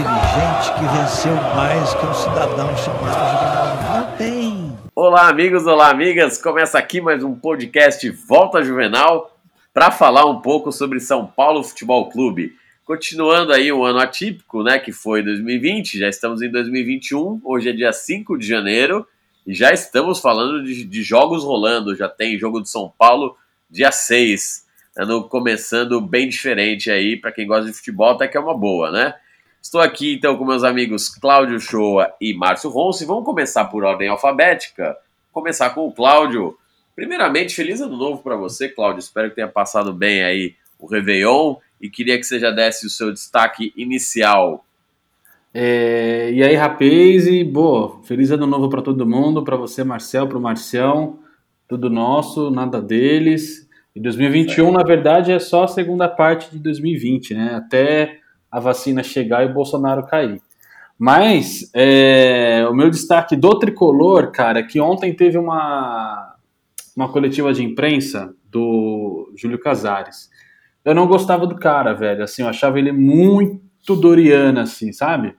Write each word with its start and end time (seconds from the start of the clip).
dirigente 0.00 0.72
que 0.78 0.98
venceu 0.98 1.34
mais 1.54 1.92
que 1.92 2.06
um 2.06 2.14
cidadão 2.14 2.74
chamado 2.76 3.32
Juvenal. 3.32 4.06
Não 4.06 4.16
tem. 4.16 4.78
Olá, 4.94 5.28
amigos, 5.28 5.66
olá, 5.66 5.90
amigas. 5.90 6.40
Começa 6.40 6.78
aqui 6.78 7.02
mais 7.02 7.22
um 7.22 7.34
podcast 7.34 8.08
Volta 8.26 8.62
Juvenal 8.62 9.38
para 9.74 9.90
falar 9.90 10.24
um 10.24 10.40
pouco 10.40 10.72
sobre 10.72 11.00
São 11.00 11.26
Paulo 11.26 11.62
Futebol 11.62 12.08
Clube. 12.08 12.54
Continuando 12.86 13.52
aí 13.52 13.70
um 13.70 13.84
ano 13.84 13.98
atípico, 13.98 14.62
né, 14.62 14.78
que 14.78 14.90
foi 14.90 15.22
2020, 15.22 15.98
já 15.98 16.08
estamos 16.08 16.40
em 16.40 16.50
2021, 16.50 17.40
hoje 17.44 17.68
é 17.68 17.72
dia 17.72 17.92
5 17.92 18.38
de 18.38 18.46
janeiro 18.46 19.06
e 19.46 19.54
já 19.54 19.70
estamos 19.70 20.18
falando 20.18 20.64
de, 20.64 20.82
de 20.82 21.02
jogos 21.02 21.44
rolando, 21.44 21.94
já 21.94 22.08
tem 22.08 22.38
jogo 22.38 22.58
do 22.58 22.66
São 22.66 22.90
Paulo 22.98 23.36
dia 23.70 23.92
6, 23.92 24.64
ano 24.96 25.22
começando 25.24 26.00
bem 26.00 26.26
diferente 26.26 26.90
aí, 26.90 27.16
para 27.16 27.30
quem 27.30 27.46
gosta 27.46 27.70
de 27.70 27.76
futebol 27.76 28.10
até 28.10 28.26
que 28.26 28.36
é 28.36 28.40
uma 28.40 28.56
boa, 28.56 28.90
né? 28.90 29.14
Estou 29.62 29.80
aqui 29.80 30.14
então 30.14 30.38
com 30.38 30.44
meus 30.44 30.64
amigos 30.64 31.10
Cláudio 31.10 31.60
Shoa 31.60 32.10
e 32.18 32.32
Márcio 32.32 32.70
Ronce. 32.70 33.04
Vamos 33.04 33.24
começar 33.24 33.66
por 33.66 33.84
ordem 33.84 34.08
alfabética. 34.08 34.96
Começar 35.30 35.70
com 35.70 35.86
o 35.86 35.92
Cláudio. 35.92 36.56
Primeiramente, 36.96 37.54
feliz 37.54 37.80
ano 37.80 37.96
novo 37.96 38.22
para 38.22 38.36
você, 38.36 38.70
Cláudio. 38.70 39.00
Espero 39.00 39.28
que 39.28 39.36
tenha 39.36 39.48
passado 39.48 39.92
bem 39.92 40.24
aí 40.24 40.54
o 40.78 40.86
Réveillon 40.86 41.56
e 41.78 41.90
queria 41.90 42.16
que 42.16 42.24
você 42.24 42.38
já 42.38 42.50
desse 42.50 42.86
o 42.86 42.90
seu 42.90 43.12
destaque 43.12 43.72
inicial. 43.76 44.64
É, 45.52 46.30
e 46.32 46.42
aí, 46.42 46.54
rapaz, 46.54 47.26
e 47.26 47.44
boa, 47.44 48.02
feliz 48.04 48.30
ano 48.30 48.46
novo 48.46 48.70
para 48.70 48.80
todo 48.80 49.06
mundo, 49.06 49.44
para 49.44 49.56
você, 49.56 49.84
Marcel, 49.84 50.26
para 50.26 50.38
o 50.38 50.40
Marcião, 50.40 51.18
tudo 51.68 51.90
nosso, 51.90 52.50
nada 52.50 52.80
deles. 52.80 53.68
E 53.94 54.00
2021, 54.00 54.72
na 54.72 54.82
verdade, 54.82 55.32
é 55.32 55.38
só 55.38 55.64
a 55.64 55.68
segunda 55.68 56.08
parte 56.08 56.50
de 56.50 56.58
2020, 56.58 57.34
né? 57.34 57.54
Até 57.56 58.19
a 58.50 58.58
vacina 58.58 59.02
chegar 59.02 59.44
e 59.44 59.50
o 59.50 59.54
Bolsonaro 59.54 60.06
cair. 60.06 60.40
Mas 60.98 61.70
é, 61.74 62.66
o 62.68 62.74
meu 62.74 62.90
destaque 62.90 63.34
do 63.34 63.58
tricolor, 63.58 64.30
cara, 64.32 64.58
é 64.60 64.62
que 64.62 64.78
ontem 64.78 65.14
teve 65.14 65.38
uma, 65.38 66.34
uma 66.94 67.10
coletiva 67.10 67.54
de 67.54 67.64
imprensa 67.64 68.34
do 68.44 69.32
Júlio 69.34 69.58
Casares. 69.58 70.28
Eu 70.84 70.94
não 70.94 71.06
gostava 71.06 71.46
do 71.46 71.56
cara, 71.56 71.94
velho. 71.94 72.22
Assim, 72.22 72.42
eu 72.42 72.48
achava 72.48 72.78
ele 72.78 72.92
muito 72.92 73.96
Doriana, 73.96 74.62
assim, 74.62 74.92
sabe? 74.92 75.34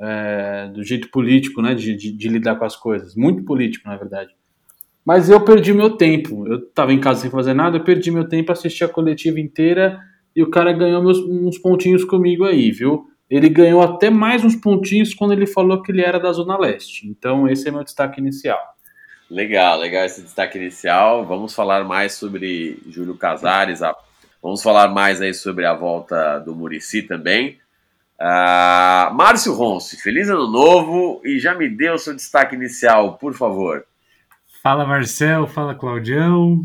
É, 0.00 0.68
do 0.74 0.82
jeito 0.82 1.10
político, 1.10 1.62
né? 1.62 1.74
De, 1.74 1.94
de, 1.94 2.10
de 2.10 2.28
lidar 2.28 2.56
com 2.56 2.64
as 2.64 2.74
coisas. 2.74 3.14
Muito 3.14 3.44
político, 3.44 3.88
na 3.88 3.96
verdade. 3.96 4.34
Mas 5.04 5.30
eu 5.30 5.40
perdi 5.40 5.72
meu 5.72 5.96
tempo. 5.96 6.46
Eu 6.46 6.68
tava 6.70 6.92
em 6.92 7.00
casa 7.00 7.20
sem 7.20 7.30
fazer 7.30 7.54
nada, 7.54 7.76
eu 7.76 7.84
perdi 7.84 8.10
meu 8.10 8.28
tempo, 8.28 8.50
assisti 8.50 8.82
a 8.82 8.88
coletiva 8.88 9.38
inteira 9.38 10.00
e 10.38 10.42
o 10.44 10.48
cara 10.48 10.72
ganhou 10.72 11.02
meus, 11.02 11.18
uns 11.18 11.58
pontinhos 11.58 12.04
comigo 12.04 12.44
aí, 12.44 12.70
viu? 12.70 13.10
Ele 13.28 13.48
ganhou 13.48 13.82
até 13.82 14.08
mais 14.08 14.44
uns 14.44 14.54
pontinhos 14.54 15.12
quando 15.12 15.32
ele 15.32 15.48
falou 15.48 15.82
que 15.82 15.90
ele 15.90 16.00
era 16.00 16.20
da 16.20 16.32
Zona 16.32 16.56
Leste. 16.56 17.08
Então, 17.08 17.48
esse 17.48 17.66
é 17.66 17.72
meu 17.72 17.82
destaque 17.82 18.20
inicial. 18.20 18.56
Legal, 19.28 19.80
legal 19.80 20.04
esse 20.04 20.22
destaque 20.22 20.56
inicial. 20.56 21.26
Vamos 21.26 21.56
falar 21.56 21.82
mais 21.82 22.12
sobre 22.12 22.80
Júlio 22.86 23.16
Casares, 23.16 23.82
a... 23.82 23.92
vamos 24.40 24.62
falar 24.62 24.86
mais 24.86 25.20
aí 25.20 25.34
sobre 25.34 25.64
a 25.64 25.74
volta 25.74 26.38
do 26.38 26.54
Murici 26.54 27.02
também. 27.02 27.58
Uh, 28.20 29.12
Márcio 29.14 29.52
Ronce, 29.52 30.00
feliz 30.00 30.28
ano 30.28 30.46
novo 30.46 31.20
e 31.24 31.40
já 31.40 31.52
me 31.52 31.68
deu 31.68 31.94
o 31.94 31.98
seu 31.98 32.14
destaque 32.14 32.54
inicial, 32.54 33.18
por 33.18 33.34
favor. 33.34 33.84
Fala 34.62 34.86
Marcel, 34.86 35.48
fala 35.48 35.74
Claudião. 35.74 36.64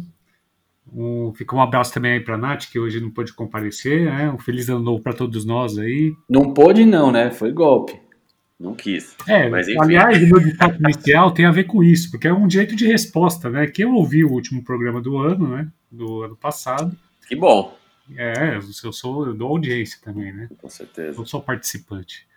Um, 0.93 1.33
fica 1.33 1.55
um 1.55 1.61
abraço 1.61 1.93
também 1.93 2.13
aí 2.13 2.19
para 2.19 2.35
a 2.35 2.37
Nath, 2.37 2.65
que 2.71 2.77
hoje 2.77 2.99
não 2.99 3.09
pôde 3.09 3.33
comparecer. 3.33 4.05
Né? 4.05 4.29
Um 4.29 4.37
feliz 4.37 4.69
ano 4.69 4.79
novo 4.79 5.01
para 5.01 5.13
todos 5.13 5.45
nós 5.45 5.77
aí. 5.77 6.13
Não 6.29 6.53
pôde, 6.53 6.85
não, 6.85 7.11
né? 7.11 7.31
Foi 7.31 7.51
golpe. 7.51 7.99
Não 8.59 8.75
quis. 8.75 9.15
É, 9.27 9.49
mas 9.49 9.67
enfim. 9.67 9.79
aliás, 9.81 10.23
o 10.23 10.27
meu 10.27 10.39
destaque 10.39 10.79
inicial 10.81 11.31
tem 11.31 11.45
a 11.45 11.51
ver 11.51 11.65
com 11.65 11.83
isso, 11.83 12.09
porque 12.11 12.27
é 12.27 12.33
um 12.33 12.47
direito 12.47 12.75
de 12.75 12.85
resposta, 12.85 13.49
né? 13.49 13.67
Que 13.67 13.83
eu 13.83 13.93
ouvi 13.93 14.23
o 14.23 14.31
último 14.31 14.63
programa 14.63 15.01
do 15.01 15.17
ano, 15.17 15.47
né? 15.49 15.67
Do 15.91 16.23
ano 16.23 16.35
passado. 16.35 16.95
Que 17.27 17.35
bom. 17.35 17.75
É, 18.15 18.55
eu 18.55 18.93
sou 18.93 19.27
eu 19.27 19.33
dou 19.33 19.49
audiência 19.49 19.99
também, 20.01 20.31
né? 20.31 20.49
Com 20.57 20.69
certeza. 20.69 21.19
Eu 21.19 21.25
sou 21.25 21.41
participante. 21.41 22.27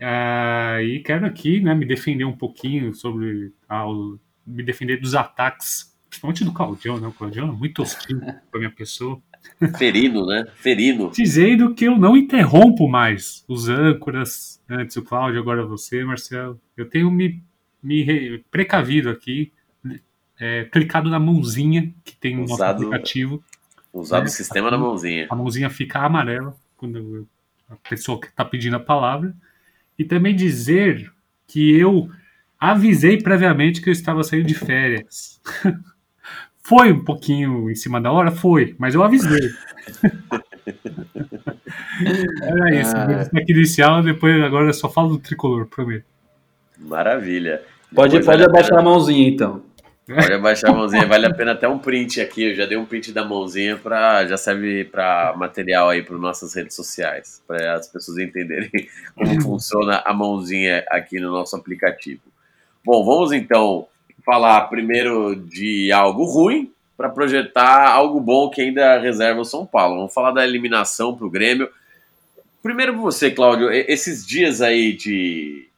Ah, 0.00 0.78
e 0.82 1.00
quero 1.00 1.26
aqui, 1.26 1.60
né, 1.60 1.74
me 1.74 1.86
defender 1.86 2.24
um 2.24 2.36
pouquinho 2.36 2.94
sobre 2.94 3.52
a, 3.68 3.84
me 4.46 4.62
defender 4.62 5.00
dos 5.00 5.14
ataques, 5.14 5.95
principalmente 6.16 6.44
do 6.44 6.52
Claudião, 6.52 6.98
né? 6.98 7.08
O 7.08 7.12
Claudião 7.12 7.48
é 7.48 7.52
muito 7.52 7.82
hostil 7.82 8.20
com 8.20 8.56
a 8.56 8.58
minha 8.58 8.70
pessoa. 8.70 9.20
Ferino, 9.78 10.26
né? 10.26 10.46
Ferino. 10.56 11.10
Dizendo 11.10 11.74
que 11.74 11.84
eu 11.84 11.96
não 11.96 12.16
interrompo 12.16 12.88
mais 12.88 13.44
os 13.46 13.68
âncoras, 13.68 14.60
antes 14.68 14.96
o 14.96 15.02
Cláudio, 15.02 15.40
agora 15.40 15.64
você, 15.64 16.04
Marcelo. 16.04 16.60
Eu 16.76 16.88
tenho 16.88 17.10
me, 17.10 17.42
me 17.82 18.38
precavido 18.50 19.10
aqui, 19.10 19.52
é, 20.38 20.64
clicado 20.64 21.10
na 21.10 21.20
mãozinha 21.20 21.92
que 22.02 22.16
tem 22.16 22.36
no 22.36 22.46
nosso 22.46 22.64
aplicativo. 22.64 23.42
Usado 23.92 24.22
né? 24.22 24.28
o 24.28 24.32
sistema 24.32 24.68
a, 24.68 24.70
na 24.70 24.78
mãozinha. 24.78 25.26
A 25.30 25.36
mãozinha 25.36 25.70
fica 25.70 26.00
amarela 26.00 26.56
quando 26.76 27.26
a 27.68 27.76
pessoa 27.88 28.20
que 28.20 28.26
está 28.26 28.44
pedindo 28.44 28.76
a 28.76 28.80
palavra. 28.80 29.34
E 29.98 30.04
também 30.04 30.34
dizer 30.34 31.10
que 31.46 31.74
eu 31.78 32.10
avisei 32.58 33.22
previamente 33.22 33.80
que 33.80 33.88
eu 33.88 33.92
estava 33.92 34.22
saindo 34.22 34.46
de 34.46 34.54
férias. 34.54 35.40
Foi 36.66 36.90
um 36.90 37.04
pouquinho 37.04 37.70
em 37.70 37.76
cima 37.76 38.00
da 38.00 38.10
hora? 38.10 38.32
Foi, 38.32 38.74
mas 38.76 38.92
eu 38.92 39.04
avisei. 39.04 39.50
Era 42.42 42.74
isso, 42.74 42.96
ah. 42.96 43.04
destaque 43.04 43.52
inicial, 43.52 44.02
depois 44.02 44.42
agora 44.42 44.72
só 44.72 44.88
falo 44.88 45.10
do 45.10 45.18
tricolor, 45.18 45.66
prometo. 45.66 46.04
Maravilha. 46.76 47.62
Pode, 47.94 48.20
pode 48.24 48.42
abaixar 48.42 48.70
pena... 48.70 48.80
a 48.80 48.84
mãozinha 48.84 49.28
então. 49.28 49.62
Pode 50.08 50.32
abaixar 50.32 50.72
a 50.72 50.74
mãozinha, 50.74 51.06
vale 51.06 51.26
a 51.26 51.32
pena 51.32 51.52
até 51.52 51.68
um 51.68 51.78
print 51.78 52.20
aqui. 52.20 52.50
Eu 52.50 52.54
já 52.56 52.66
dei 52.66 52.76
um 52.76 52.84
print 52.84 53.12
da 53.12 53.24
mãozinha 53.24 53.76
para 53.76 54.26
já 54.26 54.36
serve 54.36 54.84
para 54.84 55.34
material 55.36 55.88
aí 55.88 56.02
para 56.02 56.18
nossas 56.18 56.52
redes 56.52 56.74
sociais, 56.74 57.42
para 57.46 57.74
as 57.74 57.86
pessoas 57.86 58.18
entenderem 58.18 58.70
como 59.14 59.38
funciona 59.40 60.02
a 60.04 60.12
mãozinha 60.12 60.84
aqui 60.90 61.20
no 61.20 61.30
nosso 61.30 61.54
aplicativo. 61.54 62.22
Bom, 62.84 63.04
vamos 63.04 63.30
então 63.30 63.86
falar 64.26 64.62
primeiro 64.62 65.36
de 65.36 65.92
algo 65.92 66.24
ruim 66.24 66.72
para 66.96 67.08
projetar 67.08 67.88
algo 67.88 68.18
bom 68.18 68.50
que 68.50 68.60
ainda 68.60 68.98
reserva 68.98 69.40
o 69.40 69.44
São 69.44 69.64
Paulo. 69.64 69.98
Vamos 69.98 70.12
falar 70.12 70.32
da 70.32 70.44
eliminação 70.44 71.16
para 71.16 71.26
o 71.26 71.30
Grêmio. 71.30 71.70
Primeiro 72.60 72.96
você, 72.96 73.30
Cláudio, 73.30 73.70
esses 73.70 74.26
dias 74.26 74.60
aí 74.60 74.94
de 74.94 75.68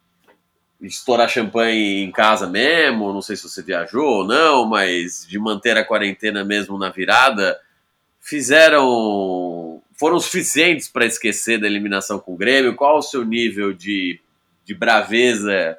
estourar 0.81 1.29
champanhe 1.29 2.03
em 2.03 2.11
casa 2.11 2.47
mesmo, 2.47 3.13
não 3.13 3.21
sei 3.21 3.37
se 3.37 3.43
você 3.43 3.63
viajou 3.63 4.07
ou 4.07 4.25
não, 4.25 4.65
mas 4.65 5.27
de 5.29 5.39
manter 5.39 5.77
a 5.77 5.85
quarentena 5.85 6.43
mesmo 6.43 6.79
na 6.79 6.89
virada, 6.89 7.61
fizeram 8.21 9.83
foram 9.95 10.21
suficientes 10.21 10.89
para 10.89 11.05
esquecer 11.05 11.61
da 11.61 11.67
eliminação 11.67 12.19
com 12.19 12.33
o 12.33 12.37
Grêmio? 12.37 12.77
Qual 12.77 12.99
o 12.99 13.03
seu 13.03 13.25
nível 13.25 13.75
de, 13.75 14.21
de 14.65 14.73
braveza 14.73 15.77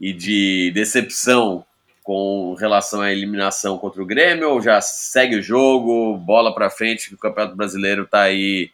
e 0.00 0.12
de 0.12 0.72
decepção 0.74 1.64
com 2.02 2.54
relação 2.58 3.00
à 3.00 3.12
eliminação 3.12 3.78
contra 3.78 4.02
o 4.02 4.06
Grêmio 4.06 4.50
ou 4.50 4.60
já 4.60 4.80
segue 4.80 5.36
o 5.36 5.42
jogo, 5.42 6.16
bola 6.16 6.54
para 6.54 6.70
frente, 6.70 7.08
que 7.08 7.14
o 7.14 7.18
Campeonato 7.18 7.56
Brasileiro 7.56 8.02
está 8.02 8.22
aí 8.22 8.70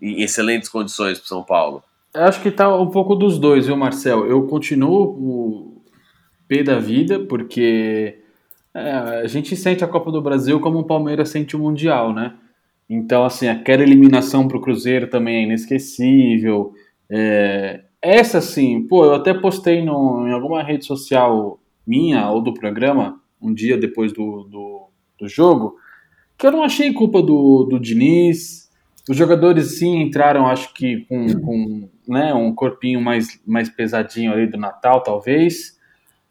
em 0.00 0.22
excelentes 0.22 0.68
condições 0.68 1.18
para 1.18 1.28
São 1.28 1.42
Paulo? 1.42 1.82
Eu 2.14 2.22
acho 2.22 2.40
que 2.40 2.50
tá 2.50 2.74
um 2.74 2.88
pouco 2.88 3.14
dos 3.14 3.38
dois, 3.38 3.66
viu, 3.66 3.76
Marcel? 3.76 4.26
Eu 4.26 4.46
continuo 4.46 5.02
o 5.02 5.82
pé 6.48 6.62
da 6.62 6.78
vida, 6.78 7.18
porque 7.20 8.18
é, 8.72 8.90
a 8.90 9.26
gente 9.26 9.56
sente 9.56 9.84
a 9.84 9.88
Copa 9.88 10.12
do 10.12 10.22
Brasil 10.22 10.60
como 10.60 10.78
o 10.78 10.84
Palmeiras 10.84 11.28
sente 11.28 11.56
o 11.56 11.58
Mundial, 11.58 12.14
né? 12.14 12.34
Então, 12.88 13.24
assim, 13.24 13.48
aquela 13.48 13.82
eliminação 13.82 14.46
para 14.46 14.56
o 14.56 14.60
Cruzeiro 14.60 15.08
também 15.08 15.36
é 15.36 15.42
inesquecível. 15.42 16.72
É, 17.10 17.80
essa 18.00 18.40
sim, 18.40 18.86
pô, 18.86 19.04
eu 19.04 19.14
até 19.14 19.34
postei 19.34 19.84
no, 19.84 20.28
em 20.28 20.32
alguma 20.32 20.62
rede 20.62 20.84
social 20.84 21.58
minha 21.86 22.28
ou 22.30 22.40
do 22.40 22.52
programa, 22.52 23.20
um 23.40 23.52
dia 23.54 23.76
depois 23.76 24.12
do, 24.12 24.44
do, 24.44 24.88
do 25.18 25.28
jogo, 25.28 25.76
que 26.36 26.46
eu 26.46 26.52
não 26.52 26.62
achei 26.62 26.92
culpa 26.92 27.22
do, 27.22 27.64
do 27.64 27.78
Diniz. 27.78 28.70
Os 29.08 29.16
jogadores 29.16 29.78
sim 29.78 30.00
entraram, 30.00 30.46
acho 30.46 30.74
que 30.74 31.06
com, 31.06 31.26
com 31.40 31.88
né, 32.08 32.34
um 32.34 32.54
corpinho 32.54 33.00
mais, 33.00 33.40
mais 33.46 33.68
pesadinho 33.68 34.32
ali 34.32 34.46
do 34.46 34.58
Natal, 34.58 35.02
talvez. 35.02 35.76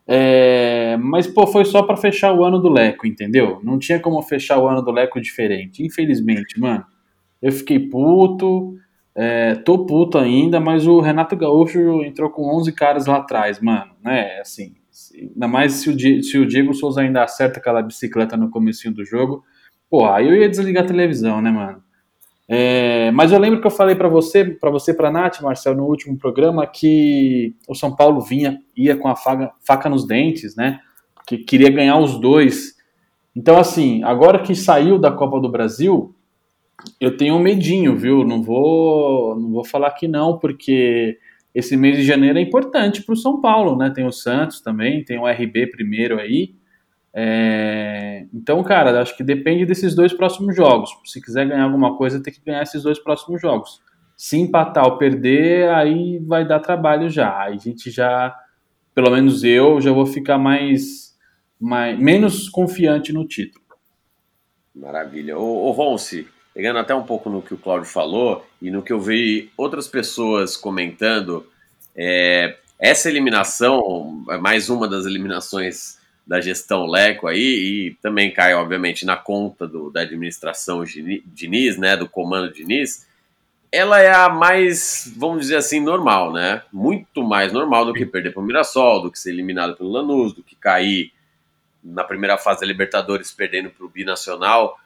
É, 0.07 0.97
mas, 0.97 1.25
pô, 1.25 1.47
foi 1.47 1.65
só 1.65 1.81
para 1.81 1.97
fechar 1.97 2.33
o 2.33 2.43
ano 2.43 2.59
do 2.59 2.69
Leco, 2.69 3.07
entendeu? 3.07 3.59
Não 3.63 3.79
tinha 3.79 3.99
como 3.99 4.21
fechar 4.21 4.59
o 4.59 4.67
ano 4.67 4.81
do 4.81 4.91
Leco 4.91 5.19
diferente. 5.19 5.83
Infelizmente, 5.83 6.59
mano. 6.59 6.85
Eu 7.41 7.51
fiquei 7.51 7.79
puto. 7.79 8.77
É, 9.17 9.55
tô 9.55 9.85
puto 9.85 10.17
ainda, 10.17 10.59
mas 10.59 10.85
o 10.85 10.99
Renato 10.99 11.37
Gaúcho 11.37 12.03
entrou 12.03 12.29
com 12.29 12.53
11 12.57 12.73
caras 12.73 13.05
lá 13.05 13.17
atrás, 13.17 13.61
mano, 13.61 13.91
né? 14.03 14.41
Assim, 14.41 14.75
ainda 15.13 15.47
mais 15.47 15.73
se 15.73 15.89
o, 15.89 15.95
Diego, 15.95 16.23
se 16.23 16.37
o 16.37 16.45
Diego 16.45 16.73
Souza 16.73 17.01
ainda 17.01 17.23
acerta 17.23 17.59
aquela 17.59 17.81
bicicleta 17.81 18.37
no 18.37 18.49
comecinho 18.49 18.93
do 18.93 19.05
jogo, 19.05 19.43
pô, 19.89 20.05
aí 20.05 20.27
eu 20.27 20.35
ia 20.35 20.49
desligar 20.49 20.83
a 20.83 20.87
televisão, 20.87 21.41
né, 21.41 21.51
mano? 21.51 21.83
É, 22.47 23.09
mas 23.11 23.31
eu 23.31 23.39
lembro 23.39 23.59
que 23.59 23.65
eu 23.65 23.71
falei 23.71 23.95
para 23.95 24.07
você, 24.07 24.45
para 24.45 24.69
você, 24.69 24.93
para 24.93 25.11
Nath, 25.11 25.41
Marcel, 25.41 25.75
no 25.75 25.85
último 25.85 26.17
programa, 26.17 26.67
que 26.67 27.55
o 27.67 27.73
São 27.73 27.95
Paulo 27.95 28.21
vinha, 28.21 28.59
ia 28.75 28.95
com 28.95 29.07
a 29.07 29.15
faca, 29.15 29.51
faca 29.65 29.89
nos 29.89 30.05
dentes, 30.05 30.55
né? 30.55 30.79
Que 31.27 31.39
queria 31.39 31.71
ganhar 31.71 31.97
os 31.97 32.19
dois. 32.19 32.75
Então, 33.35 33.57
assim, 33.57 34.03
agora 34.03 34.39
que 34.39 34.53
saiu 34.53 34.99
da 34.99 35.11
Copa 35.11 35.39
do 35.39 35.49
Brasil, 35.49 36.15
eu 37.01 37.17
tenho 37.17 37.35
um 37.35 37.39
medinho, 37.39 37.95
viu? 37.97 38.23
Não 38.23 38.43
vou, 38.43 39.35
não 39.39 39.51
vou 39.51 39.65
falar 39.65 39.91
que 39.91 40.07
não, 40.07 40.37
porque 40.37 41.17
esse 41.55 41.77
mês 41.77 41.95
de 41.95 42.03
janeiro 42.03 42.37
é 42.37 42.41
importante 42.41 43.01
para 43.01 43.13
o 43.13 43.17
São 43.17 43.39
Paulo, 43.39 43.77
né? 43.77 43.89
Tem 43.89 44.05
o 44.05 44.11
Santos 44.11 44.59
também, 44.59 45.05
tem 45.05 45.17
o 45.17 45.25
RB 45.25 45.67
primeiro 45.67 46.19
aí. 46.19 46.53
É... 47.13 48.25
Então, 48.33 48.61
cara, 48.61 49.01
acho 49.01 49.15
que 49.15 49.23
depende 49.23 49.65
desses 49.65 49.95
dois 49.95 50.11
próximos 50.11 50.53
jogos. 50.53 50.89
Se 51.05 51.21
quiser 51.21 51.47
ganhar 51.47 51.63
alguma 51.63 51.95
coisa, 51.95 52.21
tem 52.21 52.33
que 52.33 52.41
ganhar 52.45 52.61
esses 52.61 52.83
dois 52.83 52.99
próximos 52.99 53.41
jogos. 53.41 53.81
Se 54.17 54.37
empatar 54.37 54.83
ou 54.83 54.97
perder, 54.97 55.69
aí 55.69 56.19
vai 56.19 56.45
dar 56.45 56.59
trabalho 56.59 57.09
já. 57.09 57.43
Aí 57.43 57.55
a 57.55 57.57
gente 57.57 57.89
já, 57.89 58.35
pelo 58.93 59.09
menos 59.09 59.45
eu, 59.45 59.79
já 59.79 59.93
vou 59.93 60.05
ficar 60.05 60.37
mais, 60.37 61.17
mais 61.57 61.97
menos 61.97 62.49
confiante 62.49 63.13
no 63.13 63.25
título. 63.25 63.63
Maravilha. 64.75 65.37
Ô, 65.37 65.69
ô 65.69 65.71
Ronce, 65.71 66.27
pegando 66.55 66.79
até 66.79 66.95
um 66.95 67.03
pouco 67.03 67.29
no 67.29 67.41
que 67.41 67.53
o 67.53 67.57
Cláudio 67.57 67.87
falou 67.87 68.47
e 68.61 68.71
no 68.71 68.81
que 68.81 68.93
eu 68.93 68.99
vi 68.99 69.51
outras 69.57 69.89
pessoas 69.89 70.55
comentando, 70.55 71.45
é, 71.93 72.55
essa 72.79 73.09
eliminação, 73.09 74.23
é 74.29 74.37
mais 74.37 74.69
uma 74.69 74.87
das 74.87 75.05
eliminações 75.05 75.99
da 76.25 76.39
gestão 76.39 76.85
Leco 76.85 77.27
aí, 77.27 77.39
e 77.89 77.97
também 78.01 78.31
cai, 78.31 78.53
obviamente, 78.53 79.05
na 79.05 79.17
conta 79.17 79.67
do, 79.67 79.91
da 79.91 80.01
administração 80.01 80.83
Diniz, 81.25 81.77
né, 81.77 81.97
do 81.97 82.07
comando 82.07 82.51
Diniz, 82.51 83.05
ela 83.69 83.99
é 83.99 84.13
a 84.13 84.29
mais, 84.29 85.13
vamos 85.17 85.41
dizer 85.41 85.57
assim, 85.57 85.81
normal, 85.81 86.31
né? 86.31 86.61
Muito 86.71 87.21
mais 87.21 87.51
normal 87.51 87.85
do 87.85 87.93
que 87.93 88.05
perder 88.05 88.31
para 88.31 88.41
o 88.41 88.45
Mirassol, 88.45 89.01
do 89.01 89.11
que 89.11 89.19
ser 89.19 89.31
eliminado 89.31 89.75
pelo 89.75 89.91
Lanús, 89.91 90.31
do 90.31 90.41
que 90.41 90.55
cair 90.55 91.11
na 91.83 92.05
primeira 92.05 92.37
fase 92.37 92.61
da 92.61 92.65
Libertadores 92.65 93.33
perdendo 93.33 93.69
para 93.69 93.85
o 93.85 93.89
Binacional. 93.89 94.79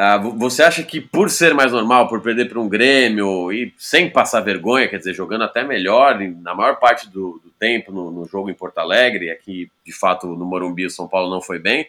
Uh, 0.00 0.34
você 0.38 0.62
acha 0.62 0.82
que 0.82 0.98
por 0.98 1.28
ser 1.28 1.52
mais 1.52 1.72
normal, 1.72 2.08
por 2.08 2.22
perder 2.22 2.48
para 2.48 2.58
um 2.58 2.66
Grêmio 2.66 3.52
e 3.52 3.74
sem 3.76 4.08
passar 4.08 4.40
vergonha, 4.40 4.88
quer 4.88 4.96
dizer, 4.96 5.12
jogando 5.12 5.44
até 5.44 5.62
melhor, 5.62 6.18
na 6.18 6.54
maior 6.54 6.76
parte 6.76 7.06
do, 7.10 7.38
do 7.44 7.50
tempo 7.58 7.92
no, 7.92 8.10
no, 8.10 8.24
jogo 8.24 8.48
em 8.48 8.54
Porto 8.54 8.78
Alegre, 8.78 9.30
aqui 9.30 9.70
de 9.84 9.92
fato 9.92 10.26
no 10.26 10.46
Morumbi 10.46 10.86
o 10.86 10.90
São 10.90 11.06
Paulo 11.06 11.28
não 11.28 11.42
foi 11.42 11.58
bem, 11.58 11.86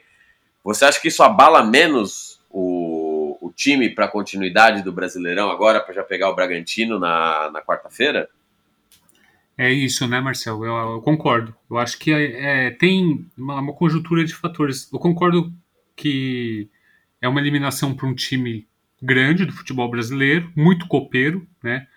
você 0.61 0.83
acha 0.83 0.99
que 0.99 1.07
isso 1.07 1.23
abala 1.23 1.63
menos 1.63 2.37
o, 2.49 3.37
o 3.39 3.49
time 3.49 3.89
para 3.89 4.05
a 4.05 4.11
continuidade 4.11 4.83
do 4.83 4.91
Brasileirão 4.91 5.49
agora, 5.49 5.79
para 5.79 5.93
já 5.93 6.03
pegar 6.03 6.29
o 6.29 6.35
Bragantino 6.35 6.99
na, 6.99 7.49
na 7.49 7.61
quarta-feira? 7.61 8.27
É 9.57 9.71
isso, 9.71 10.05
né, 10.05 10.19
Marcel? 10.19 10.65
Eu, 10.65 10.75
eu 10.95 11.01
concordo. 11.01 11.55
Eu 11.69 11.77
acho 11.77 11.97
que 11.97 12.11
é, 12.11 12.67
é, 12.67 12.71
tem 12.71 13.25
uma, 13.37 13.61
uma 13.61 13.73
conjuntura 13.73 14.25
de 14.25 14.35
fatores. 14.35 14.91
Eu 14.91 14.99
concordo 14.99 15.53
que 15.95 16.67
é 17.21 17.27
uma 17.27 17.39
eliminação 17.39 17.94
para 17.94 18.07
um 18.07 18.15
time 18.15 18.68
grande 19.01 19.45
do 19.45 19.53
futebol 19.53 19.89
brasileiro, 19.89 20.51
muito 20.56 20.88
copeiro, 20.88 21.47
né? 21.63 21.88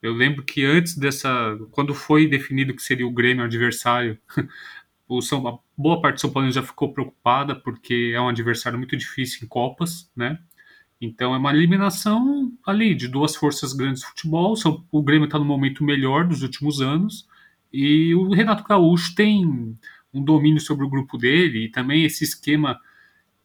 Eu 0.00 0.12
lembro 0.12 0.44
que 0.44 0.64
antes 0.64 0.96
dessa, 0.96 1.58
quando 1.72 1.92
foi 1.94 2.28
definido 2.28 2.74
que 2.74 2.82
seria 2.82 3.06
o 3.06 3.12
Grêmio 3.12 3.44
adversário, 3.44 4.16
o 5.08 5.20
São, 5.20 5.46
a 5.48 5.58
boa 5.76 6.00
parte 6.00 6.16
do 6.16 6.20
São 6.20 6.30
Paulo 6.30 6.50
já 6.50 6.62
ficou 6.62 6.92
preocupada 6.92 7.56
porque 7.56 8.12
é 8.14 8.20
um 8.20 8.28
adversário 8.28 8.78
muito 8.78 8.96
difícil 8.96 9.40
em 9.44 9.48
Copas, 9.48 10.10
né? 10.14 10.38
Então 11.00 11.34
é 11.34 11.38
uma 11.38 11.52
eliminação 11.52 12.52
ali 12.66 12.94
de 12.94 13.08
duas 13.08 13.36
forças 13.36 13.72
grandes 13.72 14.02
do 14.02 14.08
futebol. 14.08 14.54
O 14.90 15.02
Grêmio 15.02 15.26
está 15.26 15.38
no 15.38 15.44
momento 15.44 15.84
melhor 15.84 16.26
dos 16.26 16.42
últimos 16.42 16.80
anos 16.80 17.28
e 17.72 18.14
o 18.14 18.32
Renato 18.32 18.64
Gaúcho 18.64 19.14
tem 19.14 19.76
um 20.12 20.24
domínio 20.24 20.60
sobre 20.60 20.84
o 20.84 20.88
grupo 20.88 21.16
dele 21.16 21.66
e 21.66 21.70
também 21.70 22.04
esse 22.04 22.24
esquema 22.24 22.80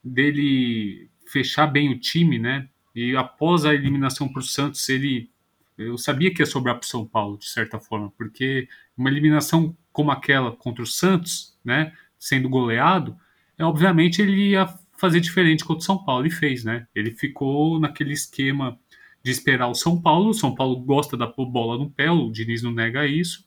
dele 0.03 1.09
fechar 1.33 1.65
bem 1.65 1.91
o 1.91 1.99
time, 1.99 2.37
né? 2.37 2.69
E 2.95 3.15
após 3.17 3.65
a 3.65 3.73
eliminação 3.73 4.29
para 4.31 4.39
o 4.39 4.43
Santos, 4.43 4.87
ele 4.87 5.31
eu 5.75 5.97
sabia 5.97 6.31
que 6.31 6.39
ia 6.39 6.45
sobrar 6.45 6.75
para 6.75 6.85
o 6.85 6.87
São 6.87 7.03
Paulo, 7.03 7.35
de 7.35 7.49
certa 7.49 7.79
forma, 7.79 8.13
porque 8.15 8.67
uma 8.95 9.09
eliminação 9.09 9.75
como 9.91 10.11
aquela 10.11 10.51
contra 10.51 10.83
o 10.83 10.87
Santos, 10.87 11.57
né, 11.65 11.91
sendo 12.19 12.47
goleado, 12.47 13.17
é 13.57 13.65
obviamente 13.65 14.21
ele 14.21 14.49
ia 14.51 14.67
fazer 14.99 15.19
diferente 15.19 15.65
contra 15.65 15.81
o 15.81 15.85
São 15.85 15.97
Paulo 15.97 16.27
e 16.27 16.31
fez, 16.31 16.63
né? 16.63 16.87
Ele 16.93 17.09
ficou 17.09 17.79
naquele 17.79 18.13
esquema 18.13 18.77
de 19.23 19.31
esperar 19.31 19.67
o 19.67 19.73
São 19.73 19.99
Paulo. 19.99 20.29
O 20.29 20.33
São 20.33 20.53
Paulo 20.53 20.79
gosta 20.79 21.17
da 21.17 21.25
bola 21.25 21.77
no 21.77 21.89
pé, 21.89 22.11
o 22.11 22.31
Diniz 22.31 22.61
não 22.61 22.71
nega 22.71 23.07
isso. 23.07 23.43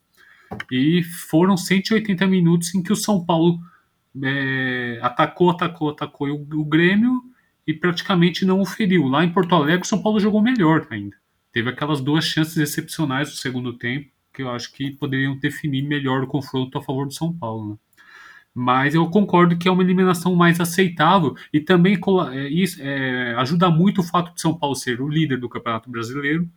E 0.71 1.03
foram 1.03 1.57
180 1.57 2.27
minutos 2.27 2.75
em 2.75 2.83
que 2.83 2.93
o 2.93 2.97
São 2.97 3.25
Paulo 3.25 3.61
é, 4.23 4.99
atacou, 5.01 5.51
atacou, 5.51 5.91
atacou 5.91 6.29
o, 6.29 6.61
o 6.61 6.65
Grêmio 6.65 7.23
e 7.67 7.75
praticamente 7.75 8.45
não 8.45 8.61
o 8.61 8.67
feriu. 8.67 9.07
Lá 9.09 9.25
em 9.25 9.33
Porto 9.33 9.55
Alegre, 9.55 9.83
o 9.83 9.89
São 9.89 10.03
Paulo 10.03 10.21
jogou 10.21 10.41
melhor 10.41 10.87
ainda. 10.91 11.17
Teve 11.53 11.71
aquelas 11.71 12.01
duas 12.01 12.25
chances 12.25 12.57
excepcionais 12.57 13.31
no 13.31 13.37
segundo 13.37 13.73
tempo, 13.73 14.11
que 14.33 14.43
eu 14.43 14.51
acho 14.51 14.73
que 14.73 14.91
poderiam 14.91 15.37
definir 15.39 15.83
melhor 15.83 16.23
o 16.23 16.27
confronto 16.27 16.77
a 16.79 16.83
favor 16.83 17.07
do 17.07 17.15
São 17.15 17.33
Paulo. 17.33 17.71
Né? 17.71 17.77
Mas 18.55 18.95
eu 18.95 19.09
concordo 19.11 19.57
que 19.59 19.69
é 19.69 19.71
uma 19.71 19.83
eliminação 19.83 20.35
mais 20.35 20.61
aceitável 20.61 21.35
e 21.53 21.61
também 21.61 21.99
é, 22.33 22.49
isso, 22.49 22.79
é, 22.81 23.35
ajuda 23.35 23.71
muito 23.71 24.01
o 24.01 24.05
fato 24.05 24.35
de 24.35 24.41
São 24.41 24.57
Paulo 24.57 24.75
ser 24.75 25.01
o 25.01 25.09
líder 25.09 25.39
do 25.39 25.49
Campeonato 25.49 25.91
Brasileiro, 25.91 26.49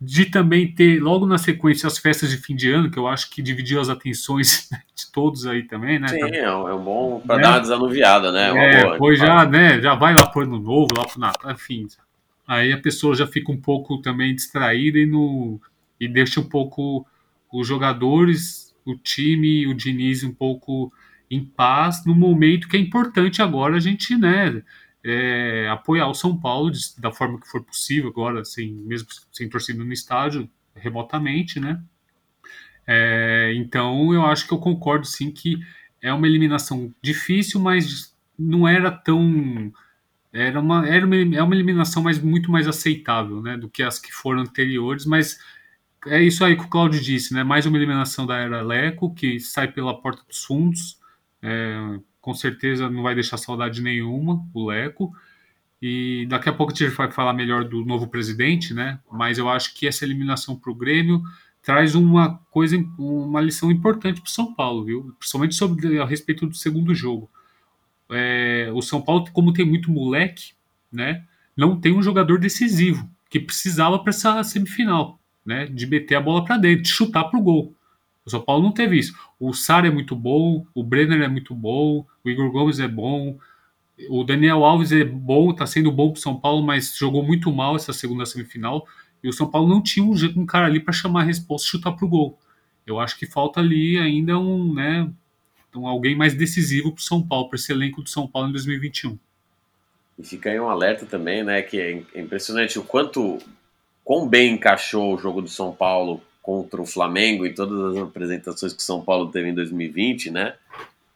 de 0.00 0.24
também 0.24 0.72
ter 0.72 1.02
logo 1.02 1.26
na 1.26 1.36
sequência 1.36 1.86
as 1.86 1.98
festas 1.98 2.30
de 2.30 2.38
fim 2.38 2.56
de 2.56 2.72
ano, 2.72 2.90
que 2.90 2.98
eu 2.98 3.06
acho 3.06 3.28
que 3.28 3.42
dividiu 3.42 3.80
as 3.80 3.90
atenções 3.90 4.70
de 4.96 5.12
todos 5.12 5.46
aí 5.46 5.64
também, 5.64 5.98
né? 5.98 6.08
Sim, 6.08 6.22
é 6.22 6.54
um, 6.54 6.68
é 6.68 6.78
bom 6.78 7.20
para 7.20 7.36
né? 7.36 7.42
dar 7.42 7.50
uma 7.50 7.60
desanuviada, 7.60 8.32
né? 8.32 8.50
Uma 8.50 8.62
é, 8.62 8.84
boa, 8.84 8.96
pois 8.96 9.18
já, 9.18 9.44
né? 9.44 9.80
Já 9.80 9.94
vai 9.94 10.14
lá 10.14 10.26
pro 10.26 10.42
ano 10.42 10.58
novo, 10.58 10.88
lá 10.96 11.04
pro 11.04 11.20
Natal, 11.20 11.52
enfim. 11.52 11.86
Aí 12.48 12.72
a 12.72 12.78
pessoa 12.78 13.14
já 13.14 13.26
fica 13.26 13.52
um 13.52 13.60
pouco 13.60 13.98
também 13.98 14.34
distraída 14.34 14.98
e, 14.98 15.04
no, 15.04 15.60
e 16.00 16.08
deixa 16.08 16.40
um 16.40 16.48
pouco 16.48 17.06
os 17.52 17.66
jogadores, 17.66 18.74
o 18.86 18.96
time, 18.96 19.66
o 19.66 19.74
Diniz 19.74 20.24
um 20.24 20.32
pouco 20.32 20.90
em 21.30 21.44
paz 21.44 22.04
no 22.06 22.14
momento 22.14 22.68
que 22.68 22.76
é 22.76 22.80
importante 22.80 23.40
agora 23.42 23.76
a 23.76 23.80
gente, 23.80 24.16
né? 24.16 24.62
É, 25.04 25.68
apoiar 25.68 26.08
o 26.08 26.14
São 26.14 26.36
Paulo 26.36 26.70
de, 26.70 26.80
da 26.98 27.10
forma 27.10 27.40
que 27.40 27.48
for 27.48 27.62
possível, 27.62 28.10
agora, 28.10 28.44
sem, 28.44 28.72
mesmo 28.72 29.08
sem 29.32 29.48
torcida 29.48 29.82
no 29.82 29.92
estádio, 29.92 30.48
remotamente, 30.74 31.58
né? 31.58 31.82
É, 32.86 33.52
então, 33.56 34.12
eu 34.12 34.24
acho 34.26 34.46
que 34.46 34.52
eu 34.52 34.58
concordo 34.58 35.06
sim 35.06 35.30
que 35.30 35.58
é 36.02 36.12
uma 36.12 36.26
eliminação 36.26 36.92
difícil, 37.02 37.60
mas 37.60 38.14
não 38.38 38.66
era 38.66 38.90
tão. 38.90 39.72
Era 40.32 40.60
uma, 40.60 40.86
era 40.86 41.06
uma, 41.06 41.16
é 41.16 41.42
uma 41.42 41.54
eliminação 41.54 42.02
mais, 42.02 42.18
muito 42.20 42.50
mais 42.50 42.68
aceitável 42.68 43.42
né, 43.42 43.56
do 43.56 43.68
que 43.68 43.82
as 43.82 43.98
que 43.98 44.12
foram 44.12 44.42
anteriores, 44.42 45.04
mas 45.04 45.38
é 46.06 46.22
isso 46.22 46.44
aí 46.44 46.56
que 46.56 46.62
o 46.62 46.68
Claudio 46.68 47.00
disse, 47.00 47.34
né? 47.34 47.44
Mais 47.44 47.66
uma 47.66 47.76
eliminação 47.76 48.26
da 48.26 48.36
era 48.36 48.62
Leco, 48.62 49.14
que 49.14 49.38
sai 49.40 49.68
pela 49.70 50.00
porta 50.00 50.22
dos 50.26 50.44
fundos. 50.44 50.98
É, 51.42 52.00
com 52.20 52.34
certeza 52.34 52.90
não 52.90 53.02
vai 53.02 53.14
deixar 53.14 53.36
saudade 53.36 53.80
nenhuma, 53.82 54.44
o 54.52 54.66
Leco. 54.66 55.12
E 55.82 56.26
daqui 56.28 56.48
a 56.48 56.52
pouco 56.52 56.72
a 56.72 56.76
gente 56.76 56.94
vai 56.94 57.10
falar 57.10 57.32
melhor 57.32 57.64
do 57.64 57.84
novo 57.84 58.06
presidente, 58.06 58.74
né? 58.74 59.00
Mas 59.10 59.38
eu 59.38 59.48
acho 59.48 59.74
que 59.74 59.86
essa 59.86 60.04
eliminação 60.04 60.54
para 60.54 60.70
o 60.70 60.74
Grêmio 60.74 61.22
traz 61.62 61.94
uma 61.94 62.38
coisa, 62.50 62.76
uma 62.98 63.40
lição 63.40 63.70
importante 63.70 64.20
para 64.20 64.28
o 64.28 64.32
São 64.32 64.54
Paulo, 64.54 64.84
viu? 64.84 65.14
Principalmente 65.18 65.54
sobre 65.54 65.98
a 65.98 66.04
respeito 66.04 66.46
do 66.46 66.54
segundo 66.54 66.94
jogo. 66.94 67.30
É, 68.10 68.70
o 68.74 68.82
São 68.82 69.00
Paulo, 69.00 69.24
como 69.32 69.52
tem 69.52 69.64
muito 69.64 69.90
moleque, 69.90 70.52
né? 70.92 71.24
Não 71.56 71.80
tem 71.80 71.92
um 71.92 72.02
jogador 72.02 72.38
decisivo 72.38 73.08
que 73.30 73.40
precisava 73.40 73.98
para 73.98 74.10
essa 74.10 74.42
semifinal, 74.42 75.18
né? 75.44 75.66
De 75.66 75.86
meter 75.86 76.16
a 76.16 76.20
bola 76.20 76.44
para 76.44 76.58
dentro, 76.58 76.82
de 76.82 76.88
chutar 76.90 77.24
para 77.24 77.38
o 77.38 77.42
gol. 77.42 77.74
O 78.30 78.38
São 78.38 78.40
Paulo 78.40 78.62
não 78.62 78.72
teve 78.72 78.96
isso. 78.96 79.12
O 79.38 79.52
Sara 79.52 79.88
é 79.88 79.90
muito 79.90 80.14
bom, 80.14 80.64
o 80.72 80.84
Brenner 80.84 81.22
é 81.22 81.28
muito 81.28 81.52
bom, 81.52 82.06
o 82.24 82.30
Igor 82.30 82.50
Gomes 82.52 82.78
é 82.78 82.86
bom, 82.86 83.36
o 84.08 84.22
Daniel 84.22 84.64
Alves 84.64 84.92
é 84.92 85.04
bom, 85.04 85.52
tá 85.52 85.66
sendo 85.66 85.90
bom 85.90 86.12
pro 86.12 86.20
São 86.20 86.38
Paulo, 86.38 86.62
mas 86.62 86.96
jogou 86.96 87.24
muito 87.24 87.52
mal 87.52 87.74
essa 87.74 87.92
segunda 87.92 88.24
semifinal. 88.24 88.86
E 89.22 89.28
o 89.28 89.32
São 89.32 89.50
Paulo 89.50 89.68
não 89.68 89.82
tinha 89.82 90.04
um, 90.04 90.14
um 90.40 90.46
cara 90.46 90.66
ali 90.66 90.78
para 90.78 90.92
chamar 90.92 91.22
a 91.22 91.24
resposta 91.24 91.66
e 91.66 91.70
chutar 91.70 91.92
pro 91.92 92.08
gol. 92.08 92.38
Eu 92.86 93.00
acho 93.00 93.18
que 93.18 93.26
falta 93.26 93.60
ali 93.60 93.98
ainda 93.98 94.38
um, 94.38 94.72
né, 94.72 95.10
um 95.74 95.86
alguém 95.86 96.14
mais 96.14 96.32
decisivo 96.32 96.92
pro 96.92 97.02
São 97.02 97.20
Paulo, 97.26 97.48
para 97.48 97.56
esse 97.56 97.72
elenco 97.72 98.00
do 98.00 98.08
São 98.08 98.28
Paulo 98.28 98.48
em 98.48 98.52
2021. 98.52 99.18
E 100.18 100.24
fica 100.24 100.50
aí 100.50 100.60
um 100.60 100.68
alerta 100.68 101.04
também, 101.04 101.42
né, 101.42 101.62
que 101.62 101.80
é 101.80 102.04
impressionante 102.14 102.78
o 102.78 102.84
quanto 102.84 103.38
quão 104.04 104.28
bem 104.28 104.54
encaixou 104.54 105.14
o 105.14 105.18
jogo 105.18 105.42
do 105.42 105.48
São 105.48 105.72
Paulo 105.72 106.22
contra 106.50 106.82
o 106.82 106.86
Flamengo 106.86 107.46
e 107.46 107.54
todas 107.54 107.96
as 107.96 108.02
apresentações 108.02 108.72
que 108.72 108.80
o 108.80 108.84
São 108.84 109.00
Paulo 109.00 109.30
teve 109.30 109.50
em 109.50 109.54
2020, 109.54 110.32
né? 110.32 110.54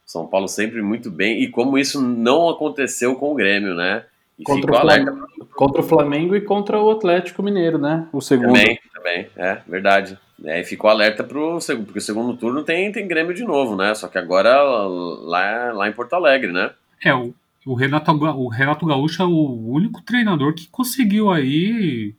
São 0.06 0.28
Paulo 0.28 0.46
sempre 0.46 0.80
muito 0.80 1.10
bem 1.10 1.42
e 1.42 1.48
como 1.48 1.76
isso 1.76 2.00
não 2.00 2.48
aconteceu 2.48 3.16
com 3.16 3.32
o 3.32 3.34
Grêmio, 3.34 3.74
né? 3.74 4.04
E 4.38 4.44
Contra 4.44 4.70
o. 4.70 4.76
Flamengo, 4.76 5.28
contra 5.56 5.80
o 5.80 5.84
Flamengo 5.84 6.36
e 6.36 6.40
contra 6.40 6.80
o 6.80 6.88
Atlético 6.88 7.42
Mineiro, 7.42 7.78
né? 7.78 8.06
O 8.12 8.20
segundo. 8.20 8.46
Também, 8.46 8.78
também, 8.94 9.26
é 9.36 9.58
verdade. 9.66 10.16
É, 10.44 10.60
e 10.60 10.64
ficou 10.64 10.88
alerta 10.88 11.24
pro 11.24 11.60
segundo, 11.60 11.86
porque 11.86 11.98
o 11.98 12.02
segundo 12.02 12.36
turno 12.36 12.62
tem, 12.62 12.92
tem 12.92 13.08
Grêmio 13.08 13.34
de 13.34 13.42
novo, 13.42 13.74
né? 13.74 13.92
Só 13.94 14.06
que 14.06 14.18
agora 14.18 14.62
lá, 14.62 15.72
lá 15.72 15.88
em 15.88 15.92
Porto 15.92 16.14
Alegre, 16.14 16.52
né? 16.52 16.70
É, 17.04 17.12
o, 17.12 17.34
o, 17.66 17.74
Renato, 17.74 18.12
o 18.12 18.48
Renato 18.48 18.86
Gaúcho 18.86 19.20
é 19.20 19.26
o 19.26 19.72
único 19.72 20.00
treinador 20.02 20.54
que 20.54 20.68
conseguiu 20.68 21.30
aí 21.30 22.14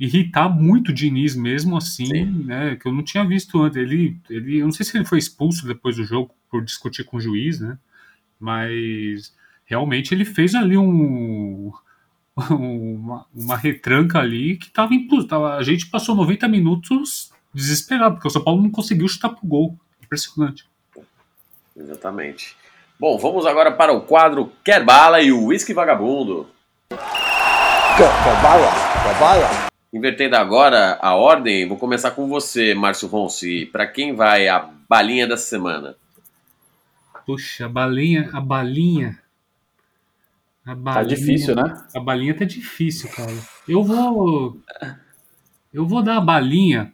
irritar 0.00 0.48
muito 0.48 0.88
o 0.88 0.94
Diniz 0.94 1.36
mesmo 1.36 1.76
assim, 1.76 2.06
Sim. 2.06 2.44
né? 2.44 2.74
Que 2.76 2.88
eu 2.88 2.92
não 2.92 3.04
tinha 3.04 3.22
visto 3.22 3.60
antes. 3.62 3.76
Ele, 3.76 4.16
ele, 4.30 4.58
eu 4.58 4.64
não 4.64 4.72
sei 4.72 4.86
se 4.86 4.96
ele 4.96 5.04
foi 5.04 5.18
expulso 5.18 5.66
depois 5.66 5.96
do 5.96 6.04
jogo 6.04 6.34
por 6.50 6.64
discutir 6.64 7.04
com 7.04 7.18
o 7.18 7.20
juiz, 7.20 7.60
né? 7.60 7.78
Mas 8.38 9.36
realmente 9.66 10.14
ele 10.14 10.24
fez 10.24 10.54
ali 10.54 10.78
um 10.78 11.70
uma, 12.48 13.26
uma 13.34 13.56
retranca 13.56 14.18
ali 14.18 14.56
que 14.56 14.70
tava 14.70 14.94
impossível. 14.94 15.44
A 15.46 15.62
gente 15.62 15.90
passou 15.90 16.14
90 16.14 16.48
minutos 16.48 17.30
desesperado, 17.52 18.14
porque 18.14 18.28
o 18.28 18.30
São 18.30 18.42
Paulo 18.42 18.62
não 18.62 18.70
conseguiu 18.70 19.06
chutar 19.06 19.28
pro 19.28 19.46
gol. 19.46 19.76
Impressionante. 20.02 20.64
Exatamente. 21.76 22.56
Bom, 22.98 23.18
vamos 23.18 23.44
agora 23.44 23.72
para 23.72 23.92
o 23.92 24.02
quadro 24.02 24.52
Quer 24.64 24.84
Bala 24.84 25.20
e 25.20 25.30
o 25.30 25.46
Whisky 25.46 25.74
Vagabundo. 25.74 26.46
Invertendo 29.92 30.36
agora 30.36 30.98
a 31.02 31.14
ordem, 31.16 31.66
vou 31.66 31.76
começar 31.76 32.12
com 32.12 32.28
você, 32.28 32.74
Márcio 32.74 33.08
Ronci. 33.08 33.66
Para 33.66 33.86
quem 33.86 34.14
vai 34.14 34.46
a 34.46 34.60
balinha 34.88 35.26
da 35.26 35.36
semana? 35.36 35.96
Puxa, 37.26 37.66
a 37.66 37.68
balinha, 37.68 38.30
a 38.32 38.40
balinha. 38.40 39.20
A 40.64 40.70
Tá 40.70 40.74
balinha, 40.76 41.16
difícil, 41.16 41.56
né? 41.56 41.86
A 41.94 42.00
balinha 42.00 42.36
tá 42.36 42.44
difícil, 42.44 43.10
cara. 43.10 43.32
Eu 43.66 43.82
vou. 43.82 44.60
Eu 45.72 45.86
vou 45.86 46.02
dar 46.02 46.18
a 46.18 46.20
balinha 46.20 46.92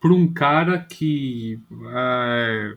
pra 0.00 0.12
um 0.12 0.32
cara 0.32 0.78
que. 0.78 1.60
É, 1.94 2.76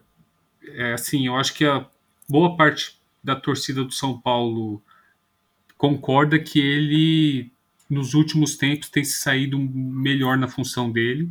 é 0.75 0.93
assim, 0.93 1.27
eu 1.27 1.37
acho 1.37 1.53
que 1.53 1.65
a 1.65 1.85
boa 2.27 2.57
parte 2.57 2.99
da 3.23 3.35
torcida 3.35 3.83
do 3.83 3.91
São 3.91 4.19
Paulo 4.19 4.81
concorda 5.77 6.37
que 6.37 6.59
ele, 6.59 7.51
nos 7.93 8.13
últimos 8.13 8.57
tempos, 8.57 8.89
tem 8.89 9.03
se 9.03 9.13
saído 9.19 9.59
melhor 9.59 10.37
na 10.37 10.47
função 10.47 10.91
dele 10.91 11.29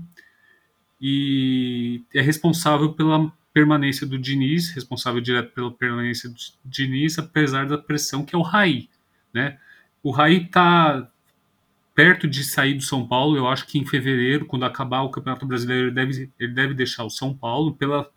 e 1.00 2.02
é 2.14 2.21
responsável 2.21 2.92
pela 2.92 3.33
permanência 3.52 4.07
do 4.07 4.19
Diniz, 4.19 4.71
responsável 4.71 5.21
direto 5.21 5.52
pela 5.52 5.71
permanência 5.71 6.28
do 6.31 6.37
Diniz, 6.64 7.19
apesar 7.19 7.66
da 7.66 7.76
pressão 7.76 8.25
que 8.25 8.35
é 8.35 8.38
o 8.38 8.42
Raí, 8.42 8.88
né? 9.33 9.59
O 10.02 10.11
Raí 10.11 10.47
tá 10.47 11.09
perto 11.95 12.26
de 12.26 12.42
sair 12.45 12.75
do 12.75 12.83
São 12.83 13.07
Paulo, 13.07 13.37
eu 13.37 13.47
acho 13.49 13.66
que 13.66 13.78
em 13.78 13.85
fevereiro, 13.87 14.47
quando 14.47 14.64
acabar 14.64 15.02
o 15.02 15.11
Campeonato 15.11 15.47
Brasileiro, 15.47 15.88
ele 15.88 15.95
deve, 15.95 16.31
ele 16.40 16.52
deve 16.52 16.75
deixar 16.75 17.04
o 17.04 17.11
São 17.11 17.35
Paulo 17.35 17.75
pela 17.75 18.09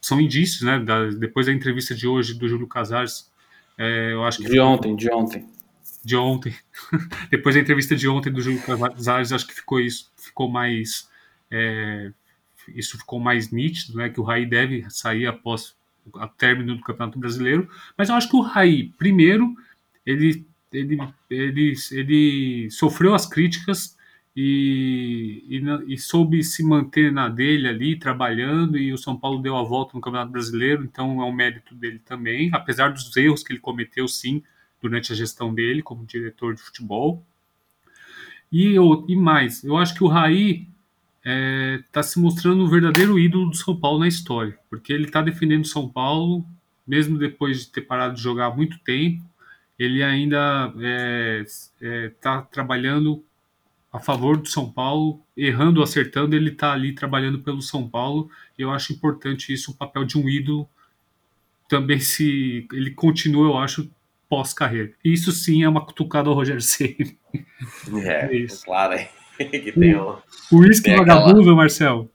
são 0.00 0.20
indícios, 0.20 0.62
né? 0.62 0.78
da- 0.78 1.06
depois 1.10 1.46
da 1.46 1.52
entrevista 1.52 1.94
de 1.94 2.06
hoje 2.06 2.34
do 2.34 2.48
Júlio 2.48 2.68
Casares, 2.68 3.30
é, 3.76 4.12
eu 4.12 4.24
acho 4.24 4.38
que 4.38 4.48
De 4.48 4.60
ontem, 4.60 4.94
de 4.94 5.10
ontem. 5.12 5.46
De 6.04 6.16
ontem. 6.16 6.54
Depois 7.30 7.54
da 7.54 7.60
entrevista 7.60 7.96
de 7.96 8.08
ontem 8.08 8.32
do 8.32 8.40
Júlio 8.40 8.62
Casares, 8.62 9.32
acho 9.32 9.46
que 9.46 9.54
ficou 9.54 9.80
isso, 9.80 10.10
ficou 10.16 10.48
mais 10.48 11.08
é, 11.50 12.12
isso 12.74 12.98
ficou 12.98 13.20
mais 13.20 13.50
nítido, 13.50 13.98
né? 13.98 14.08
Que 14.08 14.20
o 14.20 14.24
Raí 14.24 14.46
deve 14.46 14.86
sair 14.90 15.26
após 15.26 15.74
o 16.06 16.26
término 16.28 16.74
do 16.74 16.82
Campeonato 16.82 17.18
Brasileiro. 17.18 17.68
Mas 17.96 18.08
eu 18.08 18.14
acho 18.14 18.28
que 18.28 18.36
o 18.36 18.40
Raí, 18.40 18.92
primeiro, 18.98 19.54
ele 20.04 20.44
ele, 20.72 20.98
ele, 21.30 21.74
ele 21.90 22.70
sofreu 22.70 23.14
as 23.14 23.26
críticas 23.26 23.96
e, 24.34 25.44
e, 25.48 25.94
e 25.94 25.98
soube 25.98 26.42
se 26.42 26.64
manter 26.64 27.12
na 27.12 27.28
dele 27.28 27.68
ali, 27.68 27.98
trabalhando, 27.98 28.78
e 28.78 28.92
o 28.92 28.98
São 28.98 29.16
Paulo 29.16 29.42
deu 29.42 29.56
a 29.56 29.62
volta 29.62 29.92
no 29.94 30.00
Campeonato 30.00 30.32
Brasileiro, 30.32 30.84
então 30.84 31.20
é 31.20 31.24
um 31.24 31.32
mérito 31.32 31.74
dele 31.74 31.98
também, 31.98 32.50
apesar 32.52 32.92
dos 32.92 33.14
erros 33.16 33.42
que 33.42 33.52
ele 33.52 33.60
cometeu, 33.60 34.08
sim, 34.08 34.42
durante 34.82 35.12
a 35.12 35.16
gestão 35.16 35.54
dele 35.54 35.82
como 35.82 36.04
diretor 36.04 36.54
de 36.54 36.60
futebol. 36.60 37.24
E, 38.50 38.74
eu, 38.74 39.06
e 39.08 39.16
mais, 39.16 39.64
eu 39.64 39.78
acho 39.78 39.94
que 39.94 40.04
o 40.04 40.08
Raí 40.08 40.68
está 41.86 42.02
se 42.02 42.18
mostrando 42.18 42.64
o 42.64 42.68
verdadeiro 42.68 43.18
ídolo 43.18 43.48
do 43.48 43.56
São 43.56 43.74
Paulo 43.76 44.00
na 44.00 44.08
história, 44.08 44.58
porque 44.68 44.92
ele 44.92 45.04
está 45.04 45.22
defendendo 45.22 45.66
São 45.66 45.88
Paulo, 45.88 46.44
mesmo 46.86 47.16
depois 47.16 47.60
de 47.60 47.70
ter 47.70 47.82
parado 47.82 48.16
de 48.16 48.20
jogar 48.20 48.46
há 48.46 48.54
muito 48.54 48.78
tempo, 48.80 49.22
ele 49.78 50.02
ainda 50.02 50.74
está 51.80 52.42
trabalhando 52.42 53.24
a 53.92 54.00
favor 54.00 54.36
do 54.36 54.48
São 54.48 54.70
Paulo, 54.70 55.20
errando 55.36 55.78
ou 55.78 55.84
acertando, 55.84 56.34
ele 56.34 56.50
está 56.50 56.72
ali 56.72 56.92
trabalhando 56.92 57.38
pelo 57.38 57.62
São 57.62 57.88
Paulo, 57.88 58.28
e 58.58 58.62
eu 58.62 58.70
acho 58.70 58.92
importante 58.92 59.52
isso, 59.52 59.70
o 59.70 59.74
papel 59.74 60.04
de 60.04 60.18
um 60.18 60.28
ídolo, 60.28 60.68
também 61.68 62.00
se 62.00 62.66
ele 62.72 62.90
continua, 62.90 63.46
eu 63.46 63.56
acho, 63.58 63.88
pós-carreira. 64.36 64.92
Isso 65.04 65.30
sim 65.30 65.62
é 65.62 65.68
uma 65.68 65.84
cutucada 65.84 66.30
ao 66.30 66.34
Rogério 66.34 66.62
Ceni. 66.62 67.18
É, 68.04 68.30
É 68.32 68.34
isso. 68.34 68.64
claro 68.64 68.94
aí. 68.94 69.06
que 69.50 69.72
tem 69.72 69.94
um... 69.94 70.16
O 70.50 70.60
Tem 70.82 70.94
aquela- 70.94 71.20
Vagabundo, 71.20 71.54
Marcel, 71.54 72.10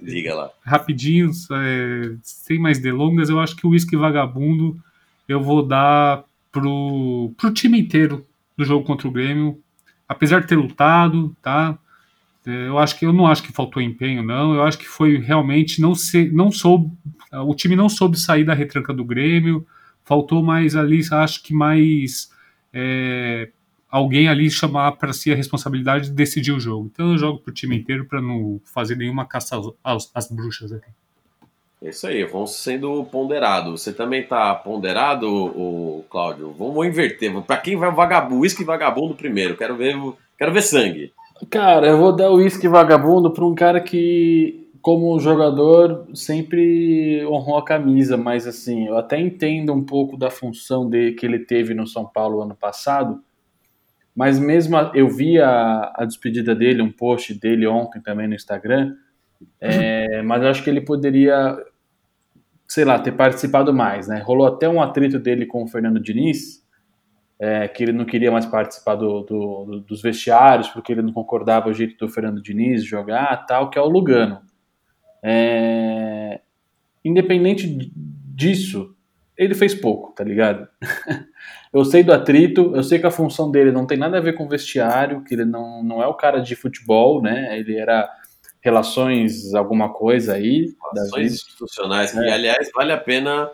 Diga 0.00 0.34
lá. 0.34 0.50
rapidinho, 0.64 1.30
é, 1.52 2.14
sem 2.22 2.58
mais 2.58 2.78
delongas, 2.78 3.28
eu 3.28 3.38
acho 3.38 3.54
que 3.54 3.66
o 3.66 3.70
Whisky 3.70 3.94
Vagabundo 3.96 4.80
eu 5.28 5.42
vou 5.42 5.62
dar 5.62 6.24
pro, 6.50 7.30
pro 7.36 7.52
time 7.52 7.78
inteiro 7.78 8.26
do 8.56 8.64
jogo 8.64 8.84
contra 8.86 9.06
o 9.06 9.10
Grêmio, 9.10 9.60
apesar 10.08 10.40
de 10.40 10.46
ter 10.46 10.56
lutado, 10.56 11.36
tá? 11.42 11.78
É, 12.46 12.68
Eu 12.68 12.78
acho 12.78 12.98
que 12.98 13.04
eu 13.04 13.12
não 13.12 13.26
acho 13.26 13.42
que 13.42 13.52
faltou 13.52 13.82
empenho, 13.82 14.22
não. 14.22 14.54
Eu 14.54 14.62
acho 14.62 14.78
que 14.78 14.88
foi 14.88 15.18
realmente 15.18 15.78
não 15.82 15.94
ser, 15.94 16.32
não 16.32 16.50
soube, 16.50 16.90
o 17.30 17.54
time 17.54 17.76
não 17.76 17.88
soube 17.90 18.18
sair 18.18 18.44
da 18.44 18.54
retranca 18.54 18.94
do 18.94 19.04
Grêmio. 19.04 19.66
Faltou 20.10 20.42
mais 20.42 20.74
ali, 20.74 21.00
acho 21.12 21.40
que 21.40 21.54
mais 21.54 22.32
é, 22.74 23.48
alguém 23.88 24.26
ali 24.26 24.50
chamar 24.50 24.90
para 24.96 25.12
si 25.12 25.30
a 25.30 25.36
responsabilidade 25.36 26.06
de 26.06 26.10
decidir 26.10 26.50
o 26.50 26.58
jogo. 26.58 26.90
Então 26.92 27.12
eu 27.12 27.16
jogo 27.18 27.38
pro 27.38 27.54
time 27.54 27.76
inteiro 27.76 28.04
para 28.06 28.20
não 28.20 28.60
fazer 28.64 28.96
nenhuma 28.96 29.24
caça 29.24 29.54
aos, 29.54 29.72
aos- 29.84 30.10
às 30.12 30.28
bruxas 30.28 30.72
aqui. 30.72 30.90
É 31.80 31.90
isso 31.90 32.08
aí, 32.08 32.24
vamos 32.24 32.56
sendo 32.56 33.04
ponderado. 33.04 33.78
Você 33.78 33.92
também 33.92 34.26
tá 34.26 34.52
ponderado, 34.52 35.28
o 35.32 36.04
Cláudio? 36.10 36.52
Vamos 36.58 36.84
inverter. 36.84 37.32
Para 37.42 37.56
quem 37.58 37.76
vai 37.76 37.88
o 37.88 37.94
vagabundo, 37.94 38.40
uísque 38.40 38.64
vagabundo 38.64 39.14
primeiro? 39.14 39.56
Quero 39.56 39.76
ver, 39.76 39.96
quero 40.36 40.52
ver 40.52 40.62
sangue. 40.62 41.12
Cara, 41.48 41.86
eu 41.86 41.96
vou 41.98 42.14
dar 42.16 42.30
o 42.32 42.38
uísque 42.38 42.66
vagabundo 42.66 43.30
para 43.30 43.46
um 43.46 43.54
cara 43.54 43.80
que, 43.80 44.68
como 44.82 45.18
jogador, 45.20 46.06
sempre 46.14 47.24
honrou 47.26 47.58
a 47.58 47.64
camisa, 47.64 48.16
mas 48.16 48.46
assim, 48.46 48.86
eu 48.88 48.96
até 48.96 49.18
entendo 49.20 49.72
um 49.72 49.84
pouco 49.84 50.16
da 50.16 50.30
função 50.30 50.88
dele, 50.88 51.12
que 51.14 51.26
ele 51.26 51.40
teve 51.40 51.74
no 51.74 51.86
São 51.86 52.06
Paulo 52.06 52.40
ano 52.42 52.54
passado, 52.54 53.22
mas 54.14 54.38
mesmo 54.38 54.76
a- 54.76 54.92
eu 54.94 55.08
vi 55.08 55.40
a, 55.40 55.92
a 55.96 56.04
despedida 56.04 56.54
dele, 56.54 56.82
um 56.82 56.92
post 56.92 57.34
dele 57.34 57.66
ontem 57.66 58.00
também 58.00 58.28
no 58.28 58.34
Instagram, 58.34 58.94
é, 59.60 60.22
mas 60.22 60.42
eu 60.42 60.48
acho 60.50 60.64
que 60.64 60.70
ele 60.70 60.80
poderia, 60.82 61.56
sei 62.68 62.84
lá, 62.84 62.98
ter 62.98 63.12
participado 63.12 63.72
mais, 63.74 64.06
né? 64.08 64.20
Rolou 64.20 64.46
até 64.46 64.68
um 64.68 64.80
atrito 64.80 65.18
dele 65.18 65.46
com 65.46 65.62
o 65.64 65.66
Fernando 65.68 65.98
Diniz, 66.00 66.64
é, 67.40 67.68
que 67.68 67.84
ele 67.84 67.92
não 67.92 68.04
queria 68.06 68.30
mais 68.32 68.46
participar 68.46 68.96
do, 68.96 69.22
do- 69.22 69.64
do- 69.66 69.80
dos 69.82 70.02
vestiários, 70.02 70.68
porque 70.68 70.92
ele 70.92 71.02
não 71.02 71.12
concordava 71.12 71.64
com 71.66 71.70
o 71.70 71.74
jeito 71.74 71.96
do 71.98 72.12
Fernando 72.12 72.42
Diniz 72.42 72.84
jogar, 72.84 73.46
tal, 73.46 73.70
que 73.70 73.78
é 73.78 73.82
o 73.82 73.88
Lugano. 73.88 74.40
É, 75.22 76.40
independente 77.04 77.90
disso, 77.94 78.94
ele 79.36 79.54
fez 79.54 79.74
pouco, 79.74 80.12
tá 80.12 80.22
ligado? 80.24 80.68
eu 81.72 81.84
sei 81.84 82.02
do 82.02 82.12
atrito, 82.12 82.72
eu 82.74 82.82
sei 82.82 82.98
que 82.98 83.06
a 83.06 83.10
função 83.10 83.50
dele 83.50 83.72
não 83.72 83.86
tem 83.86 83.98
nada 83.98 84.18
a 84.18 84.20
ver 84.20 84.34
com 84.34 84.48
vestiário, 84.48 85.22
que 85.24 85.34
ele 85.34 85.44
não, 85.44 85.82
não 85.82 86.02
é 86.02 86.06
o 86.06 86.14
cara 86.14 86.40
de 86.40 86.54
futebol, 86.54 87.22
né? 87.22 87.58
Ele 87.58 87.76
era 87.76 88.08
relações, 88.60 89.54
alguma 89.54 89.92
coisa 89.92 90.34
aí. 90.34 90.66
da 90.94 91.02
Ações 91.02 91.22
vida. 91.22 91.34
institucionais, 91.34 92.12
que 92.12 92.18
É. 92.18 92.32
aliás 92.32 92.70
vale 92.74 92.92
a 92.92 92.98
pena 92.98 93.50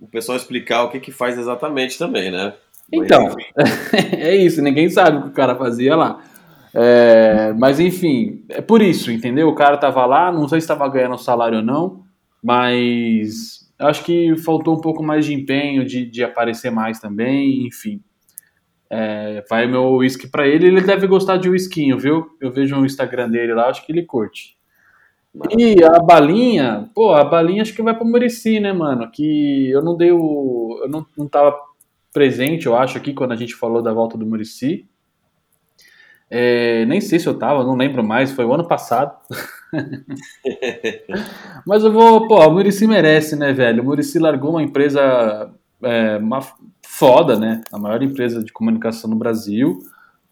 o 0.00 0.06
pessoal 0.06 0.36
explicar 0.36 0.82
o 0.82 0.90
que, 0.90 1.00
que 1.00 1.12
faz 1.12 1.38
exatamente 1.38 1.96
também, 1.96 2.30
né? 2.30 2.52
Então, 2.92 3.34
é 4.18 4.34
isso, 4.34 4.60
ninguém 4.60 4.90
sabe 4.90 5.18
o 5.18 5.22
que 5.22 5.28
o 5.28 5.32
cara 5.32 5.54
fazia 5.54 5.96
lá. 5.96 6.22
É, 6.74 7.52
mas 7.52 7.78
enfim, 7.78 8.44
é 8.48 8.60
por 8.60 8.82
isso, 8.82 9.12
entendeu? 9.12 9.48
O 9.48 9.54
cara 9.54 9.76
tava 9.76 10.04
lá, 10.04 10.32
não 10.32 10.48
sei 10.48 10.60
se 10.60 10.64
estava 10.64 10.88
ganhando 10.88 11.16
salário 11.16 11.58
ou 11.58 11.64
não, 11.64 12.02
mas 12.42 13.72
acho 13.78 14.04
que 14.04 14.36
faltou 14.38 14.76
um 14.76 14.80
pouco 14.80 15.02
mais 15.02 15.24
de 15.24 15.34
empenho, 15.34 15.84
de, 15.84 16.04
de 16.04 16.24
aparecer 16.24 16.70
mais 16.70 16.98
também, 16.98 17.66
enfim. 17.66 18.02
É, 18.90 19.44
vai 19.48 19.66
meu 19.66 19.84
uísque 19.94 20.26
pra 20.26 20.46
ele, 20.46 20.66
ele 20.66 20.80
deve 20.80 21.06
gostar 21.06 21.36
de 21.36 21.48
uísquinho, 21.48 21.98
viu? 21.98 22.26
Eu 22.40 22.50
vejo 22.50 22.76
o 22.76 22.84
Instagram 22.84 23.30
dele 23.30 23.54
lá, 23.54 23.68
acho 23.68 23.86
que 23.86 23.92
ele 23.92 24.02
curte. 24.02 24.56
E 25.56 25.82
a 25.82 25.98
balinha, 25.98 26.90
pô, 26.94 27.12
a 27.12 27.24
balinha 27.24 27.62
acho 27.62 27.74
que 27.74 27.82
vai 27.82 27.94
pro 27.94 28.06
Murici, 28.06 28.60
né, 28.60 28.72
mano? 28.72 29.10
Que 29.10 29.68
eu 29.70 29.82
não 29.82 29.96
dei 29.96 30.12
o. 30.12 30.80
Eu 30.82 30.88
não, 30.88 31.06
não 31.18 31.28
tava 31.28 31.56
presente, 32.12 32.66
eu 32.66 32.76
acho, 32.76 32.96
aqui 32.96 33.12
quando 33.12 33.32
a 33.32 33.36
gente 33.36 33.54
falou 33.54 33.82
da 33.82 33.92
volta 33.92 34.16
do 34.16 34.26
Murici. 34.26 34.88
É, 36.36 36.84
nem 36.86 37.00
sei 37.00 37.20
se 37.20 37.28
eu 37.28 37.38
tava, 37.38 37.62
não 37.62 37.76
lembro 37.76 38.02
mais, 38.02 38.32
foi 38.32 38.44
o 38.44 38.52
ano 38.52 38.66
passado. 38.66 39.16
Mas 41.64 41.84
eu 41.84 41.92
vou, 41.92 42.26
pô, 42.26 42.44
o 42.44 42.50
Murici 42.50 42.88
merece, 42.88 43.36
né, 43.36 43.52
velho? 43.52 43.80
O 43.80 43.86
Murici 43.86 44.18
largou 44.18 44.50
uma 44.50 44.62
empresa 44.62 45.54
é, 45.80 46.16
uma 46.16 46.40
foda, 46.84 47.38
né? 47.38 47.62
A 47.72 47.78
maior 47.78 48.02
empresa 48.02 48.42
de 48.42 48.52
comunicação 48.52 49.08
no 49.08 49.14
Brasil, 49.14 49.78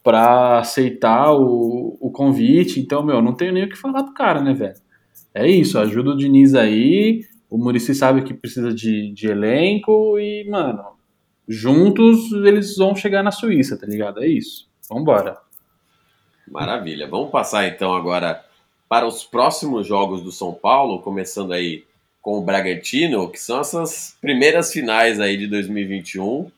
para 0.02 0.58
aceitar 0.58 1.34
o, 1.34 1.96
o 2.00 2.10
convite. 2.10 2.80
Então, 2.80 3.04
meu, 3.04 3.22
não 3.22 3.32
tenho 3.32 3.52
nem 3.52 3.62
o 3.62 3.68
que 3.68 3.78
falar 3.78 4.02
pro 4.02 4.12
cara, 4.12 4.42
né, 4.42 4.52
velho? 4.52 4.74
É 5.32 5.48
isso, 5.48 5.78
ajuda 5.78 6.10
o 6.10 6.16
Diniz 6.16 6.56
aí. 6.56 7.24
O 7.48 7.56
Murici 7.56 7.94
sabe 7.94 8.22
que 8.22 8.34
precisa 8.34 8.74
de, 8.74 9.12
de 9.12 9.28
elenco 9.28 10.18
e, 10.18 10.50
mano, 10.50 10.82
juntos 11.46 12.32
eles 12.32 12.76
vão 12.76 12.96
chegar 12.96 13.22
na 13.22 13.30
Suíça, 13.30 13.78
tá 13.78 13.86
ligado? 13.86 14.20
É 14.20 14.26
isso. 14.26 14.68
Vambora. 14.90 15.51
Maravilha. 16.46 17.06
Vamos 17.08 17.30
passar 17.30 17.66
então 17.66 17.94
agora 17.94 18.44
para 18.88 19.06
os 19.06 19.24
próximos 19.24 19.86
jogos 19.86 20.22
do 20.22 20.30
São 20.30 20.52
Paulo, 20.52 21.00
começando 21.00 21.52
aí 21.52 21.84
com 22.20 22.38
o 22.38 22.42
Bragantino, 22.42 23.28
que 23.28 23.40
são 23.40 23.60
essas 23.60 24.16
primeiras 24.20 24.72
finais 24.72 25.18
aí 25.18 25.36
de 25.36 25.46
2021. 25.46 26.50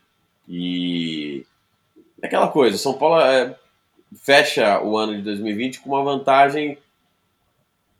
E 0.49 1.47
aquela 2.23 2.49
coisa, 2.49 2.77
o 2.77 2.79
São 2.79 2.95
Paulo 2.95 3.21
é, 3.21 3.57
fecha 4.23 4.81
o 4.83 4.97
ano 4.97 5.17
de 5.17 5.23
2020 5.23 5.81
com 5.81 5.91
uma 5.91 6.03
vantagem 6.03 6.79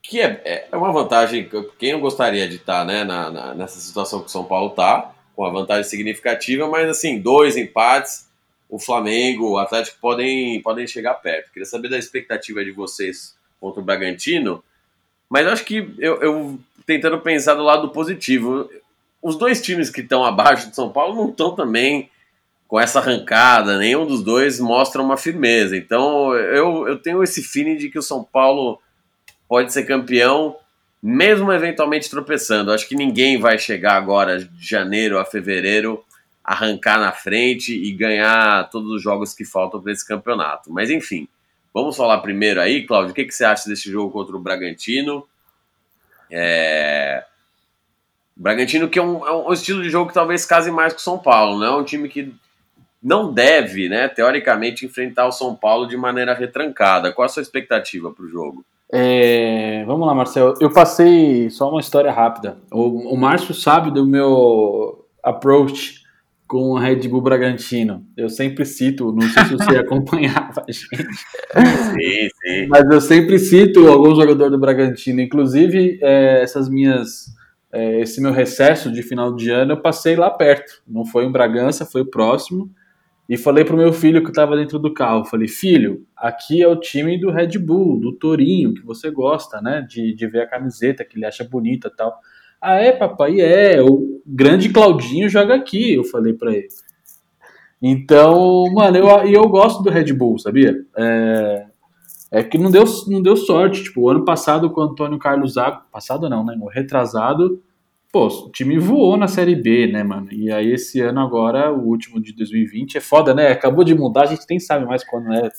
que 0.05 0.21
é, 0.21 0.69
é 0.71 0.77
uma 0.77 0.93
vantagem, 0.93 1.49
quem 1.79 1.95
não 1.95 2.01
gostaria 2.01 2.47
de 2.47 2.57
estar 2.57 2.85
né, 2.85 3.05
na, 3.05 3.31
na, 3.31 3.55
nessa 3.55 3.81
situação 3.81 4.21
que 4.21 4.27
o 4.27 4.31
São 4.31 4.45
Paulo 4.45 4.69
está, 4.69 5.15
com 5.35 5.43
uma 5.43 5.51
vantagem 5.51 5.85
significativa, 5.85 6.69
mas 6.69 6.89
assim, 6.91 7.19
dois 7.19 7.57
empates, 7.57 8.24
o 8.75 8.79
Flamengo, 8.81 9.51
o 9.51 9.59
Atlético 9.59 9.99
podem, 10.01 10.61
podem 10.61 10.85
chegar 10.85 11.15
perto. 11.15 11.53
Queria 11.53 11.65
saber 11.65 11.89
da 11.89 11.97
expectativa 11.97 12.65
de 12.65 12.73
vocês 12.73 13.37
contra 13.61 13.81
o 13.81 13.85
Bragantino, 13.85 14.65
mas 15.31 15.47
acho 15.47 15.65
que 15.65 15.95
eu, 15.97 16.21
eu 16.21 16.59
tentando 16.85 17.21
pensar 17.21 17.55
do 17.55 17.63
lado 17.63 17.91
positivo, 17.91 18.69
os 19.23 19.37
dois 19.37 19.63
times 19.63 19.91
que 19.91 20.01
estão 20.01 20.25
abaixo 20.25 20.71
do 20.71 20.75
São 20.75 20.91
Paulo 20.91 21.15
não 21.15 21.31
estão 21.31 21.55
também 21.55 22.11
com 22.67 22.81
essa 22.81 22.99
arrancada, 22.99 23.79
nenhum 23.79 24.05
dos 24.05 24.25
dois 24.25 24.59
mostra 24.59 25.01
uma 25.01 25.17
firmeza. 25.17 25.77
Então 25.77 26.35
eu, 26.35 26.89
eu 26.89 26.99
tenho 26.99 27.23
esse 27.23 27.45
feeling 27.45 27.77
de 27.77 27.89
que 27.89 27.99
o 27.99 28.03
São 28.03 28.25
Paulo 28.25 28.81
pode 29.49 29.73
ser 29.73 29.85
campeão, 29.85 30.57
mesmo 31.01 31.53
eventualmente 31.53 32.11
tropeçando. 32.11 32.73
Acho 32.73 32.89
que 32.89 32.97
ninguém 32.97 33.39
vai 33.39 33.57
chegar 33.57 33.95
agora 33.95 34.41
de 34.41 34.67
janeiro 34.67 35.17
a 35.17 35.25
fevereiro, 35.25 36.04
arrancar 36.45 37.01
na 37.01 37.11
frente 37.11 37.73
e 37.73 37.91
ganhar 37.93 38.69
todos 38.69 38.91
os 38.91 39.03
jogos 39.03 39.33
que 39.33 39.45
faltam 39.45 39.81
para 39.81 39.93
esse 39.93 40.07
campeonato. 40.07 40.71
Mas 40.71 40.91
enfim, 40.91 41.27
vamos 41.73 41.97
falar 41.97 42.19
primeiro 42.19 42.61
aí, 42.61 42.87
Cláudio, 42.87 43.13
o 43.13 43.15
que, 43.15 43.25
que 43.25 43.35
você 43.35 43.45
acha 43.45 43.69
desse 43.69 43.91
jogo 43.91 44.13
contra 44.13 44.37
o 44.37 44.41
Bragantino? 44.41 45.27
É... 46.31 47.25
O 48.37 48.43
Bragantino 48.43 48.89
que 48.89 48.99
é 48.99 49.03
um, 49.03 49.27
é 49.27 49.33
um, 49.33 49.53
estilo 49.53 49.83
de 49.83 49.89
jogo 49.89 50.09
que 50.09 50.15
talvez 50.15 50.45
case 50.45 50.71
mais 50.71 50.93
com 50.93 50.99
o 50.99 51.03
São 51.03 51.19
Paulo, 51.19 51.59
não 51.59 51.67
é 51.67 51.77
um 51.77 51.85
time 51.85 52.09
que 52.09 52.35
não 53.03 53.33
deve, 53.33 53.89
né, 53.89 54.09
teoricamente, 54.09 54.85
enfrentar 54.85 55.27
o 55.27 55.33
São 55.33 55.55
Paulo 55.55 55.87
de 55.87 55.97
maneira 55.97 56.35
retrancada. 56.35 57.13
Qual 57.13 57.25
a 57.25 57.29
sua 57.29 57.43
expectativa 57.43 58.11
para 58.11 58.25
o 58.25 58.29
jogo? 58.29 58.65
É, 58.91 59.85
vamos 59.87 60.07
lá, 60.07 60.15
Marcelo. 60.15 60.55
Eu 60.61 60.73
passei 60.73 61.51
só 61.51 61.71
uma 61.71 61.81
história 61.81 62.11
rápida. 62.11 62.59
O, 62.71 63.13
o 63.13 63.17
Márcio 63.17 63.55
sabe 63.55 63.91
do 63.91 64.07
meu 64.07 65.07
approach 65.23 66.04
com 66.55 66.71
o 66.71 66.79
Red 66.79 67.09
Bull 67.09 67.21
Bragantino. 67.21 68.07
Eu 68.17 68.29
sempre 68.29 68.65
cito, 68.65 69.11
não 69.11 69.23
sei 69.23 69.45
se 69.45 69.55
você 69.55 69.75
acompanhava 69.77 70.63
a 70.69 70.71
gente. 70.71 70.87
Sim, 70.87 72.29
sim. 72.41 72.67
Mas 72.69 72.89
eu 72.89 73.01
sempre 73.01 73.41
cito 73.41 73.89
algum 73.89 74.15
jogador 74.15 74.51
do 74.51 74.61
Bragantino. 74.61 75.21
Inclusive, 75.21 75.99
é, 76.01 76.43
essas 76.43 76.69
minhas. 76.69 77.35
É, 77.73 78.01
esse 78.01 78.21
meu 78.21 78.31
recesso 78.31 78.93
de 78.93 79.03
final 79.03 79.35
de 79.35 79.51
ano 79.51 79.73
eu 79.73 79.83
passei 79.83 80.15
lá 80.15 80.31
perto. 80.31 80.81
Não 80.87 81.05
foi 81.05 81.25
em 81.25 81.33
Bragança, 81.33 81.85
foi 81.85 82.03
o 82.03 82.07
próximo. 82.07 82.71
E 83.29 83.37
falei 83.37 83.65
pro 83.65 83.77
meu 83.77 83.93
filho 83.93 84.23
que 84.23 84.31
estava 84.31 84.55
dentro 84.55 84.79
do 84.79 84.95
carro, 84.95 85.25
falei, 85.25 85.49
filho, 85.49 86.07
aqui 86.17 86.63
é 86.63 86.69
o 86.69 86.79
time 86.79 87.19
do 87.19 87.33
Red 87.33 87.59
Bull, 87.59 87.99
do 87.99 88.13
Torinho, 88.13 88.75
que 88.75 88.85
você 88.85 89.11
gosta, 89.11 89.61
né, 89.61 89.81
de, 89.81 90.15
de 90.15 90.27
ver 90.29 90.43
a 90.43 90.47
camiseta, 90.47 91.05
que 91.05 91.17
ele 91.17 91.25
acha 91.25 91.43
bonita 91.43 91.91
tal. 91.91 92.15
Ah, 92.67 92.77
é, 92.77 92.93
papai? 92.93 93.43
É, 93.43 93.83
o 93.83 94.23
grande 94.25 94.71
Claudinho 94.71 95.29
joga 95.29 95.55
aqui, 95.55 95.97
eu 95.97 96.03
falei 96.03 96.33
para 96.33 96.51
ele. 96.51 96.69
Então, 97.83 98.65
mano, 98.73 98.97
eu, 98.97 99.07
eu 99.27 99.47
gosto 99.51 99.83
do 99.83 99.91
Red 99.91 100.11
Bull, 100.15 100.39
sabia? 100.39 100.75
É, 100.97 101.67
é 102.31 102.43
que 102.43 102.57
não 102.57 102.71
deu, 102.71 102.85
não 103.07 103.21
deu 103.21 103.37
sorte, 103.37 103.85
tipo, 103.85 104.01
o 104.01 104.09
ano 104.09 104.25
passado 104.25 104.71
com 104.71 104.81
o 104.81 104.85
Antônio 104.85 105.19
Carlos 105.19 105.53
Zago, 105.53 105.83
passado 105.93 106.27
não, 106.31 106.43
né, 106.43 106.57
o 106.59 106.67
retrasado, 106.67 107.63
pô, 108.11 108.29
o 108.29 108.51
time 108.51 108.79
voou 108.79 109.19
na 109.19 109.29
Série 109.29 109.57
B, 109.57 109.89
né, 109.93 110.03
mano? 110.03 110.29
E 110.33 110.51
aí 110.51 110.73
esse 110.73 111.03
ano 111.03 111.21
agora, 111.21 111.71
o 111.71 111.87
último 111.87 112.19
de 112.19 112.33
2020, 112.33 112.97
é 112.97 113.01
foda, 113.03 113.35
né? 113.35 113.49
Acabou 113.49 113.85
de 113.85 113.95
mudar, 113.95 114.23
a 114.23 114.27
gente 114.27 114.47
nem 114.49 114.59
sabe 114.59 114.87
mais 114.87 115.05
quando 115.05 115.31
é. 115.35 115.51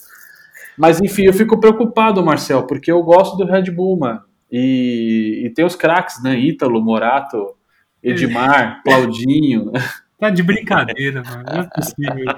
Mas 0.75 0.99
enfim, 0.99 1.27
eu 1.27 1.33
fico 1.33 1.59
preocupado, 1.59 2.25
Marcel, 2.25 2.65
porque 2.65 2.91
eu 2.91 3.03
gosto 3.03 3.37
do 3.37 3.45
Red 3.45 3.69
Bull, 3.69 3.95
mano. 3.95 4.21
E, 4.57 5.45
e 5.45 5.49
tem 5.49 5.65
os 5.65 5.75
craques, 5.75 6.23
né? 6.23 6.33
Ítalo, 6.39 6.81
Morato, 6.81 7.53
Edmar, 8.01 8.81
Claudinho. 8.87 9.73
Tá 10.17 10.29
de 10.29 10.41
brincadeira, 10.41 11.21
mano. 11.23 11.43
Não 11.45 11.61
é 11.61 11.67
possível. 11.67 12.35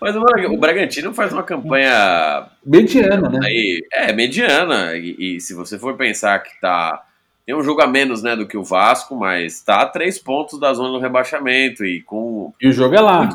Mas 0.00 0.16
o 0.16 0.56
Bragantino 0.56 1.12
faz 1.12 1.30
uma 1.30 1.42
campanha. 1.42 2.46
Mediana, 2.64 3.28
né? 3.28 3.40
Aí, 3.44 3.86
é, 3.92 4.10
mediana. 4.14 4.96
E, 4.96 5.36
e 5.36 5.40
se 5.40 5.52
você 5.52 5.78
for 5.78 5.98
pensar 5.98 6.38
que 6.38 6.58
tá 6.58 7.04
tem 7.44 7.54
um 7.54 7.62
jogo 7.62 7.82
a 7.82 7.86
menos 7.86 8.22
né, 8.22 8.34
do 8.34 8.46
que 8.46 8.56
o 8.56 8.64
Vasco, 8.64 9.14
mas 9.14 9.56
está 9.56 9.82
a 9.82 9.86
três 9.86 10.18
pontos 10.18 10.58
da 10.58 10.72
zona 10.72 10.92
do 10.92 10.98
rebaixamento. 10.98 11.84
E, 11.84 12.00
com... 12.00 12.54
e 12.58 12.68
o 12.68 12.72
jogo 12.72 12.94
é 12.94 13.00
lá. 13.00 13.28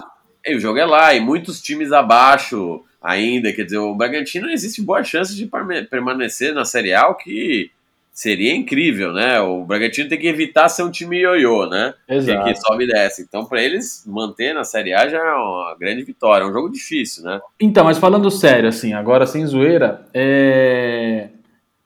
E 0.44 0.56
o 0.56 0.60
jogo 0.60 0.80
é 0.80 0.86
lá, 0.86 1.13
e 1.13 1.20
muitos 1.20 1.62
times 1.62 1.92
abaixo 1.92 2.84
ainda. 3.02 3.52
Quer 3.52 3.64
dizer, 3.64 3.78
o 3.78 3.96
Bragantino 3.96 4.50
existe 4.50 4.82
boa 4.82 5.04
chance 5.04 5.36
de 5.36 5.50
permanecer 5.90 6.54
na 6.54 6.66
Série 6.66 6.94
A, 6.94 7.08
o 7.08 7.16
que 7.16 7.72
seria 8.12 8.56
incrível, 8.56 9.14
né? 9.14 9.40
O 9.40 9.64
Bragantino 9.64 10.10
tem 10.10 10.20
que 10.20 10.28
evitar 10.28 10.70
ser 10.70 10.84
um 10.84 10.92
time 10.92 11.20
ioiô, 11.20 11.68
né? 11.68 11.94
Exato. 12.10 12.46
Que 12.46 12.56
sobe 12.56 12.84
e 12.86 12.88
desce. 12.88 13.22
Então, 13.22 13.46
para 13.46 13.62
eles 13.62 14.04
manter 14.08 14.54
na 14.54 14.64
Série 14.64 14.94
A 14.94 15.08
já 15.08 15.18
é 15.18 15.34
uma 15.34 15.76
grande 15.80 16.04
vitória. 16.04 16.44
É 16.44 16.48
um 16.48 16.54
jogo 16.54 16.70
difícil, 16.70 17.24
né? 17.24 17.40
Então, 17.60 17.84
mas 17.84 17.98
falando 17.98 18.32
sério, 18.32 18.70
assim, 18.70 18.94
agora 18.94 19.26
sem 19.26 19.46
zoeira, 19.46 20.06
é. 20.14 21.30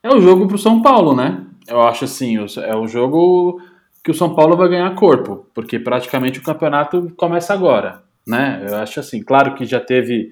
É 0.03 0.09
o 0.09 0.19
jogo 0.19 0.47
pro 0.47 0.57
São 0.57 0.81
Paulo, 0.81 1.15
né? 1.15 1.45
eu 1.67 1.81
acho 1.81 2.05
assim, 2.05 2.37
é 2.37 2.75
um 2.75 2.87
jogo 2.87 3.61
que 4.03 4.11
o 4.11 4.13
São 4.13 4.33
Paulo 4.35 4.57
vai 4.57 4.67
ganhar 4.69 4.93
corpo, 4.95 5.47
porque 5.53 5.79
praticamente 5.79 6.39
o 6.39 6.43
campeonato 6.43 7.11
começa 7.15 7.53
agora, 7.53 8.01
né? 8.27 8.65
Eu 8.67 8.75
acho 8.77 8.99
assim, 8.99 9.23
claro 9.23 9.53
que 9.55 9.65
já 9.65 9.79
teve 9.79 10.31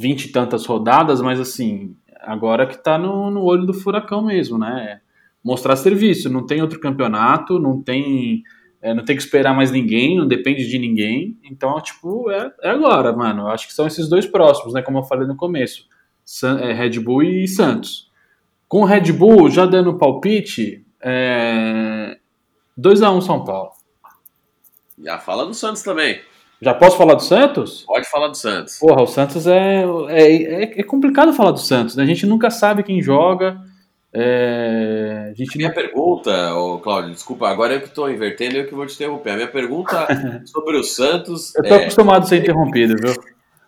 vinte 0.00 0.24
e 0.24 0.32
tantas 0.32 0.64
rodadas, 0.64 1.20
mas 1.20 1.38
assim, 1.38 1.94
agora 2.20 2.66
que 2.66 2.82
tá 2.82 2.98
no, 2.98 3.30
no 3.30 3.42
olho 3.42 3.66
do 3.66 3.74
furacão 3.74 4.24
mesmo, 4.24 4.58
né? 4.58 5.00
Mostrar 5.44 5.76
serviço, 5.76 6.30
não 6.30 6.46
tem 6.46 6.62
outro 6.62 6.80
campeonato, 6.80 7.58
não 7.58 7.82
tem 7.82 8.42
é, 8.82 8.94
não 8.94 9.04
tem 9.04 9.14
que 9.14 9.22
esperar 9.22 9.54
mais 9.54 9.70
ninguém, 9.70 10.16
não 10.16 10.26
depende 10.26 10.66
de 10.66 10.78
ninguém, 10.78 11.38
então, 11.44 11.78
tipo, 11.80 12.30
é, 12.30 12.50
é 12.62 12.70
agora, 12.70 13.12
mano. 13.12 13.42
Eu 13.42 13.48
acho 13.48 13.66
que 13.66 13.74
são 13.74 13.86
esses 13.86 14.08
dois 14.08 14.26
próximos, 14.26 14.72
né? 14.72 14.80
Como 14.80 14.98
eu 14.98 15.02
falei 15.02 15.26
no 15.26 15.36
começo, 15.36 15.86
San, 16.24 16.58
é, 16.58 16.72
Red 16.72 16.98
Bull 16.98 17.22
e 17.22 17.46
Santos. 17.46 18.10
Com 18.66 18.82
o 18.82 18.84
Red 18.84 19.12
Bull, 19.12 19.50
já 19.50 19.66
dando 19.66 19.98
palpite, 19.98 20.86
é... 21.02 22.16
2x1 22.78 23.20
São 23.20 23.44
Paulo. 23.44 23.72
Já 24.98 25.18
fala 25.18 25.44
do 25.44 25.52
Santos 25.52 25.82
também. 25.82 26.20
Já 26.62 26.74
posso 26.74 26.98
falar 26.98 27.14
do 27.14 27.22
Santos? 27.22 27.84
Pode 27.86 28.08
falar 28.10 28.28
do 28.28 28.36
Santos. 28.36 28.78
Porra, 28.78 29.02
o 29.02 29.06
Santos 29.06 29.46
é, 29.46 29.82
é, 30.10 30.80
é 30.80 30.82
complicado 30.82 31.32
falar 31.32 31.52
do 31.52 31.58
Santos, 31.58 31.96
né? 31.96 32.02
A 32.02 32.06
gente 32.06 32.26
nunca 32.26 32.50
sabe 32.50 32.82
quem 32.82 33.02
joga. 33.02 33.58
É... 34.12 35.30
A 35.30 35.34
gente 35.34 35.54
a 35.54 35.56
minha 35.56 35.68
não... 35.68 35.74
pergunta, 35.74 36.54
oh, 36.54 36.78
Cláudio, 36.80 37.12
desculpa, 37.12 37.48
agora 37.48 37.74
eu 37.74 37.80
que 37.80 37.86
estou 37.86 38.10
invertendo, 38.10 38.56
eu 38.56 38.66
que 38.66 38.74
vou 38.74 38.84
te 38.84 38.94
interromper. 38.94 39.30
A 39.30 39.36
minha 39.36 39.48
pergunta 39.48 40.06
sobre 40.44 40.76
o 40.76 40.84
Santos. 40.84 41.54
Eu 41.54 41.62
tô 41.62 41.74
é... 41.74 41.82
acostumado 41.82 42.24
a 42.24 42.26
ser 42.26 42.42
interrompido, 42.42 42.94
viu? 43.00 43.14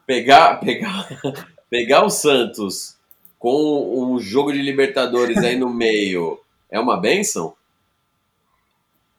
Pegar, 0.07 0.57
pegar, 0.57 1.09
pegar 1.70 2.05
o 2.05 2.11
Santos 2.11 2.98
com 3.38 4.05
um 4.05 4.18
jogo 4.18 4.52
de 4.52 4.61
Libertadores 4.61 5.38
aí 5.38 5.57
no 5.57 5.72
meio, 5.72 6.38
é 6.70 6.78
uma 6.78 7.00
benção? 7.00 7.55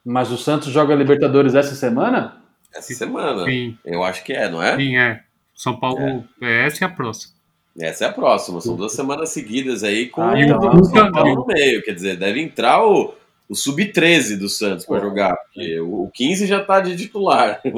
Mas 0.04 0.30
o 0.30 0.38
Santos 0.38 0.68
joga 0.68 0.94
Libertadores 0.94 1.54
essa 1.54 1.74
semana? 1.74 2.43
Essa 2.74 2.94
semana. 2.94 3.44
Sim. 3.44 3.76
Eu 3.84 4.02
acho 4.02 4.24
que 4.24 4.32
é, 4.32 4.48
não 4.48 4.62
é? 4.62 4.76
Sim, 4.76 4.96
é. 4.96 5.20
São 5.54 5.76
Paulo, 5.76 6.24
é. 6.42 6.66
essa 6.66 6.84
é 6.84 6.86
a 6.86 6.90
próxima. 6.90 7.32
Essa 7.78 8.04
é 8.04 8.08
a 8.08 8.12
próxima. 8.12 8.60
São 8.60 8.76
duas 8.76 8.92
semanas 8.92 9.30
seguidas 9.30 9.82
aí 9.82 10.06
com 10.06 10.22
ah, 10.22 10.40
então, 10.40 10.58
o 10.58 10.84
São 10.84 11.10
Paulo 11.10 11.34
no 11.34 11.46
meio. 11.46 11.82
Quer 11.82 11.92
dizer, 11.92 12.16
deve 12.16 12.40
entrar 12.40 12.84
o, 12.84 13.14
o 13.48 13.54
sub-13 13.54 14.38
do 14.38 14.48
Santos 14.48 14.84
para 14.86 15.00
jogar, 15.00 15.36
porque 15.36 15.78
o, 15.80 16.04
o 16.04 16.10
15 16.12 16.46
já 16.46 16.60
está 16.60 16.80
de 16.80 16.96
titular. 16.96 17.60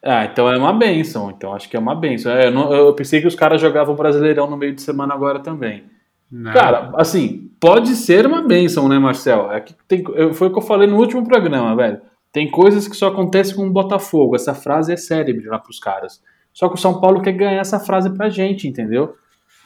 Ah, 0.00 0.24
então 0.24 0.48
é 0.48 0.56
uma 0.56 0.72
benção. 0.72 1.28
Então 1.28 1.52
acho 1.52 1.68
que 1.68 1.76
é 1.76 1.80
uma 1.80 1.92
benção. 1.94 2.30
É, 2.30 2.46
eu, 2.46 2.52
não- 2.52 2.72
eu 2.72 2.94
pensei 2.94 3.20
que 3.20 3.26
os 3.26 3.34
caras 3.34 3.60
jogavam 3.60 3.96
Brasileirão 3.96 4.48
no 4.48 4.56
meio 4.56 4.72
de 4.72 4.80
semana 4.80 5.12
agora 5.12 5.40
também. 5.40 5.82
Não. 6.30 6.52
Cara, 6.52 6.92
assim, 6.96 7.50
pode 7.58 7.96
ser 7.96 8.24
uma 8.24 8.40
benção, 8.40 8.88
né, 8.88 8.96
Marcel? 8.96 9.50
É 9.50 9.60
que 9.60 9.74
tem, 9.88 10.04
eu- 10.14 10.32
foi 10.32 10.46
o 10.48 10.52
que 10.52 10.58
eu 10.58 10.62
falei 10.62 10.86
no 10.86 10.96
último 10.96 11.26
programa, 11.26 11.74
velho. 11.74 12.00
Tem 12.32 12.50
coisas 12.50 12.86
que 12.86 12.96
só 12.96 13.08
acontecem 13.08 13.56
com 13.56 13.66
o 13.66 13.72
Botafogo. 13.72 14.36
Essa 14.36 14.54
frase 14.54 14.92
é 14.92 14.96
cérebro 14.96 15.50
lá 15.50 15.58
pros 15.58 15.78
caras. 15.78 16.22
Só 16.52 16.68
que 16.68 16.74
o 16.74 16.78
São 16.78 17.00
Paulo 17.00 17.22
quer 17.22 17.32
ganhar 17.32 17.60
essa 17.60 17.80
frase 17.80 18.10
pra 18.10 18.28
gente, 18.28 18.66
entendeu? 18.66 19.14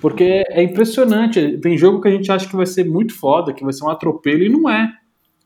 Porque 0.00 0.44
é 0.48 0.62
impressionante. 0.62 1.58
Tem 1.58 1.76
jogo 1.76 2.00
que 2.00 2.08
a 2.08 2.10
gente 2.10 2.30
acha 2.30 2.48
que 2.48 2.56
vai 2.56 2.66
ser 2.66 2.84
muito 2.84 3.18
foda, 3.18 3.52
que 3.52 3.64
vai 3.64 3.72
ser 3.72 3.84
um 3.84 3.90
atropelo, 3.90 4.42
e 4.42 4.48
não 4.48 4.68
é. 4.68 4.92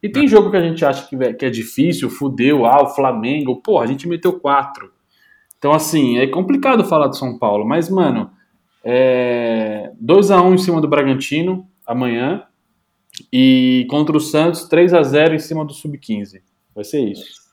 E 0.02 0.09
tem 0.09 0.29
jogo 0.29 0.50
que 0.50 0.57
a 0.57 0.62
gente 0.62 0.85
acha 0.85 1.07
que, 1.09 1.16
que 1.35 1.44
é 1.44 1.50
difícil, 1.50 2.11
fudeu, 2.11 2.66
ah, 2.66 2.83
o 2.83 2.88
Flamengo, 2.88 3.61
porra, 3.62 3.85
a 3.85 3.87
gente 3.87 4.07
meteu 4.07 4.38
quatro. 4.38 4.92
Então, 5.59 5.72
assim, 5.72 6.18
é 6.18 6.26
complicado 6.26 6.85
falar 6.85 7.09
do 7.09 7.16
São 7.16 7.38
Paulo, 7.38 7.66
mas, 7.66 7.88
mano, 7.88 8.31
é 8.85 9.90
2x1 10.00 10.55
em 10.55 10.59
cima 10.59 10.81
do 10.81 10.88
Bragantino 10.88 11.66
amanhã 11.87 12.44
e 13.33 13.87
contra 13.90 14.16
o 14.16 14.20
Santos 14.20 14.68
3x0 14.68 15.35
em 15.35 15.38
cima 15.38 15.64
do 15.64 15.72
Sub-15. 15.72 16.40
Vai 16.76 16.84
ser 16.84 17.00
isso. 17.08 17.46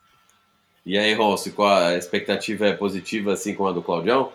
E 0.85 0.97
aí, 0.97 1.13
Ronce, 1.13 1.51
qual 1.51 1.73
a 1.73 1.95
expectativa 1.95 2.67
é 2.67 2.73
positiva 2.73 3.31
assim 3.31 3.55
como 3.55 3.69
a 3.69 3.71
do 3.71 3.81
Claudião? 3.81 4.33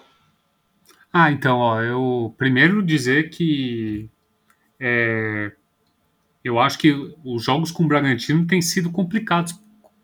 Ah, 1.13 1.31
então, 1.31 1.59
ó, 1.59 1.83
eu 1.83 2.35
primeiro 2.39 2.83
dizer 2.83 3.29
que 3.29 4.09
é, 4.81 5.53
eu 6.43 6.59
acho 6.59 6.79
que 6.79 7.15
os 7.23 7.45
jogos 7.45 7.71
com 7.71 7.85
o 7.85 7.87
Bragantino 7.87 8.47
têm 8.47 8.63
sido 8.63 8.91
complicados 8.91 9.53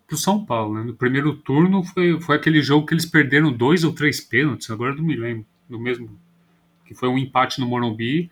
para 0.07 0.15
o 0.15 0.19
São 0.19 0.45
Paulo. 0.45 0.75
Né? 0.75 0.85
No 0.85 0.95
primeiro 0.95 1.35
turno 1.35 1.83
foi, 1.83 2.21
foi 2.21 2.37
aquele 2.37 2.61
jogo 2.61 2.87
que 2.87 2.93
eles 2.93 3.07
perderam 3.07 3.51
dois 3.51 3.85
ou 3.85 3.93
três 3.95 4.21
pênaltis, 4.21 4.71
agora 4.71 4.93
eu 4.93 4.97
não 4.97 5.05
me 5.05 5.17
lembro, 5.17 5.47
do 5.69 5.81
mesmo, 5.81 6.11
que 6.85 6.95
foi 6.95 7.09
um 7.09 7.17
empate 7.17 7.59
no 7.59 7.67
Morumbi 7.67 8.31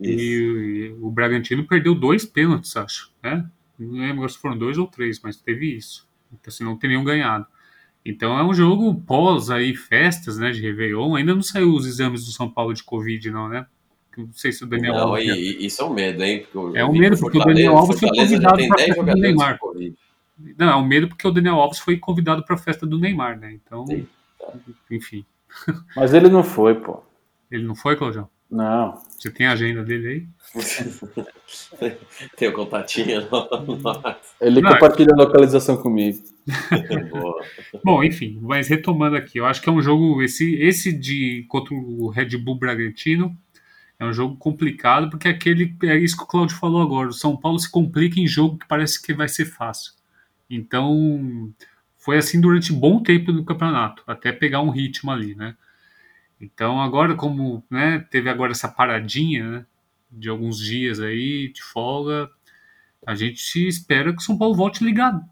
e, 0.00 0.10
e 0.10 0.96
o 1.00 1.10
Bragantino 1.10 1.64
perdeu 1.64 1.94
dois 1.94 2.24
pênaltis, 2.24 2.76
acho. 2.76 3.12
Né? 3.22 3.48
Não 3.86 4.00
lembro 4.00 4.28
se 4.28 4.38
foram 4.38 4.56
dois 4.56 4.78
ou 4.78 4.86
três, 4.86 5.20
mas 5.22 5.36
teve 5.36 5.76
isso. 5.76 6.08
Então, 6.32 6.48
assim, 6.48 6.64
não 6.64 6.76
teriam 6.76 7.04
ganhado. 7.04 7.46
Então 8.04 8.36
é 8.36 8.42
um 8.42 8.52
jogo 8.52 8.94
pós 9.06 9.48
aí 9.48 9.74
festas, 9.74 10.36
né, 10.36 10.50
de 10.50 10.60
Réveillon. 10.60 11.14
Ainda 11.14 11.34
não 11.34 11.42
saiu 11.42 11.72
os 11.72 11.86
exames 11.86 12.24
do 12.24 12.32
São 12.32 12.50
Paulo 12.50 12.74
de 12.74 12.82
Covid, 12.82 13.30
não, 13.30 13.48
né? 13.48 13.66
Não 14.16 14.32
sei 14.32 14.52
se 14.52 14.64
o 14.64 14.66
Daniel 14.66 14.94
Não, 14.94 15.08
Alves. 15.08 15.24
e, 15.24 15.62
e 15.62 15.66
isso 15.66 15.80
é 15.80 15.84
um 15.84 15.94
medo, 15.94 16.22
hein? 16.22 16.46
É 16.74 16.84
um 16.84 16.92
medo, 16.92 17.16
que 17.16 17.22
porque 17.22 17.38
o 17.38 17.44
Daniel 17.44 17.78
Alves 17.78 17.98
foi 17.98 18.10
convidado 18.10 18.68
pra 18.68 18.76
10 18.76 18.88
festa 18.88 19.04
do 19.04 19.20
Neymar. 19.20 19.58
Não, 20.58 20.68
é 20.68 20.76
um 20.76 20.86
medo 20.86 21.08
porque 21.08 21.26
o 21.28 21.30
Daniel 21.30 21.54
Alves 21.54 21.78
foi 21.78 21.96
convidado 21.96 22.44
para 22.44 22.56
a 22.56 22.58
festa 22.58 22.86
do 22.86 22.98
Neymar, 22.98 23.38
né? 23.38 23.52
Então, 23.52 23.86
Sim. 23.86 24.06
enfim. 24.90 25.24
Mas 25.96 26.12
ele 26.12 26.28
não 26.28 26.42
foi, 26.42 26.74
pô. 26.74 27.02
Ele 27.50 27.64
não 27.64 27.74
foi, 27.74 27.96
Claudião? 27.96 28.28
Não. 28.52 29.00
Você 29.18 29.30
tem 29.30 29.46
a 29.46 29.52
agenda 29.52 29.82
dele 29.82 30.08
aí? 30.08 30.26
Tem 32.36 32.48
o 32.48 32.52
contatinho, 32.52 33.26
não? 33.30 33.48
Ele 34.38 34.60
Não, 34.60 34.70
compartilha 34.70 35.12
a 35.14 35.16
localização 35.16 35.78
comigo. 35.78 36.22
Bom, 37.82 38.04
enfim, 38.04 38.38
mas 38.42 38.68
retomando 38.68 39.16
aqui, 39.16 39.38
eu 39.38 39.46
acho 39.46 39.62
que 39.62 39.70
é 39.70 39.72
um 39.72 39.80
jogo 39.80 40.22
esse 40.22 40.54
esse 40.56 40.92
de 40.92 41.46
contra 41.48 41.74
o 41.74 42.10
Red 42.10 42.36
Bull 42.36 42.58
Bragantino 42.58 43.34
é 43.98 44.04
um 44.04 44.12
jogo 44.12 44.36
complicado 44.36 45.08
porque 45.08 45.28
é 45.28 45.30
aquele 45.30 45.74
é 45.84 45.96
isso 45.96 46.16
que 46.16 46.24
o 46.24 46.26
Claudio 46.26 46.56
falou 46.56 46.82
agora, 46.82 47.08
o 47.08 47.14
São 47.14 47.34
Paulo 47.34 47.58
se 47.58 47.70
complica 47.70 48.20
em 48.20 48.26
jogo 48.26 48.58
que 48.58 48.68
parece 48.68 49.00
que 49.00 49.14
vai 49.14 49.28
ser 49.28 49.46
fácil. 49.46 49.92
Então, 50.50 51.50
foi 51.96 52.18
assim 52.18 52.38
durante 52.38 52.72
bom 52.72 53.02
tempo 53.02 53.32
no 53.32 53.44
campeonato, 53.44 54.02
até 54.06 54.30
pegar 54.30 54.60
um 54.60 54.70
ritmo 54.70 55.10
ali, 55.10 55.34
né? 55.34 55.56
Então, 56.42 56.82
agora 56.82 57.14
como, 57.14 57.64
né, 57.70 58.04
teve 58.10 58.28
agora 58.28 58.52
essa 58.52 58.68
paradinha, 58.68 59.48
né, 59.48 59.66
de 60.10 60.28
alguns 60.28 60.58
dias 60.58 61.00
aí 61.00 61.52
de 61.52 61.62
folga, 61.62 62.28
a 63.06 63.14
gente 63.14 63.66
espera 63.66 64.12
que 64.12 64.18
o 64.18 64.22
São 64.22 64.36
Paulo 64.36 64.54
volte 64.54 64.84
ligado 64.84 65.24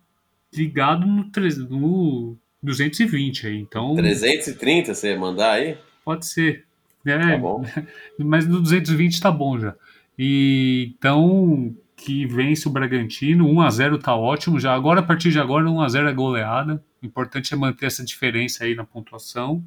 ligado 0.52 1.06
no, 1.06 1.30
no 1.68 2.38
220 2.62 3.46
aí. 3.46 3.58
Então, 3.58 3.94
330 3.94 4.94
você 4.94 5.16
mandar 5.16 5.52
aí? 5.52 5.78
pode 6.04 6.26
ser. 6.26 6.64
Tá 7.04 7.12
É, 7.12 7.38
bom. 7.38 7.64
mas 8.18 8.46
no 8.46 8.60
220 8.60 9.20
tá 9.20 9.30
bom 9.30 9.58
já. 9.58 9.74
E 10.18 10.92
então 10.98 11.74
que 11.96 12.26
vence 12.26 12.66
o 12.66 12.70
Bragantino, 12.70 13.46
1 13.46 13.60
a 13.60 13.70
0 13.70 13.98
tá 13.98 14.16
ótimo 14.16 14.58
já. 14.58 14.74
Agora 14.74 15.00
a 15.00 15.02
partir 15.02 15.30
de 15.30 15.38
agora 15.38 15.70
1 15.70 15.80
a 15.80 15.88
0 15.88 16.08
é 16.08 16.12
goleada. 16.12 16.82
O 17.02 17.06
importante 17.06 17.52
é 17.52 17.56
manter 17.56 17.86
essa 17.86 18.04
diferença 18.04 18.64
aí 18.64 18.74
na 18.74 18.84
pontuação. 18.84 19.62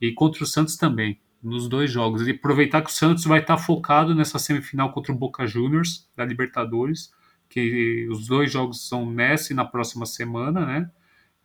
E 0.00 0.12
contra 0.12 0.44
o 0.44 0.46
Santos 0.46 0.76
também, 0.76 1.20
nos 1.42 1.68
dois 1.68 1.90
jogos. 1.90 2.26
E 2.26 2.32
aproveitar 2.32 2.82
que 2.82 2.90
o 2.90 2.92
Santos 2.92 3.24
vai 3.24 3.40
estar 3.40 3.58
focado 3.58 4.14
nessa 4.14 4.38
semifinal 4.38 4.92
contra 4.92 5.12
o 5.12 5.16
Boca 5.16 5.46
Juniors 5.46 6.08
da 6.16 6.24
Libertadores, 6.24 7.12
que 7.48 8.06
os 8.10 8.26
dois 8.26 8.52
jogos 8.52 8.86
são 8.88 9.10
nessa 9.10 9.52
e 9.52 9.56
na 9.56 9.64
próxima 9.64 10.06
semana, 10.06 10.66
né? 10.66 10.90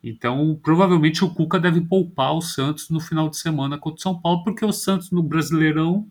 Então, 0.03 0.59
provavelmente 0.61 1.23
o 1.23 1.33
Cuca 1.33 1.57
deve 1.57 1.79
poupar 1.79 2.33
o 2.33 2.41
Santos 2.41 2.89
no 2.89 2.99
final 2.99 3.29
de 3.29 3.37
semana 3.37 3.77
contra 3.77 3.99
o 3.99 4.01
São 4.01 4.19
Paulo, 4.19 4.43
porque 4.43 4.65
o 4.65 4.73
Santos 4.73 5.11
no 5.11 5.23
Brasileirão 5.23 6.05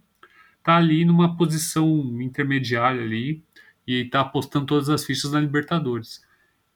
tá 0.62 0.76
ali 0.76 1.04
numa 1.04 1.36
posição 1.36 1.86
intermediária 2.22 3.02
ali 3.02 3.44
e 3.86 4.06
tá 4.06 4.22
apostando 4.22 4.66
todas 4.66 4.88
as 4.88 5.04
fichas 5.04 5.32
na 5.32 5.40
Libertadores. 5.40 6.22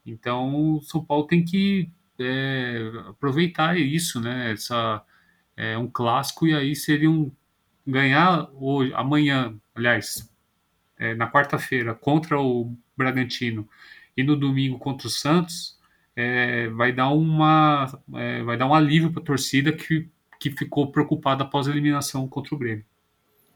Então, 0.04 0.74
o 0.76 0.82
São 0.82 1.02
Paulo 1.02 1.26
tem 1.26 1.42
que 1.42 1.90
é, 2.18 2.92
aproveitar 3.08 3.78
isso, 3.78 4.20
né? 4.20 4.52
Essa 4.52 5.02
é 5.56 5.76
um 5.78 5.88
clássico 5.88 6.46
e 6.46 6.54
aí 6.54 6.76
seria 6.76 7.10
um 7.10 7.30
ganhar 7.86 8.48
hoje, 8.54 8.92
amanhã, 8.94 9.54
aliás, 9.74 10.28
é, 10.98 11.14
na 11.14 11.30
quarta-feira 11.30 11.94
contra 11.94 12.40
o 12.40 12.72
Bragantino 12.96 13.68
e 14.16 14.22
no 14.22 14.36
domingo 14.36 14.78
contra 14.78 15.06
o 15.06 15.10
Santos, 15.10 15.78
é, 16.14 16.68
vai 16.68 16.92
dar 16.92 17.10
uma 17.10 17.86
é, 18.14 18.42
vai 18.42 18.56
dar 18.56 18.66
um 18.66 18.74
alívio 18.74 19.12
para 19.12 19.22
a 19.22 19.26
torcida 19.26 19.72
que, 19.72 20.08
que 20.40 20.50
ficou 20.50 20.90
preocupada 20.90 21.44
após 21.44 21.68
a 21.68 21.70
eliminação 21.70 22.26
contra 22.26 22.54
o 22.54 22.58
Grêmio. 22.58 22.84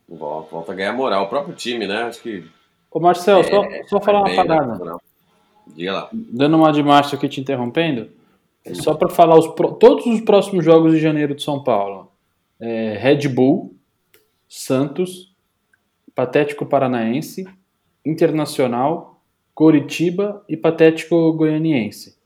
Volta, 0.09 0.51
volta 0.51 0.73
a 0.73 0.75
ganhar 0.75 0.93
moral. 0.93 1.25
O 1.25 1.29
próprio 1.29 1.55
time, 1.55 1.87
né? 1.87 2.03
Acho 2.03 2.21
que. 2.21 2.45
Ô, 2.91 2.99
Marcel, 2.99 3.45
só, 3.45 3.63
só 3.87 4.01
falar 4.01 4.21
uma 4.21 4.35
vai 4.35 4.37
bem, 4.37 4.49
né, 4.49 4.79
parada. 4.79 4.97
Diga 5.69 5.93
lá. 5.93 6.09
Dando 6.13 6.57
uma 6.57 6.73
de 6.73 6.83
Márcio 6.83 7.17
aqui 7.17 7.29
te 7.29 7.41
interrompendo. 7.41 8.11
É 8.65 8.75
Só 8.75 8.95
para 8.95 9.09
falar 9.09 9.39
os, 9.39 9.49
pro- 9.49 9.73
todos 9.75 10.07
os 10.07 10.21
próximos 10.21 10.65
jogos 10.65 10.93
de 10.93 10.99
janeiro 10.99 11.35
de 11.35 11.43
São 11.43 11.63
Paulo. 11.63 12.11
É, 12.59 12.97
Red 12.99 13.29
Bull, 13.29 13.75
Santos, 14.49 15.35
Patético 16.15 16.67
Paranaense, 16.67 17.47
Internacional, 18.05 19.23
Coritiba 19.55 20.45
e 20.49 20.57
Patético 20.57 21.33
Goianiense. 21.33 22.19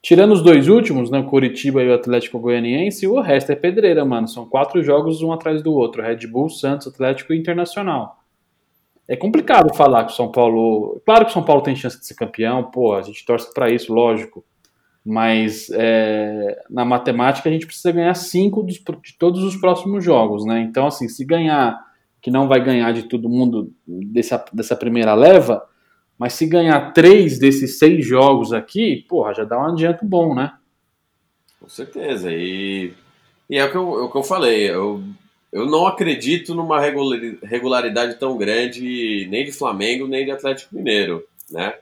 Tirando 0.00 0.32
os 0.32 0.42
dois 0.42 0.68
últimos, 0.68 1.10
né, 1.10 1.22
Coritiba 1.22 1.82
e 1.82 1.88
o 1.88 1.94
Atlético 1.94 2.38
Goianiense, 2.38 3.06
o 3.06 3.20
resto 3.20 3.50
é 3.50 3.56
pedreira, 3.56 4.04
mano. 4.04 4.28
São 4.28 4.46
quatro 4.46 4.82
jogos 4.82 5.22
um 5.22 5.32
atrás 5.32 5.62
do 5.62 5.74
outro: 5.74 6.02
Red 6.02 6.26
Bull, 6.26 6.48
Santos, 6.48 6.86
Atlético 6.86 7.32
e 7.32 7.38
Internacional. 7.38 8.18
É 9.08 9.16
complicado 9.16 9.74
falar 9.74 10.04
que 10.04 10.12
o 10.12 10.14
São 10.16 10.30
Paulo. 10.30 11.00
Claro 11.04 11.24
que 11.24 11.30
o 11.30 11.34
São 11.34 11.42
Paulo 11.42 11.62
tem 11.62 11.74
chance 11.74 11.98
de 11.98 12.06
ser 12.06 12.14
campeão, 12.14 12.70
pô, 12.70 12.94
a 12.94 13.02
gente 13.02 13.24
torce 13.24 13.52
pra 13.52 13.70
isso, 13.70 13.92
lógico. 13.92 14.44
Mas 15.10 15.70
é, 15.72 16.62
na 16.68 16.84
matemática 16.84 17.48
a 17.48 17.52
gente 17.52 17.64
precisa 17.64 17.90
ganhar 17.90 18.12
cinco 18.12 18.62
dos- 18.62 18.76
de 18.76 19.14
todos 19.18 19.42
os 19.42 19.56
próximos 19.56 20.04
jogos, 20.04 20.44
né? 20.44 20.60
Então, 20.60 20.86
assim, 20.86 21.08
se 21.08 21.24
ganhar, 21.24 21.82
que 22.20 22.30
não 22.30 22.46
vai 22.46 22.62
ganhar 22.62 22.92
de 22.92 23.04
todo 23.04 23.26
mundo 23.26 23.72
dessa, 23.86 24.44
dessa 24.52 24.76
primeira 24.76 25.14
leva, 25.14 25.66
mas 26.18 26.34
se 26.34 26.44
ganhar 26.46 26.92
três 26.92 27.38
desses 27.38 27.78
seis 27.78 28.04
jogos 28.06 28.52
aqui, 28.52 29.06
porra, 29.08 29.32
já 29.32 29.44
dá 29.44 29.58
um 29.58 29.72
adianto 29.72 30.04
bom, 30.04 30.34
né? 30.34 30.52
Com 31.58 31.70
certeza. 31.70 32.30
E, 32.30 32.92
e 33.48 33.56
é, 33.56 33.64
o 33.64 33.70
que 33.70 33.76
eu, 33.78 34.00
é 34.00 34.02
o 34.02 34.10
que 34.10 34.18
eu 34.18 34.22
falei. 34.22 34.68
Eu, 34.68 35.02
eu 35.50 35.64
não 35.64 35.86
acredito 35.86 36.54
numa 36.54 36.78
regulari- 36.80 37.38
regularidade 37.42 38.18
tão 38.18 38.36
grande 38.36 39.26
nem 39.30 39.46
de 39.46 39.52
Flamengo 39.52 40.06
nem 40.06 40.26
de 40.26 40.32
Atlético 40.32 40.76
Mineiro, 40.76 41.24
né? 41.50 41.72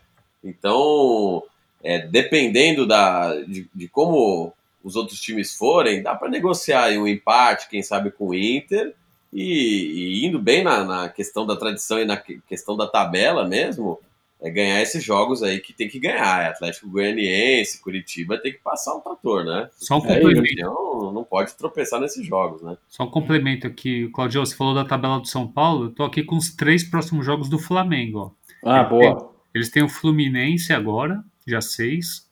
Então, 0.44 1.42
é, 1.86 2.06
dependendo 2.06 2.86
da, 2.86 3.34
de, 3.42 3.68
de 3.74 3.88
como 3.88 4.52
os 4.82 4.96
outros 4.96 5.20
times 5.20 5.54
forem, 5.54 6.02
dá 6.02 6.14
para 6.14 6.28
negociar 6.28 6.84
aí 6.84 6.98
um 6.98 7.06
empate, 7.08 7.68
quem 7.68 7.82
sabe 7.82 8.10
com 8.10 8.28
o 8.28 8.34
Inter, 8.34 8.94
e, 9.32 10.22
e 10.22 10.26
indo 10.26 10.38
bem 10.38 10.62
na, 10.62 10.84
na 10.84 11.08
questão 11.08 11.44
da 11.46 11.56
tradição 11.56 11.98
e 12.00 12.04
na 12.04 12.16
que- 12.16 12.40
questão 12.48 12.76
da 12.76 12.86
tabela 12.86 13.46
mesmo, 13.46 13.98
é 14.40 14.50
ganhar 14.50 14.80
esses 14.82 15.02
jogos 15.02 15.42
aí 15.42 15.60
que 15.60 15.72
tem 15.72 15.88
que 15.88 15.98
ganhar. 15.98 16.42
É 16.44 16.48
Atlético 16.48 16.88
Goianiense, 16.88 17.80
Curitiba 17.82 18.38
tem 18.38 18.52
que 18.52 18.58
passar 18.58 18.94
um 18.94 19.00
trator, 19.00 19.44
né? 19.44 19.68
Só 19.76 19.96
um 19.98 20.04
É 20.06 20.14
complemento, 20.14 20.52
Então 20.52 21.12
não 21.12 21.24
pode 21.24 21.54
tropeçar 21.54 22.00
nesses 22.00 22.24
jogos, 22.26 22.62
né? 22.62 22.76
só 22.88 23.04
um 23.04 23.10
complemento 23.10 23.66
aqui, 23.66 24.08
Claudio, 24.12 24.44
você 24.44 24.54
falou 24.54 24.74
da 24.74 24.84
tabela 24.84 25.18
do 25.20 25.26
São 25.26 25.46
Paulo, 25.48 25.86
eu 25.86 25.90
tô 25.90 26.04
aqui 26.04 26.22
com 26.22 26.36
os 26.36 26.54
três 26.54 26.84
próximos 26.84 27.24
jogos 27.24 27.48
do 27.48 27.58
Flamengo, 27.58 28.18
ó. 28.64 28.70
Ah, 28.70 28.84
boa. 28.84 29.32
Eles 29.54 29.70
têm 29.70 29.82
o 29.82 29.88
Fluminense 29.88 30.72
agora, 30.72 31.24
dia 31.46 31.60
6. 31.60 32.28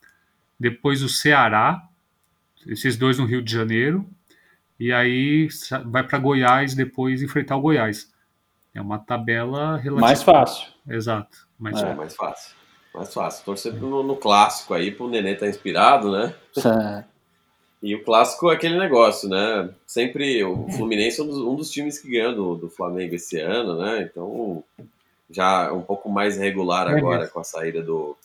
Depois 0.59 1.03
o 1.03 1.09
Ceará, 1.09 1.87
esses 2.67 2.97
dois 2.97 3.19
no 3.19 3.27
Rio 3.27 3.43
de 3.43 3.53
Janeiro, 3.53 4.09
e 4.79 4.93
aí 4.93 5.49
vai 5.87 6.03
para 6.07 6.19
Goiás 6.19 6.75
depois 6.75 7.23
enfrentar 7.23 7.57
o 7.57 7.61
Goiás. 7.61 8.13
É 8.75 8.81
uma 8.81 8.99
tabela 8.99 9.77
relativamente. 9.77 10.01
Mais 10.01 10.23
fácil. 10.23 10.69
Exato. 10.89 11.47
Mais, 11.59 11.81
é. 11.81 11.95
mais 11.95 12.17
fácil. 12.17 12.57
Mais 12.93 13.15
fácil. 13.15 13.45
Torcer 13.45 13.75
no, 13.75 14.03
no 14.03 14.17
clássico 14.17 14.75
aí, 14.75 14.91
pro 14.91 15.09
Nenê 15.09 15.35
tá 15.35 15.47
inspirado, 15.47 16.11
né? 16.11 16.35
É. 16.59 17.05
E 17.83 17.95
o 17.95 18.03
clássico 18.03 18.51
é 18.51 18.55
aquele 18.55 18.79
negócio, 18.79 19.29
né? 19.29 19.69
Sempre 19.87 20.43
o 20.43 20.67
Fluminense 20.71 21.21
é 21.21 21.23
um 21.23 21.27
dos, 21.27 21.39
um 21.39 21.55
dos 21.55 21.71
times 21.71 21.99
que 21.99 22.11
ganhou 22.11 22.35
do, 22.35 22.55
do, 22.57 22.71
Flamengo 22.71 23.15
esse 23.15 23.39
ano, 23.39 23.77
né? 23.77 24.09
Então 24.11 24.65
já 25.31 25.73
um 25.73 25.83
pouco 25.83 26.09
mais 26.09 26.39
regular 26.39 26.89
é 26.91 26.97
agora 26.97 27.29
com 27.29 27.41
a 27.41 27.45
saída 27.45 27.83
do, 27.83 28.17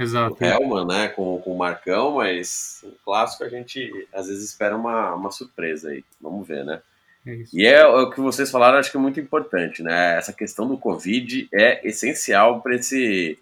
Exato. 0.00 0.36
do 0.36 0.44
Helman, 0.44 0.86
né? 0.86 1.08
Com, 1.08 1.40
com 1.40 1.54
o 1.54 1.58
Marcão, 1.58 2.16
mas 2.16 2.84
o 2.84 2.92
clássico 3.04 3.44
a 3.44 3.48
gente 3.48 3.90
às 4.12 4.26
vezes 4.28 4.44
espera 4.44 4.76
uma, 4.76 5.14
uma 5.14 5.30
surpresa 5.30 5.90
aí. 5.90 6.04
Vamos 6.20 6.46
ver, 6.46 6.64
né? 6.64 6.80
É 7.26 7.44
e 7.52 7.66
é 7.66 7.86
o 7.86 8.10
que 8.10 8.20
vocês 8.20 8.50
falaram, 8.50 8.78
acho 8.78 8.90
que 8.90 8.96
é 8.96 9.00
muito 9.00 9.20
importante, 9.20 9.82
né? 9.82 10.16
Essa 10.16 10.32
questão 10.32 10.66
do 10.66 10.78
Covid 10.78 11.48
é 11.52 11.86
essencial 11.86 12.62
para 12.62 12.76
esse 12.76 13.38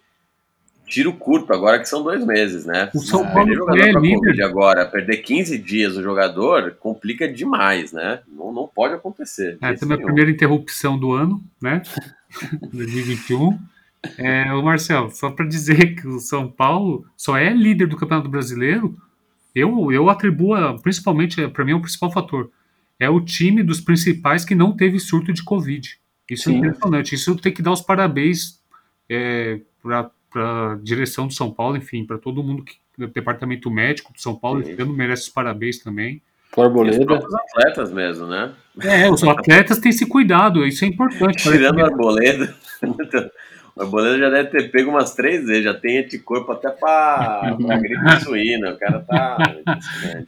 tiro 0.85 1.13
curto 1.13 1.53
agora, 1.53 1.79
que 1.79 1.87
são 1.87 2.03
dois 2.03 2.25
meses, 2.25 2.65
né? 2.65 2.89
O 2.93 2.99
São 2.99 3.25
Paulo 3.25 3.53
jogador 3.53 3.79
é 3.79 3.91
líder. 3.91 4.43
agora, 4.43 4.85
perder 4.85 5.17
15 5.17 5.57
dias 5.57 5.95
o 5.95 6.03
jogador 6.03 6.75
complica 6.79 7.31
demais, 7.31 7.93
né? 7.93 8.19
Não, 8.27 8.51
não 8.51 8.67
pode 8.67 8.95
acontecer. 8.95 9.57
É, 9.61 9.73
também 9.75 9.97
a 9.97 10.01
primeira 10.01 10.31
interrupção 10.31 10.97
do 10.97 11.13
ano, 11.13 11.41
né? 11.61 11.81
2021. 12.73 13.57
É, 14.17 14.53
o 14.53 14.63
Marcel, 14.63 15.09
só 15.11 15.29
para 15.29 15.45
dizer 15.45 15.95
que 15.95 16.07
o 16.07 16.19
São 16.19 16.49
Paulo 16.49 17.05
só 17.17 17.37
é 17.37 17.53
líder 17.53 17.87
do 17.87 17.97
Campeonato 17.97 18.29
Brasileiro, 18.29 18.97
eu, 19.53 19.91
eu 19.91 20.09
atribuo, 20.09 20.55
principalmente, 20.81 21.47
para 21.49 21.65
mim, 21.65 21.71
é 21.71 21.75
o 21.75 21.81
principal 21.81 22.11
fator. 22.11 22.49
É 22.99 23.09
o 23.09 23.21
time 23.21 23.63
dos 23.63 23.81
principais 23.81 24.45
que 24.45 24.55
não 24.55 24.75
teve 24.75 24.99
surto 24.99 25.33
de 25.33 25.43
Covid. 25.43 25.97
Isso 26.29 26.49
é 26.49 26.53
Sim. 26.53 26.55
é 26.55 26.59
impressionante. 26.59 27.15
Isso 27.15 27.35
tem 27.35 27.53
que 27.53 27.61
dar 27.61 27.71
os 27.71 27.81
parabéns 27.81 28.59
é, 29.09 29.61
para 29.81 30.11
para 30.29 30.73
a 30.73 30.75
direção 30.75 31.27
do 31.27 31.33
São 31.33 31.51
Paulo, 31.51 31.75
enfim, 31.75 32.05
para 32.05 32.17
todo 32.17 32.43
mundo 32.43 32.63
que 32.63 32.75
do 32.97 33.07
departamento 33.07 33.71
médico 33.71 34.11
do 34.11 34.19
São 34.19 34.35
Paulo, 34.35 34.61
esse 34.61 34.79
ano 34.79 34.93
merece 34.93 35.23
os 35.23 35.29
parabéns 35.29 35.79
também. 35.79 36.21
Arboleda. 36.57 37.15
Os 37.15 37.33
atletas 37.33 37.93
mesmo, 37.93 38.27
né? 38.27 38.53
É, 38.81 39.09
os 39.09 39.23
atletas 39.23 39.79
têm 39.79 39.91
se 39.91 40.05
cuidado, 40.05 40.65
isso 40.65 40.83
é 40.83 40.87
importante. 40.87 41.43
Tirando 41.43 41.77
o 41.77 41.85
Arboleda, 41.85 42.53
o 43.75 43.81
Arboleda 43.81 44.17
já 44.17 44.29
deve 44.29 44.49
ter 44.49 44.71
pego 44.71 44.89
umas 44.91 45.13
três 45.13 45.45
vezes, 45.45 45.63
já 45.63 45.73
tem 45.73 45.99
anticorpo 45.99 46.51
até 46.51 46.69
para 46.69 47.55
gripe 47.81 48.23
suína, 48.23 48.73
o 48.73 48.77
cara 48.77 48.99
tá... 49.01 49.37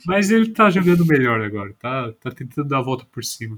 Mas 0.06 0.32
ele 0.32 0.50
tá 0.50 0.70
jogando 0.70 1.06
melhor 1.06 1.42
agora, 1.42 1.74
tá, 1.80 2.12
tá 2.22 2.32
tentando 2.32 2.68
dar 2.68 2.80
a 2.80 2.84
volta 2.84 3.06
por 3.12 3.24
cima. 3.24 3.58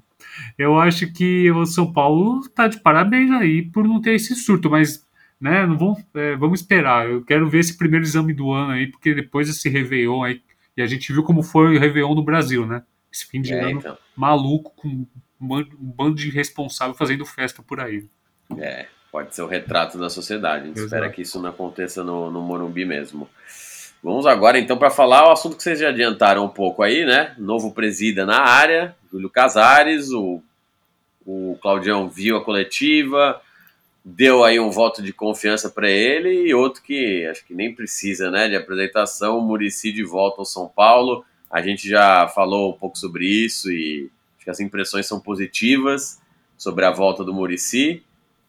Eu 0.58 0.80
acho 0.80 1.12
que 1.12 1.52
o 1.52 1.66
São 1.66 1.92
Paulo 1.92 2.42
tá 2.50 2.68
de 2.68 2.80
parabéns 2.80 3.32
aí 3.32 3.62
por 3.62 3.88
não 3.88 4.02
ter 4.02 4.16
esse 4.16 4.36
surto, 4.36 4.70
mas 4.70 5.06
né? 5.44 5.66
Não 5.66 5.78
vamos, 5.78 6.02
é, 6.14 6.38
vamos 6.38 6.62
esperar. 6.62 7.10
Eu 7.10 7.22
quero 7.22 7.50
ver 7.50 7.60
esse 7.60 7.78
primeiro 7.78 8.06
exame 8.06 8.34
do 8.34 8.54
ano 8.54 8.72
aí, 8.72 8.88
porque 8.88 9.14
depois 9.14 9.50
esse 9.50 9.68
Réveillon 9.68 10.24
aí, 10.24 10.42
e 10.78 10.82
a 10.82 10.88
gente 10.88 11.12
viu 11.12 11.22
como 11.22 11.44
foi 11.44 11.76
o 11.76 11.80
Réveillon 11.80 12.16
no 12.16 12.24
Brasil, 12.24 12.66
né? 12.66 12.82
Esse 13.12 13.28
fim 13.28 13.42
de 13.42 13.54
é, 13.54 13.60
ano 13.60 13.80
então. 13.80 13.98
maluco, 14.16 14.72
com 14.78 15.06
um 15.42 15.66
bando 15.78 16.16
de 16.16 16.30
irresponsável 16.30 16.96
fazendo 16.96 17.26
festa 17.26 17.62
por 17.62 17.82
aí. 17.82 18.08
É, 18.58 18.88
pode 19.14 19.36
ser 19.36 19.44
o 19.44 19.48
retrato 19.48 19.96
da 20.00 20.10
sociedade. 20.10 20.64
A 20.64 20.68
gente 20.70 20.78
Exato. 20.78 20.88
espera 20.88 21.10
que 21.12 21.22
isso 21.22 21.40
não 21.40 21.52
aconteça 21.52 22.04
no, 22.04 22.32
no 22.32 22.42
Morumbi 22.42 22.84
mesmo. 22.84 23.30
Vamos 24.02 24.26
agora 24.26 24.58
então 24.58 24.76
para 24.76 24.90
falar 24.90 25.30
o 25.30 25.32
assunto 25.32 25.56
que 25.56 25.62
vocês 25.62 25.78
já 25.78 25.90
adiantaram 25.90 26.44
um 26.44 26.50
pouco 26.50 26.82
aí, 26.82 27.06
né? 27.06 27.36
Novo 27.38 27.72
presida 27.72 28.26
na 28.26 28.40
área, 28.40 28.96
Júlio 29.12 29.30
Casares, 29.30 30.10
o, 30.10 30.42
o 31.24 31.56
Claudião 31.62 32.10
viu 32.10 32.38
a 32.38 32.44
coletiva, 32.44 33.40
deu 34.04 34.44
aí 34.44 34.60
um 34.60 34.72
voto 34.72 35.04
de 35.04 35.14
confiança 35.14 35.70
para 35.70 35.88
ele 35.88 36.48
e 36.48 36.54
outro 36.56 36.82
que 36.82 37.24
acho 37.28 37.46
que 37.46 37.54
nem 37.54 37.74
precisa 37.74 38.32
né, 38.32 38.50
de 38.50 38.56
apresentação, 38.56 39.38
o 39.38 39.42
Murici 39.44 39.92
de 39.92 40.04
volta 40.04 40.42
ao 40.42 40.46
São 40.46 40.68
Paulo. 40.68 41.24
A 41.52 41.62
gente 41.62 41.88
já 41.88 42.28
falou 42.30 42.72
um 42.72 42.78
pouco 42.80 42.98
sobre 42.98 43.28
isso 43.28 43.72
e 43.72 44.10
acho 44.36 44.46
que 44.46 44.50
as 44.50 44.60
impressões 44.60 45.06
são 45.06 45.20
positivas 45.20 46.20
sobre 46.58 46.84
a 46.84 46.90
volta 46.90 47.24
do 47.24 47.32
Murici. 47.32 48.04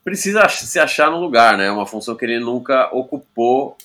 Precisa 0.04 0.46
se 0.48 0.78
achar 0.78 1.10
no 1.10 1.18
lugar, 1.18 1.56
né? 1.56 1.70
Uma 1.70 1.86
função 1.86 2.14
que 2.14 2.24
ele 2.24 2.38
nunca 2.38 2.94
ocupou 2.94 3.76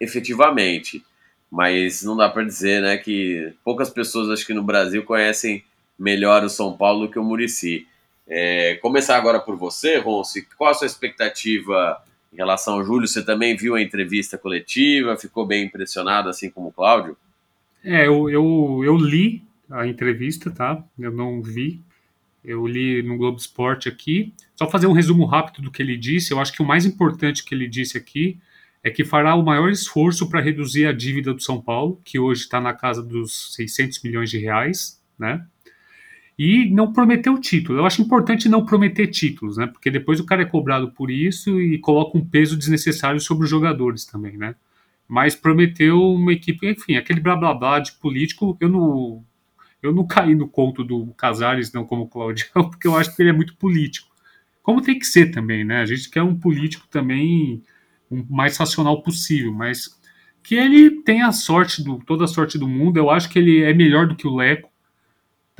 efetivamente. 0.00 1.04
Mas 1.50 2.02
não 2.02 2.16
dá 2.16 2.28
para 2.28 2.44
dizer, 2.44 2.80
né, 2.80 2.96
que 2.96 3.52
poucas 3.64 3.90
pessoas 3.90 4.30
acho 4.30 4.46
que 4.46 4.54
no 4.54 4.62
Brasil 4.62 5.04
conhecem 5.04 5.64
melhor 5.98 6.44
o 6.44 6.48
São 6.48 6.76
Paulo 6.76 7.06
do 7.06 7.12
que 7.12 7.18
o 7.18 7.24
Murici. 7.24 7.86
É, 8.26 8.76
começar 8.76 9.16
agora 9.16 9.40
por 9.40 9.56
você, 9.56 9.98
Ronce. 9.98 10.46
Qual 10.56 10.70
a 10.70 10.74
sua 10.74 10.86
expectativa 10.86 12.00
em 12.32 12.36
relação 12.36 12.74
ao 12.74 12.84
Júlio? 12.84 13.08
Você 13.08 13.24
também 13.24 13.56
viu 13.56 13.74
a 13.74 13.82
entrevista 13.82 14.38
coletiva? 14.38 15.16
Ficou 15.16 15.44
bem 15.44 15.64
impressionado, 15.64 16.28
assim 16.28 16.48
como 16.48 16.68
o 16.68 16.72
Cláudio? 16.72 17.16
É, 17.84 18.06
eu, 18.06 18.30
eu, 18.30 18.82
eu 18.84 18.96
li 18.96 19.42
a 19.68 19.86
entrevista, 19.86 20.50
tá? 20.50 20.82
Eu 20.98 21.10
não 21.10 21.42
vi. 21.42 21.80
Eu 22.44 22.66
li 22.66 23.02
no 23.02 23.16
Globo 23.16 23.38
Esporte 23.38 23.88
aqui. 23.88 24.34
Só 24.56 24.68
fazer 24.68 24.86
um 24.86 24.92
resumo 24.92 25.24
rápido 25.24 25.62
do 25.62 25.70
que 25.70 25.82
ele 25.82 25.96
disse. 25.96 26.32
Eu 26.32 26.40
acho 26.40 26.52
que 26.52 26.62
o 26.62 26.66
mais 26.66 26.86
importante 26.86 27.44
que 27.44 27.54
ele 27.54 27.68
disse 27.68 27.98
aqui 27.98 28.38
é 28.82 28.90
que 28.90 29.04
fará 29.04 29.34
o 29.34 29.44
maior 29.44 29.70
esforço 29.70 30.28
para 30.28 30.40
reduzir 30.40 30.86
a 30.86 30.92
dívida 30.92 31.34
do 31.34 31.42
São 31.42 31.60
Paulo, 31.60 32.00
que 32.04 32.18
hoje 32.18 32.42
está 32.42 32.60
na 32.60 32.72
casa 32.72 33.02
dos 33.02 33.54
600 33.54 34.02
milhões 34.02 34.30
de 34.30 34.38
reais, 34.38 35.02
né? 35.18 35.44
e 36.42 36.70
não 36.70 36.90
prometeu 36.90 37.38
título. 37.38 37.80
Eu 37.80 37.84
acho 37.84 38.00
importante 38.00 38.48
não 38.48 38.64
prometer 38.64 39.08
títulos, 39.08 39.58
né? 39.58 39.66
Porque 39.66 39.90
depois 39.90 40.18
o 40.20 40.24
cara 40.24 40.40
é 40.40 40.46
cobrado 40.46 40.90
por 40.90 41.10
isso 41.10 41.60
e 41.60 41.76
coloca 41.76 42.16
um 42.16 42.24
peso 42.24 42.56
desnecessário 42.56 43.20
sobre 43.20 43.44
os 43.44 43.50
jogadores 43.50 44.06
também, 44.06 44.38
né? 44.38 44.54
Mas 45.06 45.34
prometeu 45.34 46.00
uma 46.00 46.32
equipe, 46.32 46.66
enfim, 46.66 46.96
aquele 46.96 47.20
blá 47.20 47.36
blá 47.36 47.52
blá 47.52 47.78
de 47.78 47.92
político, 47.92 48.56
eu 48.58 48.70
não 48.70 49.22
eu 49.82 49.92
não 49.92 50.06
caí 50.06 50.34
no 50.34 50.48
conto 50.48 50.84
do 50.84 51.06
Casares, 51.14 51.72
não 51.72 51.84
como 51.84 52.08
Claudião, 52.08 52.50
porque 52.70 52.86
eu 52.86 52.96
acho 52.96 53.14
que 53.14 53.22
ele 53.22 53.30
é 53.30 53.34
muito 53.34 53.56
político. 53.56 54.08
Como 54.62 54.82
tem 54.82 54.98
que 54.98 55.06
ser 55.06 55.30
também, 55.30 55.64
né? 55.64 55.80
A 55.80 55.86
gente 55.86 56.10
quer 56.10 56.22
um 56.22 56.38
político 56.38 56.86
também 56.88 57.62
o 58.10 58.24
mais 58.28 58.56
racional 58.56 59.02
possível, 59.02 59.52
mas 59.52 59.98
que 60.42 60.54
ele 60.54 61.02
tenha 61.02 61.28
a 61.28 61.32
sorte 61.32 61.82
do 61.82 61.98
toda 62.04 62.24
a 62.24 62.28
sorte 62.28 62.58
do 62.58 62.68
mundo. 62.68 62.96
Eu 62.96 63.10
acho 63.10 63.28
que 63.28 63.38
ele 63.38 63.62
é 63.62 63.72
melhor 63.72 64.06
do 64.06 64.16
que 64.16 64.26
o 64.26 64.34
Leco 64.34 64.70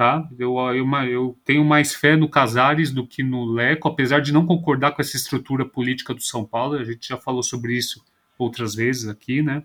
tá? 0.00 0.26
Eu, 0.38 0.56
eu, 0.74 0.86
eu, 1.10 1.38
tenho 1.44 1.62
mais 1.62 1.94
fé 1.94 2.16
no 2.16 2.26
Casares 2.26 2.90
do 2.90 3.06
que 3.06 3.22
no 3.22 3.44
Leco, 3.44 3.86
apesar 3.86 4.20
de 4.20 4.32
não 4.32 4.46
concordar 4.46 4.92
com 4.92 5.02
essa 5.02 5.14
estrutura 5.14 5.62
política 5.66 6.14
do 6.14 6.22
São 6.22 6.42
Paulo, 6.42 6.78
a 6.78 6.84
gente 6.84 7.06
já 7.06 7.18
falou 7.18 7.42
sobre 7.42 7.76
isso 7.76 8.02
outras 8.38 8.74
vezes 8.74 9.08
aqui, 9.08 9.42
né? 9.42 9.62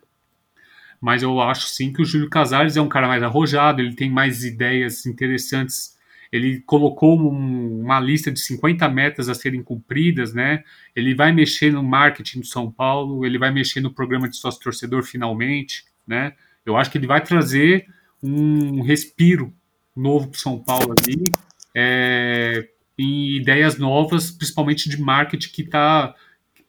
Mas 1.00 1.24
eu 1.24 1.40
acho 1.42 1.68
sim 1.68 1.92
que 1.92 2.02
o 2.02 2.06
Júlio 2.06 2.30
Casares 2.30 2.78
é 2.78 2.82
um 2.82 2.90
cara 2.90 3.08
mais 3.08 3.22
arrojado, 3.24 3.82
ele 3.82 3.96
tem 3.96 4.10
mais 4.10 4.44
ideias 4.44 5.06
interessantes. 5.06 5.96
Ele 6.32 6.60
colocou 6.62 7.20
um, 7.20 7.82
uma 7.82 8.00
lista 8.00 8.32
de 8.32 8.40
50 8.40 8.90
metas 8.90 9.30
a 9.30 9.34
serem 9.34 9.64
cumpridas, 9.64 10.34
né? 10.34 10.64
Ele 10.96 11.14
vai 11.14 11.32
mexer 11.32 11.72
no 11.72 11.84
marketing 11.84 12.42
do 12.42 12.46
São 12.46 12.72
Paulo, 12.72 13.26
ele 13.26 13.38
vai 13.38 13.52
mexer 13.52 13.80
no 13.82 13.94
programa 13.94 14.28
de 14.28 14.36
sócio 14.36 14.62
torcedor 14.62 15.04
finalmente, 15.04 15.86
né? 16.06 16.34
Eu 16.66 16.76
acho 16.76 16.90
que 16.92 16.98
ele 16.98 17.08
vai 17.08 17.22
trazer 17.22 17.86
um 18.22 18.82
respiro 18.82 19.54
novo 19.96 20.30
para 20.30 20.40
São 20.40 20.62
Paulo 20.62 20.94
ali, 20.98 21.32
é, 21.74 22.68
em 22.98 23.38
ideias 23.38 23.78
novas, 23.78 24.32
principalmente 24.32 24.90
de 24.90 25.00
marketing 25.00 25.50
que 25.50 25.62
está 25.62 26.14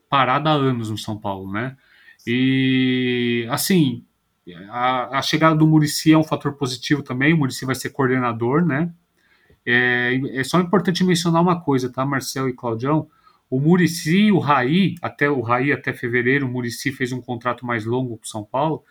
parada 0.08 0.50
há 0.50 0.52
anos 0.52 0.90
no 0.90 0.98
São 0.98 1.18
Paulo, 1.18 1.50
né? 1.50 1.76
E 2.26 3.46
assim, 3.50 4.04
a, 4.54 5.18
a, 5.18 5.22
chegada 5.22 5.56
do 5.56 5.66
Murici 5.66 6.12
é 6.12 6.18
um 6.18 6.24
fator 6.24 6.52
positivo 6.54 7.02
também. 7.02 7.32
O 7.32 7.38
Murici 7.38 7.64
vai 7.64 7.74
ser 7.74 7.90
coordenador, 7.90 8.64
né? 8.64 8.92
É, 9.64 10.20
é, 10.34 10.44
só 10.44 10.60
importante 10.60 11.02
mencionar 11.02 11.42
uma 11.42 11.60
coisa, 11.60 11.90
tá, 11.90 12.06
Marcel 12.06 12.48
e 12.48 12.52
Claudião? 12.52 13.08
O 13.50 13.60
Murici 13.60 14.16
e 14.16 14.32
o 14.32 14.38
Raí, 14.38 14.94
até 15.02 15.28
o 15.28 15.40
Raí 15.40 15.72
até 15.72 15.92
fevereiro, 15.92 16.46
o 16.46 16.48
Murici 16.48 16.92
fez 16.92 17.12
um 17.12 17.20
contrato 17.20 17.66
mais 17.66 17.84
longo 17.84 18.16
com 18.16 18.24
São 18.24 18.44
Paulo. 18.44 18.84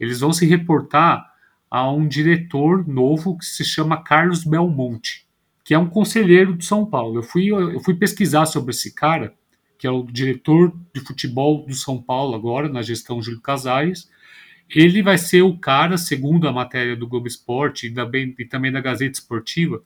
Eles 0.00 0.20
vão 0.20 0.32
se 0.32 0.46
reportar 0.46 1.24
a 1.70 1.90
um 1.90 2.06
diretor 2.06 2.86
novo 2.86 3.36
que 3.36 3.44
se 3.44 3.64
chama 3.64 4.02
Carlos 4.02 4.44
Belmonte, 4.44 5.26
que 5.64 5.74
é 5.74 5.78
um 5.78 5.88
conselheiro 5.88 6.56
de 6.56 6.64
São 6.64 6.86
Paulo. 6.86 7.18
Eu 7.18 7.22
fui, 7.22 7.48
eu 7.48 7.80
fui 7.80 7.94
pesquisar 7.94 8.46
sobre 8.46 8.70
esse 8.70 8.94
cara, 8.94 9.34
que 9.78 9.86
é 9.86 9.90
o 9.90 10.04
diretor 10.04 10.72
de 10.94 11.00
futebol 11.00 11.66
do 11.66 11.74
São 11.74 12.00
Paulo 12.00 12.34
agora, 12.34 12.68
na 12.68 12.80
gestão 12.80 13.20
Júlio 13.20 13.40
Casares. 13.40 14.08
Ele 14.68 15.02
vai 15.02 15.18
ser 15.18 15.42
o 15.42 15.56
cara, 15.56 15.96
segundo 15.96 16.48
a 16.48 16.52
matéria 16.52 16.96
do 16.96 17.06
Globo 17.06 17.26
Esporte 17.26 17.86
e, 17.86 17.90
da, 17.90 18.08
e 18.14 18.44
também 18.44 18.72
da 18.72 18.80
Gazeta 18.80 19.18
Esportiva, 19.18 19.82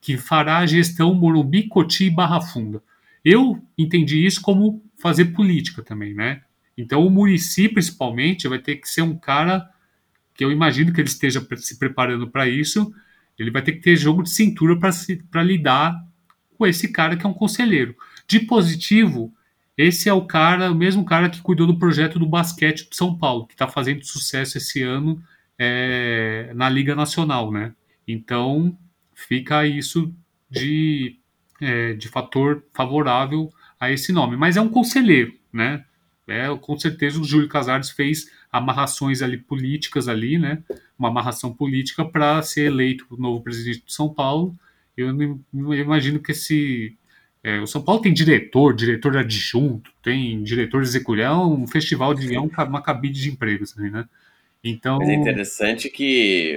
que 0.00 0.16
fará 0.16 0.58
a 0.58 0.66
gestão 0.66 1.14
Morumbi, 1.14 1.68
Coti 1.68 2.04
e 2.04 2.10
Barra 2.10 2.40
Funda. 2.40 2.82
Eu 3.24 3.60
entendi 3.76 4.24
isso 4.24 4.40
como 4.40 4.82
fazer 4.96 5.26
política 5.26 5.82
também, 5.82 6.14
né? 6.14 6.42
Então 6.76 7.04
o 7.04 7.10
Murici, 7.10 7.68
principalmente, 7.68 8.46
vai 8.46 8.58
ter 8.58 8.76
que 8.76 8.88
ser 8.88 9.02
um 9.02 9.16
cara 9.16 9.68
que 10.34 10.44
eu 10.44 10.52
imagino 10.52 10.92
que 10.92 11.00
ele 11.00 11.08
esteja 11.08 11.44
se 11.56 11.78
preparando 11.78 12.30
para 12.30 12.48
isso, 12.48 12.94
ele 13.36 13.50
vai 13.50 13.60
ter 13.60 13.72
que 13.72 13.80
ter 13.80 13.96
jogo 13.96 14.22
de 14.22 14.30
cintura 14.30 14.78
para 14.78 15.42
lidar 15.42 16.00
com 16.56 16.66
esse 16.66 16.88
cara 16.92 17.16
que 17.16 17.26
é 17.26 17.28
um 17.28 17.34
conselheiro. 17.34 17.96
De 18.26 18.40
positivo, 18.40 19.32
esse 19.78 20.08
é 20.08 20.12
o 20.12 20.26
cara, 20.26 20.72
o 20.72 20.74
mesmo 20.74 21.04
cara 21.04 21.30
que 21.30 21.40
cuidou 21.40 21.64
do 21.64 21.78
projeto 21.78 22.18
do 22.18 22.26
basquete 22.26 22.88
do 22.88 22.96
São 22.96 23.16
Paulo, 23.16 23.46
que 23.46 23.54
está 23.54 23.68
fazendo 23.68 24.04
sucesso 24.04 24.58
esse 24.58 24.82
ano 24.82 25.22
é, 25.56 26.50
na 26.52 26.68
Liga 26.68 26.96
Nacional, 26.96 27.52
né? 27.52 27.72
Então 28.06 28.76
fica 29.14 29.64
isso 29.64 30.12
de, 30.50 31.16
é, 31.60 31.94
de 31.94 32.08
fator 32.08 32.64
favorável 32.74 33.52
a 33.78 33.88
esse 33.88 34.12
nome. 34.12 34.36
Mas 34.36 34.56
é 34.56 34.60
um 34.60 34.68
conselheiro, 34.68 35.32
né? 35.52 35.84
É, 36.26 36.48
com 36.56 36.76
certeza 36.76 37.20
o 37.20 37.24
Júlio 37.24 37.48
Casares 37.48 37.88
fez 37.88 38.30
amarrações 38.50 39.22
ali 39.22 39.38
políticas 39.38 40.08
ali, 40.08 40.38
né? 40.38 40.60
Uma 40.98 41.08
amarração 41.08 41.54
política 41.54 42.04
para 42.04 42.42
ser 42.42 42.66
eleito 42.66 43.06
o 43.10 43.16
novo 43.16 43.44
presidente 43.44 43.84
de 43.86 43.94
São 43.94 44.12
Paulo. 44.12 44.58
Eu, 44.96 45.16
eu 45.20 45.74
imagino 45.74 46.18
que 46.18 46.32
esse 46.32 46.98
é, 47.42 47.60
o 47.60 47.66
São 47.66 47.80
Paulo 47.80 48.02
tem 48.02 48.12
diretor, 48.12 48.74
diretor 48.74 49.16
adjunto, 49.16 49.90
tem 50.02 50.42
diretor 50.42 50.82
executivo, 50.82 51.22
é 51.22 51.32
um 51.32 51.66
festival 51.66 52.12
de 52.14 52.34
é 52.34 52.40
uma 52.40 52.82
cabide 52.82 53.20
de 53.20 53.30
empregos, 53.30 53.72
assim, 53.72 53.90
né? 53.90 54.06
Então. 54.62 54.98
Mas 54.98 55.08
é 55.08 55.14
interessante 55.14 55.88
que, 55.88 56.54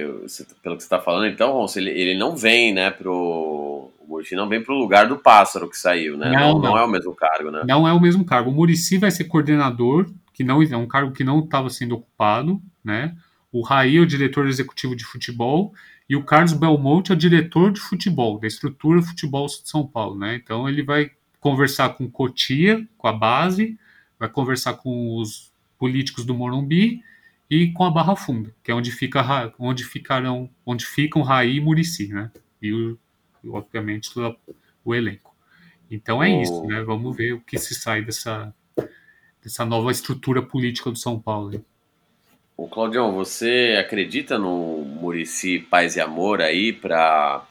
pelo 0.62 0.76
que 0.76 0.82
você 0.82 0.86
está 0.86 1.00
falando, 1.00 1.26
então, 1.26 1.52
Ronson, 1.52 1.80
ele, 1.80 1.90
ele 1.90 2.18
não 2.18 2.36
vem, 2.36 2.72
né, 2.74 2.90
pro. 2.90 3.90
O 4.00 4.06
Murici 4.08 4.34
não 4.34 4.48
vem 4.48 4.62
pro 4.62 4.74
lugar 4.74 5.06
do 5.06 5.16
pássaro 5.16 5.70
que 5.70 5.78
saiu, 5.78 6.18
né? 6.18 6.30
Não, 6.30 6.54
não, 6.54 6.54
não, 6.54 6.70
não 6.70 6.78
é 6.78 6.84
o 6.84 6.88
mesmo 6.88 7.14
cargo, 7.14 7.50
né? 7.50 7.62
Não 7.66 7.86
é 7.86 7.92
o 7.92 8.00
mesmo 8.00 8.24
cargo. 8.24 8.50
O 8.50 8.52
Murici 8.52 8.98
vai 8.98 9.10
ser 9.10 9.24
coordenador, 9.24 10.10
que 10.34 10.42
não 10.42 10.60
é 10.60 10.76
um 10.76 10.86
cargo 10.86 11.12
que 11.12 11.22
não 11.22 11.38
estava 11.38 11.70
sendo 11.70 11.94
ocupado, 11.94 12.60
né? 12.84 13.14
O 13.52 13.62
Raí 13.62 13.96
é 13.96 14.00
o 14.00 14.06
diretor 14.06 14.48
executivo 14.48 14.96
de 14.96 15.04
futebol 15.04 15.72
e 16.12 16.16
o 16.16 16.22
Carlos 16.22 16.52
Belmonte 16.52 17.10
é 17.10 17.14
o 17.14 17.16
diretor 17.16 17.72
de 17.72 17.80
futebol, 17.80 18.38
da 18.38 18.46
estrutura 18.46 19.00
futebol 19.00 19.46
de 19.46 19.66
São 19.66 19.86
Paulo, 19.86 20.18
né? 20.18 20.34
Então 20.34 20.68
ele 20.68 20.82
vai 20.82 21.10
conversar 21.40 21.88
com 21.94 22.06
Cotia, 22.06 22.86
com 22.98 23.08
a 23.08 23.14
base, 23.14 23.78
vai 24.18 24.28
conversar 24.28 24.74
com 24.74 25.16
os 25.16 25.50
políticos 25.78 26.26
do 26.26 26.34
Morumbi 26.34 27.02
e 27.48 27.72
com 27.72 27.82
a 27.84 27.90
Barra 27.90 28.14
Funda, 28.14 28.54
que 28.62 28.70
é 28.70 28.74
onde 28.74 28.92
fica 28.92 29.54
onde 29.58 29.84
ficarão, 29.84 30.50
onde 30.66 30.84
ficam 30.84 31.22
Raí 31.22 31.56
e 31.56 31.60
Murici, 31.62 32.08
né? 32.08 32.30
E 32.60 32.74
o, 32.74 32.98
obviamente 33.46 34.12
todo 34.12 34.36
o 34.84 34.94
elenco. 34.94 35.34
Então 35.90 36.22
é 36.22 36.28
oh. 36.28 36.42
isso, 36.42 36.62
né? 36.66 36.82
Vamos 36.82 37.16
ver 37.16 37.32
o 37.32 37.40
que 37.40 37.56
se 37.56 37.74
sai 37.74 38.02
dessa 38.02 38.54
dessa 39.42 39.64
nova 39.64 39.90
estrutura 39.90 40.42
política 40.42 40.90
do 40.90 40.98
São 40.98 41.18
Paulo. 41.18 41.64
O 42.62 42.68
Claudião, 42.68 43.12
você 43.12 43.76
acredita 43.76 44.38
no 44.38 44.84
Murici 44.84 45.58
Paz 45.58 45.96
e 45.96 46.00
Amor 46.00 46.40
aí 46.40 46.72
para 46.72 47.44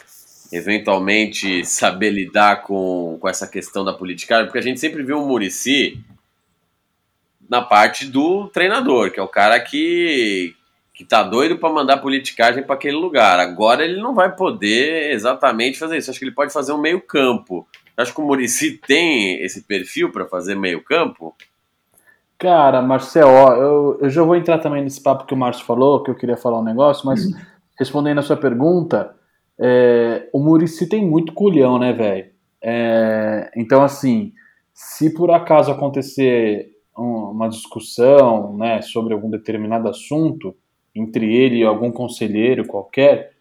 eventualmente 0.54 1.65
saber 1.65 2.12
lidar 2.12 2.62
com, 2.62 3.17
com 3.19 3.28
essa 3.28 3.45
questão 3.45 3.84
da 3.84 3.91
política? 3.91 4.45
Porque 4.45 4.60
a 4.60 4.62
gente 4.62 4.80
sempre 4.80 5.04
viu 5.04 5.21
o 5.21 5.28
Murici 5.28 6.02
na 7.50 7.62
parte 7.62 8.06
do 8.06 8.47
treinador, 8.47 9.12
que 9.12 9.19
é 9.19 9.21
o 9.21 9.28
cara 9.28 9.60
que, 9.60 10.56
que 10.93 11.04
tá 11.04 11.24
doido 11.24 11.58
para 11.58 11.74
mandar 11.74 11.97
politicagem 11.97 12.63
para 12.63 12.76
aquele 12.76 12.95
lugar. 12.95 13.38
Agora 13.38 13.84
ele 13.84 14.02
não 14.02 14.15
vai 14.15 14.34
poder 14.34 15.12
exatamente 15.12 15.78
fazer 15.78 15.97
isso. 15.97 16.10
Acho 16.10 16.19
que 16.19 16.24
ele 16.24 16.32
pode 16.34 16.54
fazer 16.54 16.71
um 16.71 16.80
meio-campo. 16.80 17.67
Acho 17.97 18.13
que 18.13 18.21
o 18.21 18.26
Murici 18.26 18.78
tem 18.88 19.43
esse 19.43 19.63
perfil 19.63 20.10
para 20.10 20.26
fazer 20.26 20.56
meio-campo. 20.56 21.36
Cara, 22.41 22.82
Marcel, 22.82 23.27
ó, 23.27 23.54
eu, 23.54 23.99
eu 24.01 24.10
já 24.10 24.23
vou 24.23 24.36
entrar 24.36 24.58
também 24.58 24.84
nesse 24.84 24.99
papo 24.99 25.27
que 25.27 25.34
o 25.36 25.38
Márcio 25.38 25.63
falou, 25.63 26.01
que 26.01 26.10
eu 26.10 26.15
queria 26.15 26.36
falar 26.36 26.60
um 26.60 26.63
negócio, 26.63 27.06
mas 27.06 27.23
uhum. 27.23 27.34
respondendo 27.77 28.17
a 28.17 28.23
sua 28.23 28.36
pergunta, 28.36 29.15
é, 29.60 30.27
o 30.34 30.39
Murici 30.39 30.89
tem 30.89 31.08
muito 31.08 31.34
culhão, 31.34 31.77
né, 31.77 31.93
velho? 31.93 32.32
É, 32.60 33.51
então, 33.56 33.84
assim, 33.84 34.34
se 34.73 35.13
por 35.13 35.30
acaso 35.30 35.71
acontecer 35.71 36.71
uma 36.97 37.47
discussão 37.47 38.58
né, 38.58 38.82
sobre 38.82 39.13
algum 39.13 39.30
determinado 39.30 39.88
assunto 39.88 40.56
entre 40.95 41.32
ele 41.32 41.58
e 41.58 41.63
algum 41.63 41.91
conselheiro 41.91 42.65
qualquer, 42.65 43.34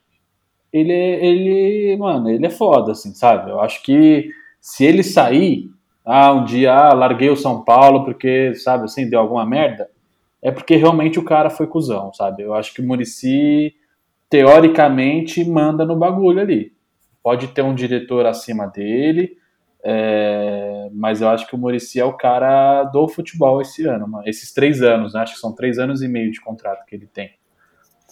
ele, 0.71 0.93
ele, 0.93 1.97
mano, 1.97 2.29
ele 2.29 2.45
é 2.45 2.51
foda, 2.51 2.93
assim, 2.93 3.15
sabe? 3.15 3.51
Eu 3.51 3.61
acho 3.61 3.83
que 3.83 4.29
se 4.61 4.85
ele 4.85 5.03
sair, 5.03 5.71
ah, 6.11 6.33
um 6.33 6.44
dia, 6.44 6.75
ah, 6.75 6.92
larguei 6.92 7.31
o 7.31 7.37
São 7.37 7.62
Paulo 7.62 8.05
porque, 8.05 8.53
sabe, 8.57 8.85
assim, 8.85 9.09
deu 9.09 9.20
alguma 9.20 9.46
merda, 9.46 9.88
é 10.42 10.51
porque 10.51 10.75
realmente 10.75 11.20
o 11.20 11.25
cara 11.25 11.49
foi 11.49 11.68
cuzão, 11.68 12.12
sabe? 12.12 12.42
Eu 12.42 12.53
acho 12.53 12.75
que 12.75 12.81
o 12.81 12.85
Murici, 12.85 13.75
teoricamente, 14.29 15.44
manda 15.44 15.85
no 15.85 15.96
bagulho 15.96 16.40
ali. 16.40 16.73
Pode 17.23 17.49
ter 17.49 17.62
um 17.62 17.75
diretor 17.75 18.27
acima 18.27 18.66
dele, 18.66 19.37
é, 19.85 20.88
mas 20.92 21.20
eu 21.20 21.29
acho 21.29 21.46
que 21.46 21.55
o 21.55 21.59
Murici 21.59 22.01
é 22.01 22.05
o 22.05 22.16
cara 22.16 22.83
do 22.85 23.07
futebol 23.07 23.61
esse 23.61 23.87
ano, 23.87 24.07
esses 24.27 24.53
três 24.53 24.83
anos, 24.83 25.14
né? 25.14 25.20
acho 25.20 25.35
que 25.35 25.40
são 25.40 25.55
três 25.55 25.79
anos 25.79 26.03
e 26.03 26.09
meio 26.09 26.33
de 26.33 26.40
contrato 26.40 26.85
que 26.87 26.96
ele 26.96 27.07
tem. 27.07 27.31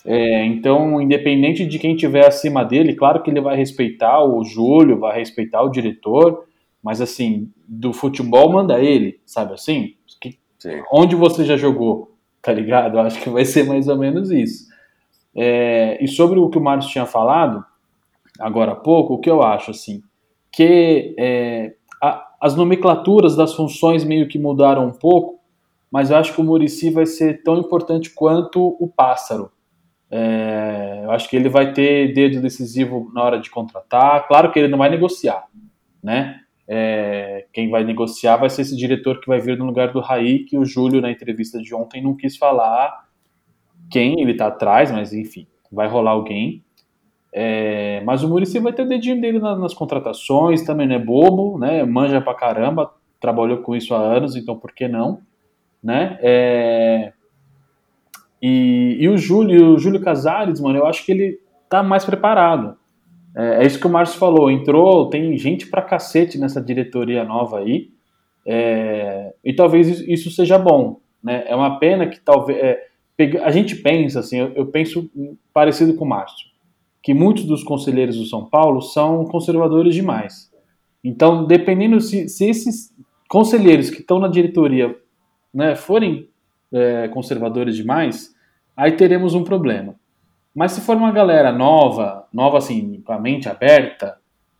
É, 0.07 0.45
então, 0.45 1.01
independente 1.01 1.67
de 1.67 1.79
quem 1.81 1.97
tiver 1.97 2.25
acima 2.25 2.65
dele, 2.65 2.95
claro 2.95 3.23
que 3.23 3.31
ele 3.31 3.41
vai 3.41 3.57
respeitar 3.57 4.23
o 4.23 4.45
Júlio, 4.45 5.01
vai 5.01 5.19
respeitar 5.19 5.63
o 5.63 5.71
diretor, 5.71 6.47
mas 6.89 7.01
assim, 7.01 7.53
do 7.67 7.93
futebol 7.93 8.51
manda 8.51 8.81
ele, 8.81 9.21
sabe 9.27 9.53
assim? 9.53 9.95
Que, 10.21 10.39
onde 10.91 11.15
você 11.15 11.45
já 11.45 11.57
jogou, 11.57 12.17
tá 12.41 12.53
ligado? 12.53 12.99
Acho 12.99 13.21
que 13.21 13.29
vai 13.29 13.45
ser 13.45 13.65
mais 13.67 13.89
ou 13.89 13.97
menos 13.99 14.31
isso. 14.31 14.69
É, 15.35 16.03
e 16.03 16.09
sobre 16.09 16.39
o 16.39 16.49
que 16.49 16.59
o 16.59 16.61
Márcio 16.61 16.91
tinha 16.91 17.07
falado, 17.07 17.65
agora 18.41 18.73
há 18.73 18.77
pouco, 18.77 19.15
o 19.15 19.21
que 19.21 19.31
eu 19.31 19.43
acho 19.43 19.71
assim? 19.71 20.03
que 20.59 21.15
é, 21.19 21.75
a, 22.03 22.27
as 22.41 22.57
nomenclaturas 22.57 23.37
das 23.37 23.55
funções 23.55 24.05
meio 24.05 24.29
que 24.29 24.39
mudaram 24.39 24.87
um 24.87 24.93
pouco, 24.93 25.39
mas 25.91 26.11
eu 26.11 26.17
acho 26.17 26.35
que 26.35 26.41
o 26.41 26.45
Murici 26.45 26.91
vai 26.91 27.07
ser 27.07 27.43
tão 27.43 27.59
importante 27.59 28.11
quanto 28.11 28.77
o 28.81 28.89
Pássaro. 28.89 29.51
É, 30.11 31.03
eu 31.05 31.11
acho 31.11 31.29
que 31.29 31.37
ele 31.37 31.49
vai 31.49 31.73
ter 31.73 32.13
dedo 32.13 32.41
decisivo 32.41 33.11
na 33.15 33.23
hora 33.23 33.39
de 33.39 33.51
contratar. 33.51 34.27
Claro 34.27 34.51
que 34.51 34.59
ele 34.59 34.69
não 34.69 34.79
vai 34.79 34.91
negociar, 34.91 35.45
né? 36.03 36.41
É, 36.71 37.47
quem 37.53 37.71
vai 37.71 37.83
negociar 37.83 38.37
vai 38.37 38.51
ser 38.51 38.63
esse 38.63 38.77
diretor 38.77 39.21
que 39.21 39.27
vai 39.27 39.41
vir 39.41 39.57
no 39.57 39.65
lugar 39.65 39.91
do 39.91 40.01
Raí, 40.01 40.45
que 40.45 40.59
o 40.59 40.67
Júlio, 40.67 41.01
na 41.01 41.11
entrevista 41.11 41.59
de 41.59 41.75
ontem, 41.75 42.03
não 42.03 42.15
quis 42.15 42.37
falar 42.37 43.09
quem 43.91 44.21
ele 44.21 44.33
está 44.33 44.49
atrás, 44.49 44.91
mas 44.91 45.15
enfim, 45.15 45.47
vai 45.73 45.89
rolar 45.89 46.11
alguém. 46.11 46.63
É, 47.33 48.03
mas 48.05 48.23
o 48.23 48.29
Murici 48.29 48.59
vai 48.59 48.73
ter 48.73 48.83
o 48.83 48.89
dedinho 48.89 49.21
dele 49.21 49.39
nas, 49.39 49.59
nas, 49.59 49.75
contratações, 49.75 50.63
também 50.63 50.87
não 50.87 50.97
é 50.97 50.99
bobo, 50.99 51.59
né? 51.59 51.85
Manja 51.85 52.21
pra 52.21 52.35
caramba, 52.35 52.93
trabalhou 53.21 53.59
com 53.59 53.75
isso 53.75 53.95
há 53.95 53.99
anos, 53.99 54.37
então 54.37 54.59
por 54.59 54.73
que 54.73 54.89
não? 54.89 55.21
Né? 55.83 56.19
É, 56.21 57.13
e, 58.43 58.97
e, 59.01 59.09
o 59.09 59.17
Júlio, 59.17 59.75
o 59.75 59.79
Júlio 59.79 60.01
Casares, 60.01 60.61
mano, 60.61 60.79
eu 60.79 60.87
acho 60.87 61.05
que 61.05 61.13
ele 61.13 61.41
tá 61.69 61.83
mais 61.83 62.05
preparado. 62.05 62.77
É, 63.39 63.63
é 63.63 63.67
isso 63.67 63.79
que 63.79 63.87
o 63.87 63.91
Márcio 63.91 64.19
falou, 64.19 64.51
entrou, 64.51 65.09
tem 65.09 65.37
gente 65.39 65.69
pra 65.69 65.81
cacete 65.81 66.37
nessa 66.39 66.61
diretoria 66.61 67.25
nova 67.25 67.61
aí, 67.61 67.91
é, 68.45 69.33
e 69.45 69.53
talvez 69.53 70.01
isso 70.01 70.31
seja 70.31 70.59
bom, 70.59 71.01
né? 71.23 71.45
É 71.47 71.55
uma 71.55 71.79
pena 71.79 72.07
que 72.09 72.21
talvez... 72.21 72.59
É, 72.59 72.89
a 73.43 73.51
gente 73.51 73.77
pensa 73.77 74.21
assim, 74.21 74.39
eu, 74.39 74.53
eu 74.55 74.67
penso 74.67 75.11
parecido 75.53 75.95
com 75.95 76.05
o 76.05 76.09
Márcio 76.09 76.49
que 77.03 77.15
muitos 77.15 77.45
dos 77.45 77.63
conselheiros 77.63 78.17
do 78.17 78.27
São 78.27 78.45
Paulo 78.45 78.83
são 78.83 79.25
conservadores 79.25 79.95
demais. 79.95 80.51
Então, 81.03 81.47
dependendo 81.47 82.01
se, 82.01 82.29
se 82.29 82.49
esses 82.49 82.95
conselheiros 83.29 83.89
que 83.89 84.01
estão 84.01 84.19
na 84.19 84.29
diretoria 84.29 84.95
né, 85.55 85.75
forem 85.75 86.29
é, 86.73 87.09
conservadores 87.09 87.77
demais, 87.77 88.35
aí 88.77 88.93
teremos 88.93 89.35
um 89.35 89.45
problema. 89.45 89.98
Mas 90.59 90.73
se 90.73 90.81
for 90.81 90.97
uma 90.97 91.13
galera 91.13 91.53
nova, 91.53 92.27
nova 92.35 92.59
assim, 92.59 93.01
com 93.03 93.13
a 93.13 93.21
mente 93.21 93.49
aberta, 93.49 94.19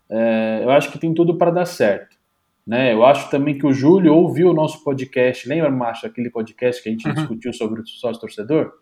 é, 0.09 0.61
eu 0.63 0.71
acho 0.71 0.93
que 0.93 0.99
tem 0.99 1.13
tudo 1.13 1.37
para 1.37 1.51
dar 1.51 1.65
certo. 1.65 2.17
Né? 2.65 2.95
Eu 2.95 3.05
acho 3.05 3.29
também 3.33 3.59
que 3.59 3.67
o 3.67 3.73
Júlio 3.73 4.15
ouviu 4.15 4.51
o 4.51 4.55
nosso 4.55 4.85
podcast, 4.85 5.49
lembra, 5.49 5.69
Macho, 5.73 6.07
aquele 6.07 6.31
podcast 6.31 6.81
que 6.81 6.89
a 6.89 6.93
gente 6.93 7.09
uhum. 7.09 7.15
discutiu 7.15 7.53
sobre 7.53 7.81
o 7.81 7.87
sócio 7.89 8.21
torcedor? 8.21 8.75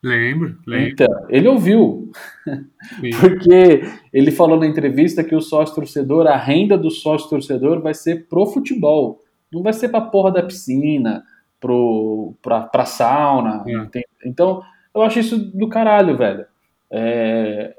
Lembro, 0.00 0.56
lembro. 0.64 0.88
Então, 0.90 1.26
ele 1.28 1.48
ouviu. 1.48 2.12
Porque 3.20 3.82
ele 4.12 4.30
falou 4.30 4.56
na 4.56 4.66
entrevista 4.68 5.24
que 5.24 5.34
o 5.34 5.40
sócio 5.40 5.74
torcedor, 5.74 6.28
a 6.28 6.36
renda 6.36 6.78
do 6.78 6.92
sócio 6.92 7.28
torcedor 7.28 7.82
vai 7.82 7.92
ser 7.92 8.28
pro 8.28 8.46
futebol. 8.46 9.20
Não 9.52 9.64
vai 9.64 9.72
ser 9.72 9.88
pra 9.88 10.00
porra 10.00 10.30
da 10.30 10.44
piscina, 10.44 11.24
pro, 11.58 12.36
pra, 12.40 12.60
pra 12.60 12.84
sauna. 12.84 13.64
É. 13.96 14.02
Então, 14.24 14.62
eu 14.94 15.02
acho 15.02 15.18
isso 15.18 15.36
do 15.36 15.68
caralho, 15.68 16.16
velho. 16.16 16.51
É... 16.92 17.74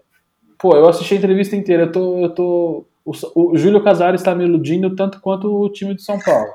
Pô, 0.58 0.76
eu 0.76 0.88
assisti 0.88 1.14
a 1.14 1.18
entrevista 1.18 1.56
inteira. 1.56 1.84
Eu 1.84 1.92
tô. 1.92 2.20
Eu 2.20 2.30
tô... 2.30 2.86
O, 3.06 3.52
o 3.52 3.58
Júlio 3.58 3.84
Casares 3.84 4.22
está 4.22 4.34
me 4.34 4.46
iludindo 4.46 4.96
tanto 4.96 5.20
quanto 5.20 5.54
o 5.54 5.70
time 5.70 5.94
de 5.94 6.02
São 6.02 6.18
Paulo. 6.20 6.48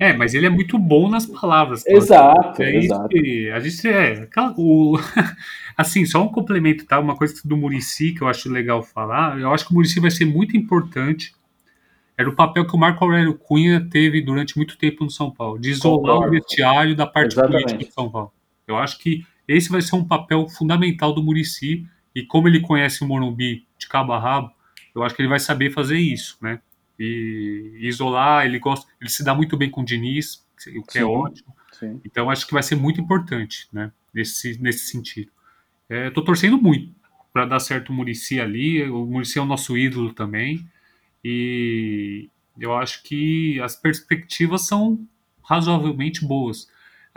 É, 0.00 0.12
mas 0.12 0.34
ele 0.34 0.46
é 0.46 0.50
muito 0.50 0.78
bom 0.78 1.08
nas 1.08 1.26
palavras. 1.26 1.84
Exato, 1.86 2.62
é 2.62 2.76
exato. 2.76 3.08
Que, 3.08 3.50
a 3.50 3.60
gente 3.60 3.88
é. 3.88 4.28
O, 4.56 4.98
assim, 5.76 6.06
só 6.06 6.22
um 6.22 6.28
complemento, 6.28 6.86
tá? 6.86 6.98
Uma 6.98 7.16
coisa 7.16 7.34
do 7.44 7.56
Murici 7.56 8.12
que 8.12 8.22
eu 8.22 8.28
acho 8.28 8.50
legal 8.50 8.82
falar. 8.82 9.38
Eu 9.38 9.52
acho 9.52 9.66
que 9.66 9.72
o 9.72 9.74
Murici 9.74 10.00
vai 10.00 10.10
ser 10.10 10.24
muito 10.24 10.56
importante. 10.56 11.34
Era 12.18 12.30
o 12.30 12.34
papel 12.34 12.66
que 12.66 12.74
o 12.74 12.78
Marco 12.78 13.04
Aurélio 13.04 13.34
Cunha 13.34 13.86
teve 13.90 14.22
durante 14.22 14.56
muito 14.56 14.78
tempo 14.78 15.04
no 15.04 15.10
São 15.10 15.30
Paulo, 15.30 15.58
de 15.58 15.70
isolar 15.70 16.14
Concordo. 16.14 16.28
o 16.28 16.30
vestiário 16.30 16.96
da 16.96 17.06
parte 17.06 17.32
Exatamente. 17.32 17.64
política 17.64 17.90
do 17.90 17.92
São 17.92 18.10
Paulo. 18.10 18.32
Eu 18.66 18.76
acho 18.78 18.98
que 18.98 19.22
esse 19.46 19.68
vai 19.68 19.82
ser 19.82 19.96
um 19.96 20.04
papel 20.04 20.48
fundamental 20.48 21.12
do 21.12 21.22
Murici. 21.22 21.86
E 22.16 22.24
como 22.24 22.48
ele 22.48 22.60
conhece 22.60 23.04
o 23.04 23.06
Morumbi 23.06 23.66
de 23.78 23.86
cabo 23.86 24.14
a 24.14 24.18
rabo, 24.18 24.50
eu 24.94 25.02
acho 25.02 25.14
que 25.14 25.20
ele 25.20 25.28
vai 25.28 25.38
saber 25.38 25.70
fazer 25.70 25.98
isso, 25.98 26.38
né? 26.40 26.62
E 26.98 27.76
isolar, 27.82 28.46
ele 28.46 28.58
gosta, 28.58 28.90
ele 28.98 29.10
se 29.10 29.22
dá 29.22 29.34
muito 29.34 29.54
bem 29.54 29.70
com 29.70 29.82
o 29.82 29.84
Diniz, 29.84 30.42
o 30.68 30.82
que 30.82 30.96
é 30.96 31.00
sim, 31.00 31.00
é 31.00 31.04
ótimo. 31.04 31.54
Sim. 31.72 32.00
Então 32.06 32.30
acho 32.30 32.46
que 32.46 32.54
vai 32.54 32.62
ser 32.62 32.74
muito 32.74 32.98
importante, 32.98 33.68
né? 33.70 33.92
Nesse, 34.14 34.58
nesse 34.62 34.86
sentido. 34.86 35.30
É, 35.90 36.08
tô 36.08 36.22
torcendo 36.22 36.56
muito 36.56 36.90
para 37.34 37.44
dar 37.44 37.60
certo 37.60 37.90
o 37.90 37.92
Murici 37.92 38.40
ali. 38.40 38.82
O 38.88 39.04
Murici 39.04 39.38
é 39.38 39.42
o 39.42 39.44
nosso 39.44 39.76
ídolo 39.76 40.14
também. 40.14 40.66
E 41.22 42.30
eu 42.58 42.74
acho 42.74 43.02
que 43.02 43.60
as 43.60 43.76
perspectivas 43.76 44.66
são 44.66 45.06
razoavelmente 45.42 46.24
boas. 46.24 46.66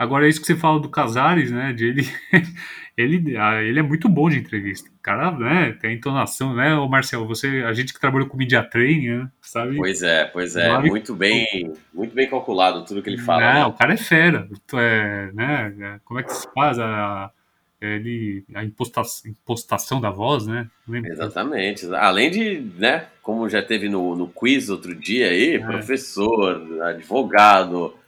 Agora, 0.00 0.24
é 0.24 0.30
isso 0.30 0.40
que 0.40 0.46
você 0.46 0.56
fala 0.56 0.80
do 0.80 0.88
Casares, 0.88 1.50
né? 1.50 1.74
De 1.74 1.84
ele, 1.86 2.08
ele, 2.96 3.36
ah, 3.36 3.62
ele 3.62 3.80
é 3.80 3.82
muito 3.82 4.08
bom 4.08 4.30
de 4.30 4.38
entrevista. 4.38 4.88
O 4.88 5.02
cara, 5.02 5.30
né? 5.32 5.76
Tem 5.78 5.94
entonação, 5.94 6.54
né, 6.54 6.74
o 6.74 6.88
Marcelo? 6.88 7.28
Você, 7.28 7.62
a 7.66 7.74
gente 7.74 7.92
que 7.92 8.00
trabalhou 8.00 8.26
com 8.26 8.38
media 8.38 8.62
training, 8.62 9.08
né, 9.08 9.30
sabe? 9.42 9.76
Pois 9.76 10.02
é, 10.02 10.24
pois 10.24 10.56
é. 10.56 10.78
Muito 10.78 11.14
bem, 11.14 11.74
muito 11.92 12.14
bem 12.14 12.30
calculado 12.30 12.82
tudo 12.82 13.02
que 13.02 13.10
ele 13.10 13.18
fala. 13.18 13.52
Né? 13.52 13.66
o 13.66 13.74
cara 13.74 13.92
é 13.92 13.98
fera. 13.98 14.48
É, 14.72 15.30
né? 15.34 16.00
Como 16.02 16.18
é 16.18 16.22
que 16.22 16.32
se 16.32 16.48
faz 16.54 16.78
a, 16.78 17.30
ele, 17.78 18.42
a 18.54 18.64
impostação, 18.64 19.30
impostação 19.30 20.00
da 20.00 20.08
voz, 20.08 20.46
né? 20.46 20.66
Exatamente. 20.88 21.86
Além 21.94 22.30
de, 22.30 22.72
né, 22.78 23.04
como 23.20 23.50
já 23.50 23.62
teve 23.62 23.86
no, 23.90 24.16
no 24.16 24.28
quiz 24.28 24.70
outro 24.70 24.94
dia 24.94 25.28
aí, 25.28 25.56
é. 25.56 25.58
professor, 25.58 26.82
advogado, 26.84 27.99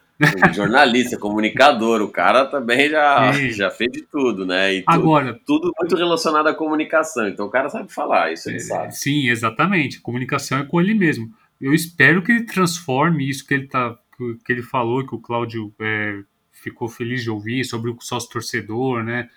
jornalista, 0.53 1.19
comunicador, 1.19 2.01
o 2.03 2.09
cara 2.09 2.47
também 2.47 2.89
já, 2.91 3.33
já 3.51 3.71
fez 3.71 3.91
de 3.93 4.03
tudo, 4.03 4.47
né? 4.47 4.75
E 4.75 4.85
Agora, 4.87 5.39
tudo 5.47 5.73
muito 5.79 5.97
relacionado 5.97 6.47
à 6.47 6.55
comunicação. 6.55 7.29
Então 7.29 7.47
o 7.47 7.51
cara 7.51 7.69
sabe 7.69 7.93
falar, 7.93 8.33
isso 8.33 8.49
ele 8.49 8.57
é, 8.57 8.61
sabe. 8.61 8.97
Sim, 8.97 9.29
exatamente. 9.29 9.99
A 9.99 10.03
comunicação 10.03 10.59
é 10.59 10.65
com 10.65 10.81
ele 10.81 10.95
mesmo. 10.95 11.31
Eu 11.61 11.73
espero 11.73 12.23
que 12.23 12.33
ele 12.33 12.45
transforme 12.45 13.29
isso 13.29 13.47
que 13.47 13.55
ele 13.55 13.69
tá, 13.69 13.97
que 14.45 14.53
ele 14.53 14.63
falou, 14.63 15.07
que 15.07 15.15
o 15.15 15.21
Cláudio 15.21 15.73
é, 15.81 16.21
ficou 16.51 16.89
feliz 16.89 17.23
de 17.23 17.31
ouvir 17.31 17.65
sobre 17.65 17.91
o 17.91 17.97
sócio 18.01 18.31
torcedor, 18.31 19.03
né? 19.05 19.29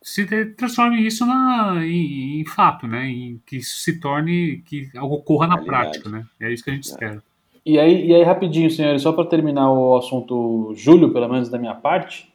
Se 0.00 0.24
transforme 0.54 1.04
isso 1.04 1.26
na, 1.26 1.84
em, 1.84 2.40
em 2.40 2.46
fato, 2.46 2.86
né? 2.86 3.08
Em 3.08 3.42
que 3.44 3.56
isso 3.56 3.78
se 3.78 3.98
torne, 3.98 4.62
que 4.64 4.88
algo 4.96 5.16
ocorra 5.16 5.46
na 5.46 5.58
prática, 5.58 6.08
né? 6.08 6.24
É 6.40 6.52
isso 6.52 6.64
que 6.64 6.70
a 6.70 6.74
gente 6.74 6.88
é. 6.88 6.92
espera. 6.92 7.27
E 7.68 7.78
aí, 7.78 8.06
e 8.06 8.14
aí 8.14 8.22
rapidinho, 8.22 8.70
senhores, 8.70 9.02
só 9.02 9.12
para 9.12 9.26
terminar 9.26 9.70
o 9.70 9.94
assunto 9.94 10.72
Júlio, 10.74 11.12
pelo 11.12 11.28
menos 11.28 11.50
da 11.50 11.58
minha 11.58 11.74
parte, 11.74 12.32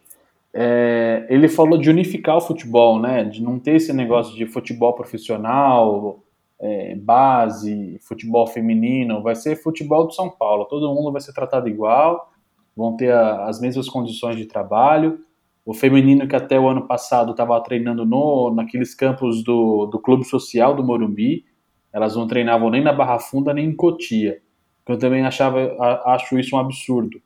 é, 0.53 1.25
ele 1.27 1.47
falou 1.47 1.75
de 1.79 1.89
unificar 1.89 2.37
o 2.37 2.41
futebol, 2.41 2.99
né? 3.01 3.23
De 3.23 3.41
não 3.41 3.57
ter 3.57 3.77
esse 3.77 3.91
negócio 3.91 4.35
de 4.35 4.45
futebol 4.45 4.93
profissional, 4.93 6.23
é, 6.61 6.93
base, 6.97 7.97
futebol 8.03 8.45
feminino, 8.45 9.23
vai 9.23 9.33
ser 9.33 9.55
futebol 9.55 10.05
do 10.05 10.13
São 10.13 10.29
Paulo. 10.29 10.65
Todo 10.65 10.93
mundo 10.93 11.11
vai 11.11 11.19
ser 11.19 11.33
tratado 11.33 11.67
igual, 11.67 12.31
vão 12.77 12.95
ter 12.95 13.11
a, 13.11 13.45
as 13.45 13.59
mesmas 13.59 13.89
condições 13.89 14.35
de 14.35 14.45
trabalho. 14.45 15.17
O 15.65 15.73
feminino 15.73 16.27
que 16.27 16.35
até 16.35 16.59
o 16.59 16.69
ano 16.69 16.85
passado 16.85 17.31
estava 17.31 17.59
treinando 17.61 18.05
no, 18.05 18.53
naqueles 18.53 18.93
campos 18.93 19.43
do, 19.43 19.87
do 19.87 19.97
Clube 19.97 20.25
Social 20.25 20.75
do 20.75 20.83
Morumbi, 20.83 21.43
elas 21.91 22.15
não 22.15 22.27
treinavam 22.27 22.69
nem 22.69 22.83
na 22.83 22.93
Barra 22.93 23.17
Funda 23.17 23.51
nem 23.51 23.69
em 23.69 23.75
Cotia 23.75 24.43
eu 24.87 24.97
também 24.97 25.25
achava, 25.25 25.75
acho 26.05 26.37
isso 26.37 26.55
um 26.55 26.59
absurdo. 26.59 27.21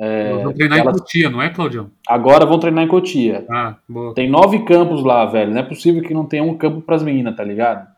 É, 0.00 0.32
vão 0.32 0.52
treinar 0.52 0.78
elas... 0.78 0.94
em 0.94 0.98
Cotia, 1.00 1.30
não 1.30 1.42
é, 1.42 1.50
Claudião? 1.50 1.90
Agora 2.06 2.46
vão 2.46 2.60
treinar 2.60 2.84
em 2.84 2.88
Cotia. 2.88 3.44
Ah, 3.50 3.76
boa. 3.88 4.14
Tem 4.14 4.30
nove 4.30 4.64
campos 4.64 5.02
lá, 5.02 5.26
velho. 5.26 5.50
Não 5.50 5.58
é 5.58 5.64
possível 5.64 6.02
que 6.02 6.14
não 6.14 6.24
tenha 6.24 6.44
um 6.44 6.56
campo 6.56 6.80
para 6.80 6.94
as 6.94 7.02
meninas, 7.02 7.34
tá 7.34 7.42
ligado? 7.42 7.88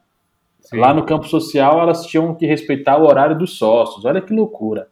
Sim. 0.61 0.79
Lá 0.79 0.95
no 0.95 1.05
campo 1.05 1.27
social, 1.27 1.79
elas 1.81 2.07
tinham 2.07 2.35
que 2.35 2.47
respeitar 2.47 2.97
o 2.97 3.07
horário 3.07 3.37
dos 3.37 3.59
sócios. 3.59 4.05
Olha 4.07 4.23
que 4.23 4.33
loucura. 4.33 4.89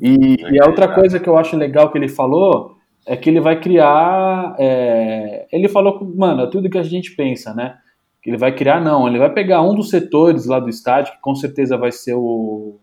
E, 0.00 0.36
e 0.52 0.60
a 0.60 0.66
outra 0.66 0.88
coisa 0.88 1.20
que 1.20 1.28
eu 1.28 1.38
acho 1.38 1.56
legal 1.56 1.90
que 1.92 1.98
ele 1.98 2.08
falou 2.08 2.76
é 3.06 3.16
que 3.16 3.30
ele 3.30 3.40
vai 3.40 3.60
criar. 3.60 4.56
É... 4.58 5.46
Ele 5.52 5.68
falou, 5.68 6.00
mano, 6.16 6.42
é 6.42 6.46
tudo 6.50 6.68
que 6.70 6.78
a 6.78 6.82
gente 6.82 7.14
pensa, 7.14 7.54
né? 7.54 7.76
Ele 8.24 8.36
vai 8.36 8.52
criar, 8.52 8.80
não. 8.80 9.06
Ele 9.06 9.20
vai 9.20 9.32
pegar 9.32 9.62
um 9.62 9.72
dos 9.72 9.88
setores 9.88 10.46
lá 10.46 10.58
do 10.58 10.68
estádio, 10.68 11.12
que 11.12 11.20
com 11.20 11.36
certeza 11.36 11.76
vai 11.76 11.92
ser 11.92 12.14
o, 12.14 12.80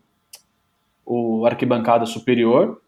o 1.06 1.46
arquibancada 1.46 2.06
superior, 2.06 2.82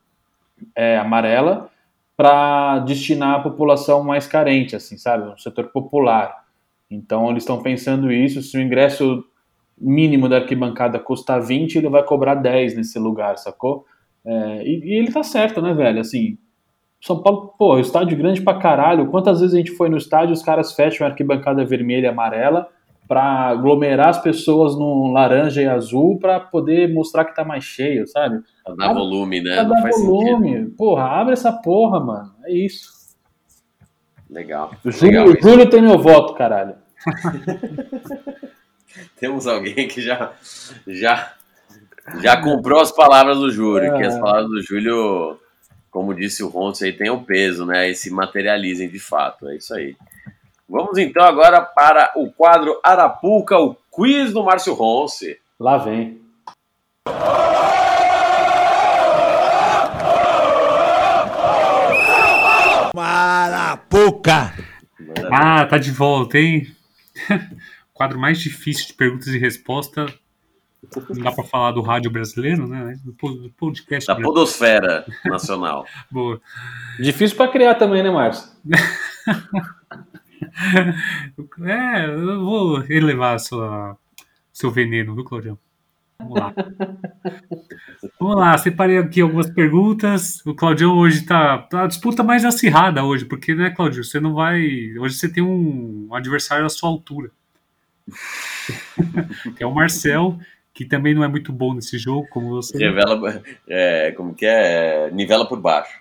é, 0.75 0.97
amarela, 0.97 1.69
para 2.15 2.79
destinar 2.79 3.39
à 3.39 3.43
população 3.43 4.03
mais 4.03 4.25
carente, 4.25 4.75
assim, 4.75 4.97
sabe? 4.97 5.29
Um 5.29 5.37
setor 5.37 5.71
popular. 5.71 6.45
Então 6.89 7.29
eles 7.29 7.43
estão 7.43 7.61
pensando 7.61 8.11
isso, 8.11 8.41
se 8.41 8.57
o 8.57 8.61
ingresso 8.61 9.23
mínimo 9.77 10.29
da 10.29 10.37
arquibancada 10.37 10.97
custar 10.99 11.41
20, 11.41 11.75
ele 11.75 11.89
vai 11.89 12.03
cobrar 12.03 12.35
10 12.35 12.77
nesse 12.77 12.97
lugar, 12.97 13.37
sacou? 13.37 13.85
É, 14.25 14.63
e, 14.63 14.79
e, 14.83 14.93
ele 14.99 15.11
tá 15.11 15.23
certo, 15.23 15.61
né, 15.61 15.73
velho? 15.73 15.99
Assim, 15.99 16.37
São 17.01 17.21
Paulo, 17.21 17.53
pô, 17.57 17.77
estádio 17.77 18.17
grande 18.17 18.41
pra 18.41 18.57
caralho. 18.57 19.07
Quantas 19.07 19.41
vezes 19.41 19.53
a 19.53 19.57
gente 19.57 19.71
foi 19.71 19.89
no 19.89 19.97
estádio 19.97 20.33
os 20.33 20.41
caras 20.41 20.73
fecham 20.73 21.05
a 21.05 21.09
arquibancada 21.09 21.65
vermelha 21.65 22.07
e 22.07 22.09
amarela 22.09 22.69
para 23.07 23.49
aglomerar 23.49 24.09
as 24.09 24.21
pessoas 24.21 24.75
no 24.75 25.11
laranja 25.11 25.61
e 25.61 25.67
azul 25.67 26.17
para 26.19 26.39
poder 26.39 26.91
mostrar 26.93 27.25
que 27.25 27.35
tá 27.35 27.43
mais 27.45 27.63
cheio, 27.63 28.07
sabe? 28.07 28.41
Pra 28.63 28.75
dar 28.75 28.85
abre, 28.85 28.99
volume, 28.99 29.41
né? 29.41 29.55
Pra 29.55 29.63
Não 29.63 29.69
dar 29.69 29.89
volume. 29.89 30.53
Sentido. 30.53 30.75
Porra, 30.75 31.03
abre 31.03 31.33
essa 31.33 31.51
porra, 31.51 31.99
mano. 31.99 32.33
É 32.45 32.51
isso. 32.51 32.95
Legal. 34.29 34.73
O 34.83 34.91
Júlio, 34.91 35.25
Legal, 35.25 35.41
Júlio 35.41 35.69
tem 35.69 35.81
meu 35.81 35.99
voto, 35.99 36.33
caralho. 36.33 36.75
Temos 39.19 39.45
alguém 39.45 39.87
que 39.87 40.01
já, 40.01 40.33
já, 40.87 41.33
já 42.21 42.41
comprou 42.41 42.81
as 42.81 42.91
palavras 42.91 43.37
do 43.37 43.51
Júlio, 43.51 43.93
é. 43.93 43.97
que 43.97 44.03
as 44.03 44.17
palavras 44.17 44.49
do 44.49 44.61
Júlio, 44.61 45.39
como 45.91 46.13
disse 46.13 46.43
o 46.43 46.47
Ronce, 46.47 46.85
aí 46.85 46.93
tem 46.93 47.09
o 47.09 47.15
um 47.15 47.23
peso, 47.23 47.65
né? 47.65 47.89
E 47.89 47.95
se 47.95 48.09
materializem 48.09 48.89
de 48.89 48.99
fato. 48.99 49.47
É 49.49 49.57
isso 49.57 49.73
aí. 49.75 49.95
Vamos 50.67 50.97
então 50.97 51.23
agora 51.23 51.61
para 51.61 52.11
o 52.15 52.31
quadro 52.31 52.79
Arapuca, 52.83 53.57
o 53.59 53.75
quiz 53.91 54.33
do 54.33 54.43
Márcio 54.43 54.73
Ronce. 54.73 55.39
Lá 55.59 55.77
vem. 55.77 56.19
Arapuca! 62.97 64.53
Ah, 65.31 65.65
tá 65.65 65.77
de 65.77 65.91
volta, 65.91 66.39
hein? 66.39 66.65
quadro 67.93 68.17
mais 68.17 68.39
difícil 68.39 68.87
de 68.87 68.93
perguntas 68.93 69.27
e 69.27 69.37
respostas. 69.37 70.11
Não 71.09 71.23
dá 71.23 71.31
para 71.31 71.43
falar 71.43 71.71
do 71.71 71.81
rádio 71.81 72.11
brasileiro, 72.11 72.67
né? 72.67 72.95
Do 73.03 73.13
podcast. 73.57 74.07
Da 74.07 74.15
podosfera 74.15 75.05
nacional. 75.25 75.85
Boa. 76.11 76.41
Difícil 76.99 77.37
para 77.37 77.51
criar 77.51 77.75
também, 77.75 78.03
né, 78.03 78.09
Márcio? 78.09 78.49
é, 81.65 82.05
eu 82.05 82.43
vou 82.43 82.83
elevar 82.89 83.39
sua, 83.39 83.97
seu 84.51 84.71
veneno, 84.71 85.13
viu, 85.13 85.23
Claudião? 85.23 85.59
Vamos 86.17 86.39
lá. 86.39 86.53
Vamos 88.19 88.35
lá, 88.37 88.57
separei 88.57 88.97
aqui 88.97 89.21
algumas 89.21 89.49
perguntas. 89.49 90.45
O 90.45 90.55
Claudião 90.55 90.97
hoje 90.97 91.25
tá, 91.25 91.57
tá 91.57 91.83
a 91.83 91.87
disputa 91.87 92.23
mais 92.23 92.45
acirrada 92.45 93.03
hoje, 93.03 93.25
porque, 93.25 93.53
né, 93.53 93.69
Claudio, 93.69 94.03
você 94.03 94.19
não 94.19 94.33
vai. 94.33 94.61
Hoje 94.97 95.15
você 95.15 95.31
tem 95.31 95.43
um, 95.43 96.07
adversário 96.13 96.65
à 96.65 96.69
sua 96.69 96.89
altura. 96.89 97.31
que 99.57 99.63
é 99.63 99.67
o 99.67 99.73
Marcel, 99.73 100.39
que 100.73 100.85
também 100.85 101.13
não 101.13 101.23
é 101.23 101.27
muito 101.27 101.51
bom 101.51 101.73
nesse 101.73 101.97
jogo, 101.97 102.27
como 102.29 102.49
você. 102.49 102.77
Revela, 102.77 103.43
é, 103.67 104.11
como 104.11 104.33
que 104.33 104.45
é? 104.45 105.11
Nivela 105.11 105.47
por 105.47 105.59
baixo. 105.59 105.99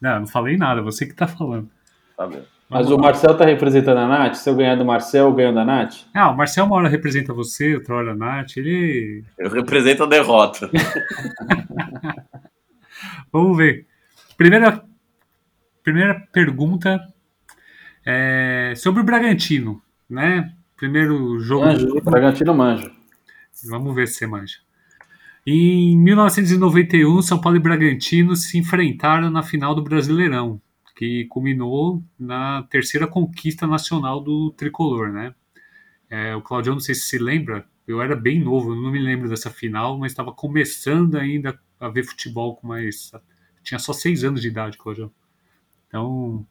não, 0.00 0.20
não 0.20 0.26
falei 0.26 0.56
nada, 0.56 0.82
você 0.82 1.06
que 1.06 1.14
tá 1.14 1.26
falando. 1.26 1.70
Tá 2.16 2.26
bem. 2.26 2.42
Mas 2.68 2.90
o 2.90 2.98
Marcel 2.98 3.36
tá 3.36 3.44
representando 3.44 3.98
a 3.98 4.08
Nath? 4.08 4.34
Se 4.34 4.50
eu 4.50 4.56
ganhar 4.56 4.74
do 4.74 4.84
Marcel, 4.84 5.26
eu 5.26 5.32
ganho 5.32 5.54
da 5.54 5.64
Nath? 5.64 5.98
Ah, 6.12 6.30
o 6.30 6.36
Marcel 6.36 6.64
uma 6.64 6.76
hora 6.76 6.88
representa 6.88 7.32
você, 7.32 7.76
outra 7.76 7.94
hora 7.94 8.12
a 8.12 8.14
Nath. 8.14 8.56
Ele. 8.56 9.24
Eu 9.38 9.50
represento 9.50 10.02
a 10.02 10.06
derrota. 10.06 10.68
Vamos 13.32 13.56
ver. 13.56 13.86
Primeira, 14.36 14.82
primeira 15.82 16.26
pergunta 16.32 17.00
é 18.04 18.74
sobre 18.76 19.00
o 19.00 19.04
Bragantino, 19.04 19.80
né? 20.10 20.52
Primeiro 20.76 21.38
jogo. 21.38 21.66
Manjo, 21.66 21.86
do... 21.86 22.02
Bragantino 22.02 22.54
manja. 22.54 22.90
Vamos 23.68 23.94
ver 23.94 24.08
se 24.08 24.14
você 24.14 24.26
manja. 24.26 24.56
Em 25.46 25.96
1991, 25.98 27.22
São 27.22 27.40
Paulo 27.40 27.56
e 27.56 27.60
Bragantino 27.60 28.34
se 28.34 28.58
enfrentaram 28.58 29.30
na 29.30 29.42
final 29.42 29.74
do 29.74 29.82
Brasileirão, 29.82 30.60
que 30.96 31.26
culminou 31.26 32.02
na 32.18 32.62
terceira 32.64 33.06
conquista 33.06 33.66
nacional 33.66 34.18
do 34.20 34.50
tricolor, 34.52 35.12
né? 35.12 35.34
É, 36.08 36.34
o 36.34 36.40
Claudio, 36.40 36.72
não 36.72 36.80
sei 36.80 36.94
se 36.94 37.02
se 37.02 37.18
lembra, 37.18 37.66
eu 37.86 38.00
era 38.00 38.16
bem 38.16 38.40
novo, 38.40 38.74
não 38.74 38.90
me 38.90 38.98
lembro 38.98 39.28
dessa 39.28 39.50
final, 39.50 39.98
mas 39.98 40.12
estava 40.12 40.32
começando 40.32 41.16
ainda 41.16 41.58
a 41.78 41.88
ver 41.88 42.04
futebol 42.04 42.56
com 42.56 42.66
mais. 42.66 43.12
Tinha 43.62 43.78
só 43.78 43.92
seis 43.92 44.24
anos 44.24 44.40
de 44.40 44.48
idade, 44.48 44.78
Claudio. 44.78 45.12
Então, 45.86 46.46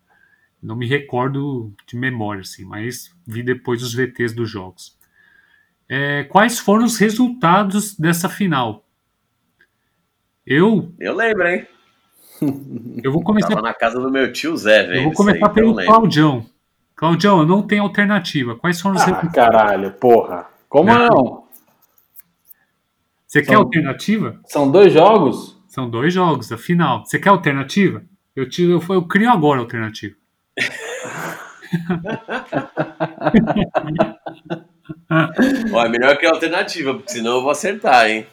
não 0.61 0.75
me 0.75 0.87
recordo 0.87 1.73
de 1.87 1.95
memória, 1.95 2.41
assim, 2.41 2.63
mas 2.63 3.15
vi 3.25 3.41
depois 3.41 3.81
os 3.81 3.93
VTs 3.95 4.33
dos 4.33 4.49
jogos. 4.49 4.95
É, 5.89 6.23
quais 6.25 6.59
foram 6.59 6.85
os 6.85 6.97
resultados 6.97 7.97
dessa 7.97 8.29
final? 8.29 8.87
Eu. 10.45 10.93
Eu 10.99 11.15
lembro, 11.15 11.47
hein? 11.47 11.67
Eu 13.03 13.11
vou 13.11 13.23
começar. 13.23 13.49
Tava 13.49 13.61
na 13.61 13.73
casa 13.73 13.99
do 13.99 14.11
meu 14.11 14.31
tio 14.33 14.55
Zé, 14.57 14.83
velho. 14.83 14.97
Eu 14.99 15.03
vou 15.05 15.13
começar 15.13 15.47
aí, 15.47 15.53
pelo. 15.53 15.75
Claudião. 15.75 16.45
Claudião, 16.95 17.39
eu 17.39 17.45
não 17.45 17.61
tenho 17.61 17.83
alternativa. 17.83 18.55
Quais 18.55 18.79
foram 18.79 18.95
os 18.95 19.01
Ah, 19.01 19.27
caralho, 19.27 19.91
porra. 19.93 20.45
Como 20.69 20.93
Não. 20.93 21.07
não? 21.07 21.45
Você 23.27 23.41
quer 23.41 23.53
São- 23.53 23.61
alternativa? 23.61 24.39
São 24.45 24.71
dois 24.71 24.93
jogos? 24.93 25.57
São 25.67 25.89
dois 25.89 26.13
jogos, 26.13 26.51
a 26.51 26.57
final. 26.57 27.05
Você 27.05 27.19
quer 27.19 27.29
alternativa? 27.29 28.01
Eu, 28.36 28.47
tiro, 28.49 28.73
eu, 28.73 28.83
eu 28.95 29.03
crio 29.05 29.29
agora 29.29 29.59
a 29.59 29.63
alternativa. 29.63 30.15
Ó, 35.73 35.86
é 35.86 35.89
melhor 35.89 36.17
que 36.17 36.25
a 36.25 36.31
alternativa, 36.31 36.93
porque 36.93 37.11
senão 37.11 37.36
eu 37.38 37.41
vou 37.41 37.51
acertar, 37.51 38.09
hein? 38.09 38.25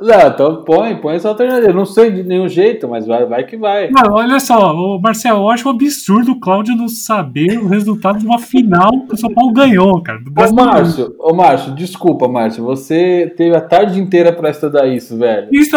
Não, 0.00 0.28
então 0.28 0.62
põe, 0.64 0.94
põe 0.96 1.16
essa 1.16 1.28
alternativa. 1.28 1.70
Eu 1.70 1.74
não 1.74 1.84
sei 1.84 2.12
de 2.12 2.22
nenhum 2.22 2.48
jeito, 2.48 2.88
mas 2.88 3.06
vai, 3.06 3.26
vai 3.26 3.44
que 3.44 3.56
vai. 3.56 3.90
Não, 3.90 4.12
olha 4.12 4.38
só, 4.38 4.72
ô, 4.72 4.98
Marcelo, 5.00 5.40
eu 5.40 5.50
acho 5.50 5.68
um 5.68 5.72
absurdo 5.72 6.32
o 6.32 6.40
Cláudio 6.40 6.76
não 6.76 6.88
saber 6.88 7.58
o 7.58 7.66
resultado 7.66 8.18
de 8.18 8.26
uma 8.26 8.38
final 8.38 8.92
que 9.06 9.14
o 9.14 9.16
São 9.16 9.32
Paulo 9.32 9.52
ganhou, 9.52 10.00
cara. 10.02 10.20
Ô. 10.20 10.54
Márcio, 10.54 11.14
ô, 11.18 11.34
Márcio, 11.34 11.74
desculpa, 11.74 12.28
Márcio. 12.28 12.64
Você 12.64 13.32
teve 13.36 13.56
a 13.56 13.60
tarde 13.60 14.00
inteira 14.00 14.32
pra 14.32 14.50
estudar 14.50 14.86
isso, 14.86 15.18
velho. 15.18 15.48
Isso, 15.50 15.76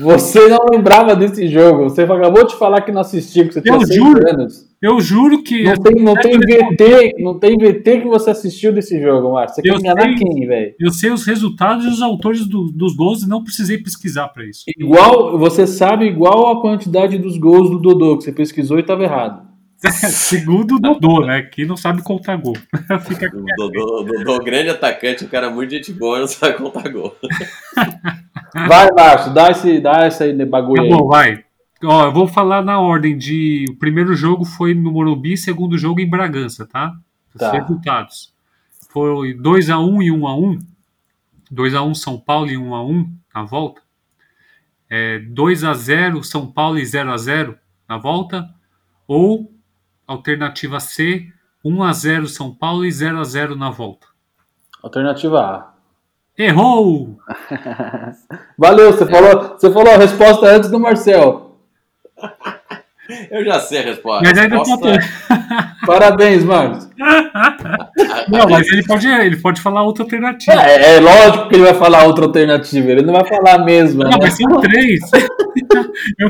Você 0.00 0.48
não 0.48 0.58
lembrava 0.72 1.14
desse 1.14 1.46
jogo. 1.48 1.84
Você 1.84 2.02
acabou 2.02 2.46
de 2.46 2.54
falar 2.56 2.80
que 2.82 2.90
não 2.92 3.00
assistiu, 3.00 3.46
que 3.46 3.54
você 3.54 3.60
tinha 3.62 3.74
Eu 3.74 3.80
seis 3.86 3.94
juro. 3.96 4.28
anos. 4.30 4.66
eu 4.80 5.00
juro 5.00 5.42
que. 5.42 5.62
Não 5.64 5.74
tem, 5.74 6.02
não 6.02 6.14
tem 6.14 6.38
VT, 6.38 7.14
não 7.18 7.38
tem 7.38 7.56
VT 7.58 8.00
que 8.00 8.08
você 8.08 8.30
assistiu 8.30 8.72
desse 8.72 9.00
jogo, 9.00 9.32
Márcio. 9.32 9.56
Você 9.56 9.62
quer 9.62 9.74
Eu 9.74 9.78
enganar 9.78 10.02
sei. 10.02 10.14
quem, 10.14 10.46
velho? 10.46 10.74
Eu 10.80 10.90
sei 10.90 11.10
os 11.10 11.24
resultados 11.26 11.84
e 11.84 11.88
os 11.88 12.00
autores 12.02 12.46
do- 12.46 12.70
dos 12.72 12.94
gols 12.96 13.22
e 13.22 13.28
não 13.28 13.44
precisei 13.44 13.78
pesquisar 13.78 14.28
pra 14.28 14.44
isso. 14.44 14.64
Igual, 14.78 15.38
você 15.38 15.66
sabe 15.66 16.06
igual 16.06 16.50
a 16.50 16.60
quantidade 16.60 17.18
dos 17.18 17.36
gols 17.36 17.70
do 17.70 17.78
Dodô, 17.78 18.16
que 18.16 18.24
você 18.24 18.32
pesquisou 18.32 18.78
e 18.78 18.80
estava 18.80 19.02
errado. 19.02 19.49
Segundo 20.10 20.76
o 20.76 20.78
Dodô, 20.80 21.24
né? 21.24 21.42
Que 21.42 21.64
não 21.64 21.76
sabe 21.76 22.02
contar 22.02 22.36
gol. 22.36 22.54
Fica 23.06 23.26
aqui. 23.26 23.36
O 23.36 23.44
Dodô, 23.56 24.00
o 24.02 24.04
Dodô, 24.04 24.38
grande 24.44 24.68
atacante, 24.70 25.24
um 25.24 25.28
cara 25.28 25.48
muito 25.50 25.70
gente 25.70 25.92
boa, 25.92 26.20
não 26.20 26.26
sabe 26.26 26.58
contar 26.58 26.88
gol. 26.90 27.16
Vai, 28.68 28.90
Márcio, 28.92 29.32
dá 29.32 29.50
esse, 29.50 29.80
dá 29.80 30.04
essa 30.04 30.24
aí 30.24 30.44
bagulho 30.44 30.76
Tá 30.76 30.82
aí. 30.82 30.88
bom, 30.90 31.06
vai. 31.06 31.44
Ó, 31.84 32.04
eu 32.06 32.12
vou 32.12 32.26
falar 32.26 32.62
na 32.62 32.80
ordem 32.80 33.16
de. 33.16 33.64
O 33.70 33.76
primeiro 33.78 34.12
jogo 34.14 34.44
foi 34.44 34.74
no 34.74 34.90
Morumbi, 34.92 35.36
segundo 35.36 35.78
jogo 35.78 36.00
em 36.00 36.10
Bragança, 36.10 36.66
tá? 36.66 36.92
Os 37.32 37.38
Tá. 37.38 37.52
resultados. 37.52 38.34
Foi 38.90 39.34
2x1 39.34 40.02
e 40.02 40.10
1x1. 40.10 40.58
2x1 41.52 41.94
São 41.94 42.18
Paulo 42.18 42.50
e 42.50 42.56
1x1 42.56 43.06
na 43.34 43.44
volta. 43.44 43.80
É, 44.90 45.20
2x0 45.20 46.22
São 46.24 46.46
Paulo 46.50 46.76
e 46.78 46.82
0x0 46.82 47.54
na 47.88 47.98
volta. 47.98 48.50
Ou, 49.06 49.50
alternativa 50.12 50.80
C, 50.80 51.26
1x0 51.64 52.26
São 52.26 52.52
Paulo 52.54 52.84
e 52.84 52.88
0x0 52.88 53.54
na 53.56 53.70
volta. 53.70 54.06
Alternativa 54.82 55.40
A. 55.40 55.70
Errou! 56.38 57.18
Valeu, 58.58 58.92
você 58.92 59.06
falou, 59.06 59.56
você 59.58 59.70
falou 59.70 59.92
a 59.92 59.98
resposta 59.98 60.46
antes 60.46 60.70
do 60.70 60.80
Marcel. 60.80 61.58
Eu 63.30 63.44
já 63.44 63.58
sei 63.60 63.78
a 63.80 63.82
resposta. 63.82 64.22
Mas 64.28 64.38
A 64.38 64.42
ainda 64.42 64.58
resposta 64.58 64.88
é- 64.88 65.00
Parabéns, 65.86 66.44
Márcio. 66.44 66.90
Não, 68.28 68.48
mas 68.48 68.68
ele 68.68 68.84
pode, 68.86 69.06
ele 69.08 69.36
pode 69.36 69.60
falar 69.60 69.82
outra 69.82 70.04
alternativa. 70.04 70.62
É, 70.62 70.96
é 70.96 71.00
lógico 71.00 71.48
que 71.48 71.56
ele 71.56 71.64
vai 71.64 71.74
falar 71.74 72.04
outra 72.04 72.24
alternativa, 72.26 72.90
ele 72.90 73.02
não 73.02 73.12
vai 73.14 73.26
falar 73.26 73.54
a 73.56 73.64
mesma, 73.64 74.04
Não, 74.04 74.10
né? 74.12 74.18
mas 74.20 74.36
são 74.36 74.60
três. 74.60 75.00
eu, 76.18 76.28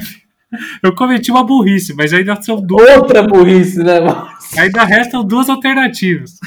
eu 0.82 0.94
cometi 0.94 1.30
uma 1.30 1.44
burrice, 1.44 1.94
mas 1.94 2.12
ainda 2.12 2.40
são 2.42 2.60
duas. 2.60 2.96
Outra 2.96 3.22
burrice, 3.22 3.78
né, 3.82 4.00
Márcio? 4.00 4.60
Ainda 4.60 4.84
restam 4.84 5.24
duas 5.24 5.48
alternativas. 5.48 6.38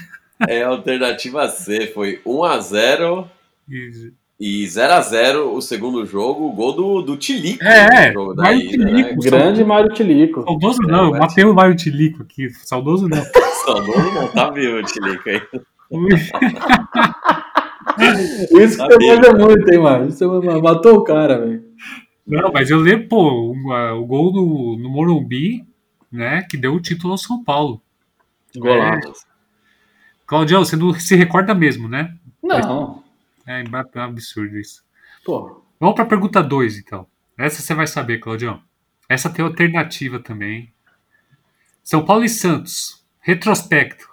é 0.48 0.64
a 0.64 0.68
alternativa 0.68 1.48
C. 1.48 1.88
Foi 1.94 2.20
1x0 2.26 3.26
E- 3.70 4.12
e 4.40 4.66
0x0 4.66 5.54
o 5.54 5.62
segundo 5.62 6.06
jogo. 6.06 6.46
O 6.48 6.52
gol 6.52 6.74
do, 6.74 7.02
do 7.02 7.16
Tilico. 7.18 7.64
É, 7.64 8.08
no 8.08 8.14
jogo 8.14 8.34
da 8.34 8.44
Mário 8.44 8.60
ida, 8.60 8.86
Tilico. 8.86 9.10
né? 9.10 9.16
Grande 9.30 9.64
Mário 9.64 9.90
Tilico. 9.94 10.44
Saudoso 10.44 10.80
É, 10.84 10.92
não, 10.92 11.06
eu 11.14 11.20
matei 11.20 11.46
o 11.46 11.54
Mário 11.54 11.76
Tilico 11.76 12.24
aqui. 12.24 12.50
Saudoso 12.66 13.08
não. 13.08 13.24
Saudoso 13.66 14.12
não 14.14 14.28
tá 14.30 14.50
vivo 14.50 14.78
o 14.80 14.84
Tilico 14.84 15.30
aí. 15.30 15.42
Isso 18.60 18.78
que 18.78 18.78
Tá 18.78 18.88
você 18.88 18.98
manja 19.16 19.34
muito, 19.34 19.72
hein, 19.74 19.80
mano? 19.80 20.10
Isso 20.10 20.28
você 20.28 20.62
matou 20.62 20.96
o 20.96 21.04
cara, 21.04 21.38
velho. 21.40 21.64
Não, 22.26 22.52
mas 22.52 22.70
eu 22.70 22.80
lembro, 22.80 23.08
pô, 23.10 23.54
o, 23.54 23.74
a- 23.74 23.94
o 23.94 24.06
gol 24.06 24.32
no, 24.32 24.78
no 24.78 24.90
Morumbi, 24.90 25.66
né, 26.12 26.42
que 26.44 26.56
deu 26.58 26.74
o 26.74 26.80
título 26.82 27.14
ao 27.14 27.18
São 27.18 27.44
Paulo. 27.44 27.82
Golaço. 28.56 29.26
Claudião, 30.26 30.64
você 30.64 30.76
não 30.76 30.94
se 30.94 31.16
recorda 31.16 31.54
mesmo, 31.54 31.88
né? 31.88 32.16
Não, 32.42 33.04
É 33.46 33.62
é 33.62 33.64
um 34.00 34.02
absurdo 34.02 34.58
isso. 34.58 34.84
pô. 35.26 35.62
Vamos 35.80 35.96
para 35.96 36.06
a 36.06 36.08
pergunta 36.08 36.42
2, 36.42 36.78
então. 36.78 37.06
Essa 37.38 37.62
você 37.62 37.74
vai 37.74 37.88
saber, 37.88 38.20
Claudião. 38.20 38.62
Essa 39.10 39.30
tem 39.30 39.44
alternativa 39.44 40.18
também. 40.20 40.72
São 41.84 42.06
Paulo 42.06 42.24
e 42.24 42.30
Santos. 42.30 43.04
Retrospecto. 43.20 44.08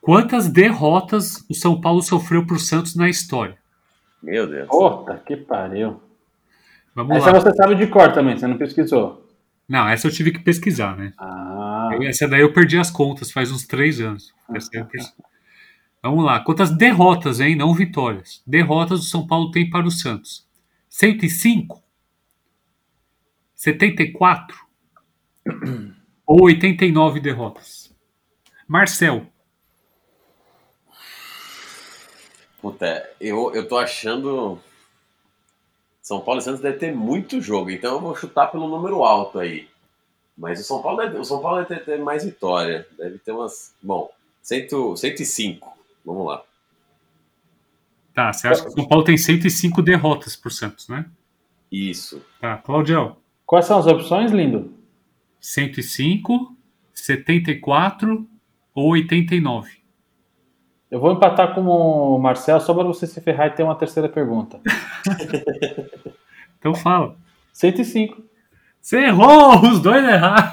Quantas 0.00 0.48
derrotas 0.48 1.44
o 1.48 1.54
São 1.54 1.80
Paulo 1.80 2.02
sofreu 2.02 2.44
para 2.44 2.56
o 2.56 2.60
Santos 2.60 2.96
na 2.96 3.08
história? 3.08 3.56
Meu 4.22 4.46
Deus. 4.48 4.68
Puta 4.68 5.16
que 5.18 5.36
pariu. 5.36 6.00
Vamos 7.04 7.18
Essa 7.24 7.32
lá. 7.32 7.40
você 7.40 7.54
sabe 7.54 7.74
de 7.74 7.86
cor 7.86 8.12
também, 8.12 8.36
você 8.36 8.46
não 8.46 8.56
pesquisou. 8.58 9.26
Não, 9.68 9.88
essa 9.88 10.08
eu 10.08 10.12
tive 10.12 10.32
que 10.32 10.40
pesquisar, 10.40 10.96
né? 10.96 11.12
Ah, 11.18 11.90
Essa 12.02 12.26
daí 12.26 12.40
eu 12.40 12.52
perdi 12.52 12.76
as 12.78 12.90
contas 12.90 13.30
faz 13.30 13.52
uns 13.52 13.66
três 13.66 14.00
anos. 14.00 14.32
Eu 14.72 14.84
perce- 14.86 15.12
Vamos 16.02 16.24
lá. 16.24 16.40
Quantas 16.40 16.70
derrotas, 16.76 17.40
hein? 17.40 17.54
Não 17.54 17.72
vitórias. 17.74 18.42
Derrotas 18.46 19.00
o 19.00 19.04
São 19.04 19.26
Paulo 19.26 19.50
tem 19.50 19.68
para 19.70 19.86
o 19.86 19.90
Santos? 19.90 20.48
105? 20.88 21.82
74? 23.54 24.56
Ou 26.26 26.44
89 26.44 27.20
derrotas? 27.20 27.94
Marcel. 28.66 29.26
Puta, 32.60 33.08
eu, 33.20 33.52
eu 33.54 33.66
tô 33.68 33.78
achando. 33.78 34.58
São 36.10 36.20
Paulo 36.20 36.40
e 36.40 36.42
Santos 36.42 36.60
deve 36.60 36.76
ter 36.76 36.92
muito 36.92 37.40
jogo, 37.40 37.70
então 37.70 37.94
eu 37.94 38.00
vou 38.00 38.16
chutar 38.16 38.48
pelo 38.48 38.66
número 38.66 39.04
alto 39.04 39.38
aí. 39.38 39.68
Mas 40.36 40.58
o 40.58 40.64
São 40.64 40.82
Paulo 40.82 40.98
deve, 40.98 41.16
o 41.16 41.24
São 41.24 41.40
Paulo 41.40 41.64
deve 41.64 41.82
ter 41.82 42.00
mais 42.00 42.24
vitória. 42.24 42.84
Deve 42.98 43.18
ter 43.18 43.30
umas. 43.30 43.72
Bom, 43.80 44.10
100, 44.42 44.96
105. 44.96 45.72
Vamos 46.04 46.26
lá. 46.26 46.42
Tá, 48.12 48.32
você 48.32 48.48
acha 48.48 48.60
que 48.60 48.70
o 48.70 48.72
São 48.72 48.88
Paulo 48.88 49.04
tem 49.04 49.16
105 49.16 49.80
derrotas 49.82 50.34
por 50.34 50.50
Santos, 50.50 50.88
né? 50.88 51.06
Isso. 51.70 52.20
Tá, 52.40 52.56
Claudião. 52.58 53.16
quais 53.46 53.66
são 53.66 53.78
as 53.78 53.86
opções, 53.86 54.32
lindo? 54.32 54.74
105, 55.40 56.56
74 56.92 58.28
ou 58.74 58.90
89? 58.94 59.79
Eu 60.90 60.98
vou 60.98 61.12
empatar 61.12 61.54
com 61.54 61.60
o 61.62 62.18
Marcel 62.18 62.60
só 62.60 62.74
para 62.74 62.82
você 62.82 63.06
se 63.06 63.20
ferrar 63.20 63.46
e 63.46 63.50
ter 63.50 63.62
uma 63.62 63.76
terceira 63.76 64.08
pergunta. 64.08 64.60
Então 66.58 66.74
fala. 66.74 67.16
105. 67.52 68.22
Você 68.80 68.98
errou! 68.98 69.60
Os 69.66 69.80
dois 69.80 70.04
erraram! 70.04 70.50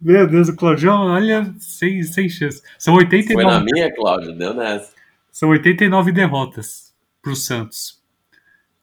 Meu 0.00 0.28
Deus, 0.28 0.48
o 0.48 0.56
Claudião, 0.56 1.06
olha, 1.06 1.54
sem, 1.58 2.02
sem 2.02 2.28
chance. 2.28 2.62
São 2.78 2.94
Foi 2.94 3.04
na 3.04 3.10
89, 3.10 3.64
minha, 3.72 3.94
Cláudio, 3.94 4.36
deu 4.36 4.52
nessa. 4.52 4.92
são 5.32 5.48
89 5.48 6.12
derrotas 6.12 6.94
para 7.22 7.32
o 7.32 7.36
Santos. 7.36 8.02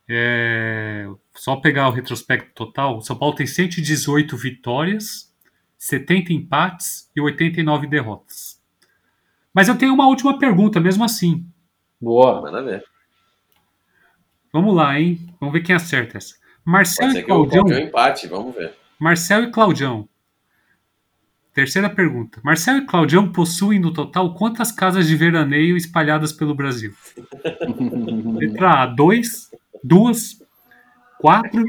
É, 0.09 1.07
só 1.35 1.57
pegar 1.57 1.87
o 1.89 1.91
retrospecto 1.91 2.51
total, 2.53 2.97
o 2.97 3.01
São 3.01 3.15
Paulo 3.15 3.35
tem 3.35 3.45
118 3.45 4.35
vitórias, 4.35 5.30
70 5.82 6.32
empates 6.32 7.09
e 7.15 7.19
89 7.19 7.88
derrotas. 7.88 8.61
Mas 9.51 9.67
eu 9.67 9.75
tenho 9.75 9.95
uma 9.95 10.05
última 10.05 10.38
pergunta, 10.38 10.79
mesmo 10.79 11.03
assim. 11.03 11.43
Boa. 11.99 12.39
Manda 12.39 12.61
ver. 12.61 12.84
Vamos 14.53 14.75
lá, 14.75 14.99
hein? 14.99 15.19
Vamos 15.39 15.53
ver 15.53 15.61
quem 15.61 15.73
acerta 15.73 16.19
essa. 16.19 16.36
Marcel 16.63 17.07
Pode 17.07 17.19
e 17.19 17.23
Claudião. 17.23 17.65
Claudião 17.65 17.88
empate, 17.88 18.27
vamos 18.27 18.55
ver. 18.55 18.75
Marcel 18.99 19.45
e 19.45 19.51
Claudião. 19.51 20.07
Terceira 21.51 21.89
pergunta. 21.89 22.39
Marcel 22.43 22.77
e 22.77 22.86
Claudião 22.86 23.32
possuem 23.32 23.79
no 23.79 23.91
total 23.91 24.36
quantas 24.36 24.71
casas 24.71 25.07
de 25.07 25.15
veraneio 25.15 25.75
espalhadas 25.75 26.32
pelo 26.32 26.53
Brasil? 26.53 26.93
Letra 28.38 28.84
A, 28.84 28.86
2, 28.86 29.49
2, 29.84 30.43
4, 31.17 31.65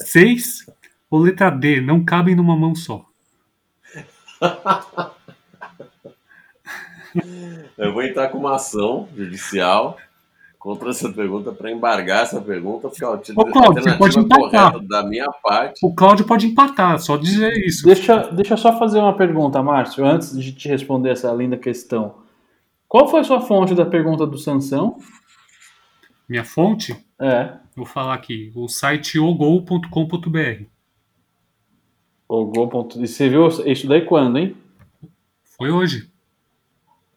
6 0.00 0.73
ou 1.14 1.20
letra 1.20 1.48
D, 1.48 1.80
não 1.80 2.04
cabem 2.04 2.34
numa 2.34 2.56
mão 2.56 2.74
só? 2.74 3.06
Eu 7.78 7.92
vou 7.92 8.02
entrar 8.02 8.28
com 8.28 8.38
uma 8.38 8.56
ação 8.56 9.08
judicial 9.16 9.96
contra 10.58 10.90
essa 10.90 11.08
pergunta 11.12 11.52
para 11.52 11.70
embargar 11.70 12.22
essa 12.24 12.40
pergunta, 12.40 12.88
porque 12.88 13.04
ó, 13.04 13.14
Ô, 13.14 13.44
Cláudio, 13.46 13.82
você 13.82 13.92
pode 13.96 14.18
empatar. 14.18 14.72
correta 14.72 14.88
da 14.88 15.04
minha 15.04 15.30
parte. 15.42 15.86
O 15.86 15.94
Cláudio 15.94 16.26
pode 16.26 16.46
empatar, 16.48 16.98
só 16.98 17.16
dizer 17.16 17.52
isso. 17.64 17.84
Deixa, 17.86 18.30
deixa 18.32 18.54
eu 18.54 18.58
só 18.58 18.76
fazer 18.76 18.98
uma 18.98 19.16
pergunta, 19.16 19.62
Márcio, 19.62 20.04
antes 20.04 20.36
de 20.36 20.52
te 20.52 20.68
responder 20.68 21.10
essa 21.10 21.30
linda 21.32 21.56
questão. 21.56 22.16
Qual 22.88 23.06
foi 23.08 23.20
a 23.20 23.24
sua 23.24 23.40
fonte 23.40 23.72
da 23.74 23.86
pergunta 23.86 24.26
do 24.26 24.38
Sansão? 24.38 24.98
Minha 26.28 26.44
fonte, 26.44 26.96
É, 27.20 27.52
vou 27.76 27.86
falar 27.86 28.14
aqui, 28.14 28.50
o 28.56 28.66
site 28.66 29.20
ogol.com.br. 29.20 30.73
o 32.28 32.44
gol. 32.46 32.68
ponto- 32.68 33.00
E 33.02 33.06
você 33.08 33.28
viu 33.28 33.48
isso 33.66 33.86
daí 33.88 34.02
quando, 34.02 34.38
hein? 34.38 34.56
Foi 35.56 35.70
hoje. 35.70 36.08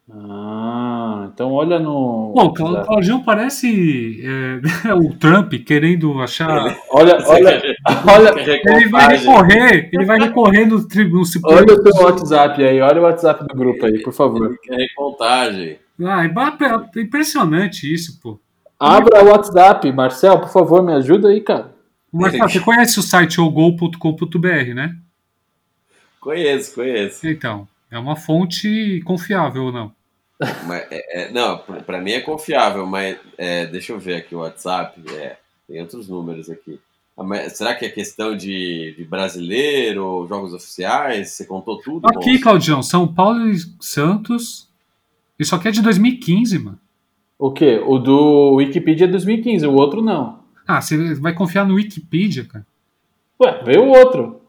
Ah, 0.10 1.30
então 1.34 1.52
olha 1.52 1.80
no. 1.80 2.32
Bom, 2.34 2.46
o 2.46 2.54
Claudião 2.54 3.24
parece 3.24 4.22
é, 4.24 4.62
o 4.96 5.14
Trump 5.18 5.54
querendo 5.66 6.22
achar. 6.22 6.78
Olha, 6.92 7.18
olha, 7.26 7.62
olha, 8.08 8.34
Ele 8.40 8.88
vai 8.88 9.18
recorrer, 9.18 9.90
ele 9.92 10.06
vai 10.06 10.18
recorrer 10.20 10.66
no 10.66 10.88
tribunal 10.88 11.26
olha 11.44 11.74
o 11.74 11.82
seu 11.92 12.04
WhatsApp 12.06 12.64
aí, 12.64 12.80
olha 12.80 13.02
o 13.02 13.04
WhatsApp 13.04 13.46
do 13.46 13.54
grupo 13.56 13.86
aí, 13.86 14.02
por 14.02 14.14
favor. 14.14 14.58
É 14.70 14.76
recontagem. 14.78 15.78
Ah, 16.02 16.24
é 16.24 17.00
é 17.00 17.02
impressionante 17.02 17.92
isso, 17.94 18.18
pô. 18.22 18.40
Abra 18.80 19.26
o 19.26 19.30
WhatsApp, 19.30 19.92
Marcel, 19.92 20.40
por 20.40 20.50
favor, 20.50 20.82
me 20.84 20.94
ajuda 20.94 21.28
aí, 21.30 21.42
cara. 21.42 21.76
Marcelo, 22.12 22.50
você 22.50 22.60
conhece 22.60 23.00
o 23.00 23.04
site 23.04 23.40
ogol.com.br, 23.40 24.74
né? 24.74 24.98
Conheço, 26.20 26.76
conheço. 26.76 27.28
Então, 27.28 27.68
é 27.92 27.98
uma 27.98 28.16
fonte 28.16 29.02
confiável 29.06 29.66
ou 29.66 29.72
não? 29.72 29.92
Mas, 30.68 30.86
é, 30.92 31.24
é, 31.24 31.32
não, 31.32 31.58
pra 31.58 31.82
pra 31.82 32.02
mim 32.02 32.12
é 32.12 32.22
confiável, 32.22 32.86
mas 32.86 33.18
é, 33.38 33.66
deixa 33.66 33.92
eu 33.92 34.00
ver 34.00 34.16
aqui 34.16 34.36
o 34.36 34.40
WhatsApp. 34.40 35.02
É, 35.16 35.38
tem 35.68 35.82
outros 35.82 36.08
números 36.08 36.50
aqui. 36.50 36.80
Ah, 37.18 37.50
será 37.50 37.74
que 37.74 37.86
é 37.86 37.90
questão 37.90 38.38
de, 38.38 38.94
de 38.96 39.04
brasileiro, 39.04 40.26
jogos 40.30 40.54
oficiais? 40.54 41.32
Você 41.32 41.46
contou 41.46 41.80
tudo? 41.80 42.06
Aqui, 42.06 42.20
Gonçalo? 42.20 42.42
Claudião, 42.42 42.84
São 42.84 43.08
Paulo 43.12 43.50
e 43.50 43.58
Santos. 43.80 44.70
Isso 45.40 45.56
aqui 45.56 45.68
é 45.68 45.72
de 45.72 45.82
2015, 45.82 46.60
mano. 46.60 46.80
O 47.40 47.52
quê? 47.52 47.82
O 47.86 47.98
do 47.98 48.56
Wikipedia 48.56 49.06
é 49.06 49.10
2015, 49.10 49.66
o 49.66 49.74
outro 49.74 50.02
não. 50.02 50.40
Ah, 50.68 50.82
você 50.82 51.16
vai 51.16 51.34
confiar 51.34 51.66
no 51.66 51.76
Wikipedia, 51.76 52.46
cara? 52.46 52.68
Ué, 53.42 53.64
vê 53.64 53.78
o 53.78 53.88
outro. 53.88 54.42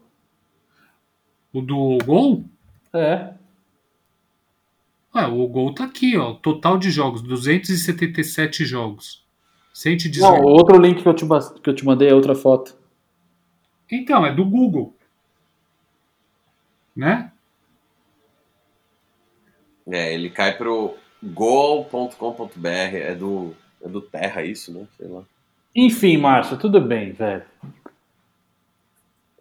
O 1.52 1.60
do 1.60 1.98
Gol? 2.04 2.44
É. 2.92 3.34
Ah, 5.12 5.28
o 5.28 5.46
Gol 5.46 5.74
tá 5.74 5.84
aqui, 5.84 6.16
ó. 6.16 6.34
Total 6.34 6.76
de 6.76 6.90
jogos, 6.90 7.22
277 7.22 8.64
jogos. 8.64 9.24
118. 9.72 10.32
Não, 10.32 10.44
o 10.44 10.48
outro 10.48 10.76
link 10.76 11.02
que 11.02 11.08
eu 11.08 11.14
te, 11.14 11.24
que 11.62 11.70
eu 11.70 11.74
te 11.74 11.84
mandei 11.84 12.08
é 12.08 12.14
outra 12.14 12.34
foto. 12.34 12.76
Então, 13.90 14.26
é 14.26 14.34
do 14.34 14.44
Google. 14.44 14.94
Né? 16.96 17.30
É, 19.86 20.12
ele 20.12 20.30
cai 20.30 20.56
pro 20.56 20.96
gol.com.br. 21.22 22.68
É 22.68 23.14
do, 23.14 23.54
é 23.80 23.88
do 23.88 24.00
Terra 24.00 24.42
isso, 24.42 24.72
né? 24.72 24.86
Sei 24.96 25.06
lá. 25.06 25.22
Enfim, 25.74 26.16
Márcio, 26.16 26.56
tudo 26.56 26.80
bem, 26.80 27.12
velho. 27.12 27.42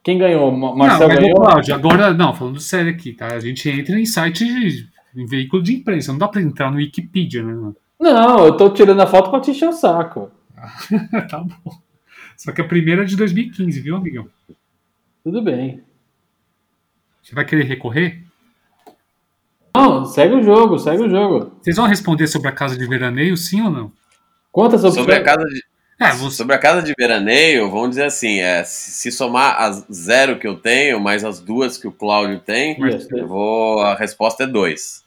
Quem 0.03 0.17
ganhou? 0.17 0.51
Ma- 0.51 0.69
não, 0.69 0.75
mas, 0.75 0.99
ganhou? 0.99 1.35
Cláudio, 1.35 1.75
agora, 1.75 2.13
não, 2.13 2.33
falando 2.33 2.59
sério 2.59 2.91
aqui, 2.91 3.13
tá? 3.13 3.27
A 3.33 3.39
gente 3.39 3.69
entra 3.69 3.99
em 3.99 4.05
site, 4.05 4.45
de- 4.45 4.87
em 5.15 5.25
veículo 5.25 5.61
de 5.61 5.75
imprensa. 5.75 6.11
Não 6.11 6.19
dá 6.19 6.27
pra 6.27 6.41
entrar 6.41 6.71
no 6.71 6.77
Wikipedia, 6.77 7.43
né? 7.43 7.53
mano? 7.53 7.75
Não, 7.99 8.45
eu 8.45 8.55
tô 8.55 8.69
tirando 8.69 9.01
a 9.01 9.07
foto 9.07 9.29
pra 9.31 9.41
te 9.41 9.51
encher 9.51 9.67
o 9.67 9.73
saco. 9.73 10.31
tá 11.29 11.39
bom. 11.39 11.77
Só 12.37 12.51
que 12.51 12.61
a 12.61 12.67
primeira 12.67 13.01
é 13.01 13.05
de 13.05 13.15
2015, 13.17 13.81
viu, 13.81 13.95
amigão? 13.95 14.27
Tudo 15.23 15.41
bem. 15.41 15.81
Você 17.21 17.33
vai 17.35 17.43
querer 17.43 17.63
recorrer? 17.65 18.23
Não, 19.75 20.05
segue 20.05 20.35
o 20.35 20.41
jogo, 20.43 20.77
segue 20.79 21.03
o 21.03 21.09
jogo. 21.09 21.51
Vocês 21.61 21.75
vão 21.75 21.85
responder 21.87 22.27
sobre 22.27 22.47
a 22.47 22.51
casa 22.51 22.77
de 22.77 22.87
veraneio, 22.87 23.35
sim 23.35 23.61
ou 23.61 23.69
não? 23.69 23.91
Quantas 24.51 24.83
opções? 24.83 25.01
Sobre 25.01 25.15
a 25.15 25.23
casa 25.23 25.43
de, 25.45 25.63
É, 25.99 26.11
você... 26.11 26.35
sobre 26.35 26.55
a 26.55 26.59
casa 26.59 26.83
de 26.83 26.93
veraneio, 26.97 27.71
vamos 27.71 27.89
dizer 27.89 28.03
assim, 28.03 28.39
é, 28.39 28.63
se 28.63 29.11
somar 29.11 29.61
as 29.61 29.85
zero 29.91 30.37
que 30.37 30.47
eu 30.47 30.55
tenho, 30.55 30.99
mais 30.99 31.23
as 31.23 31.39
duas 31.39 31.77
que 31.77 31.87
o 31.87 31.91
Cláudio 31.91 32.39
tem, 32.39 32.77
eu 33.11 33.27
vou. 33.27 33.81
A 33.81 33.95
resposta 33.95 34.43
é 34.43 34.47
dois. 34.47 35.03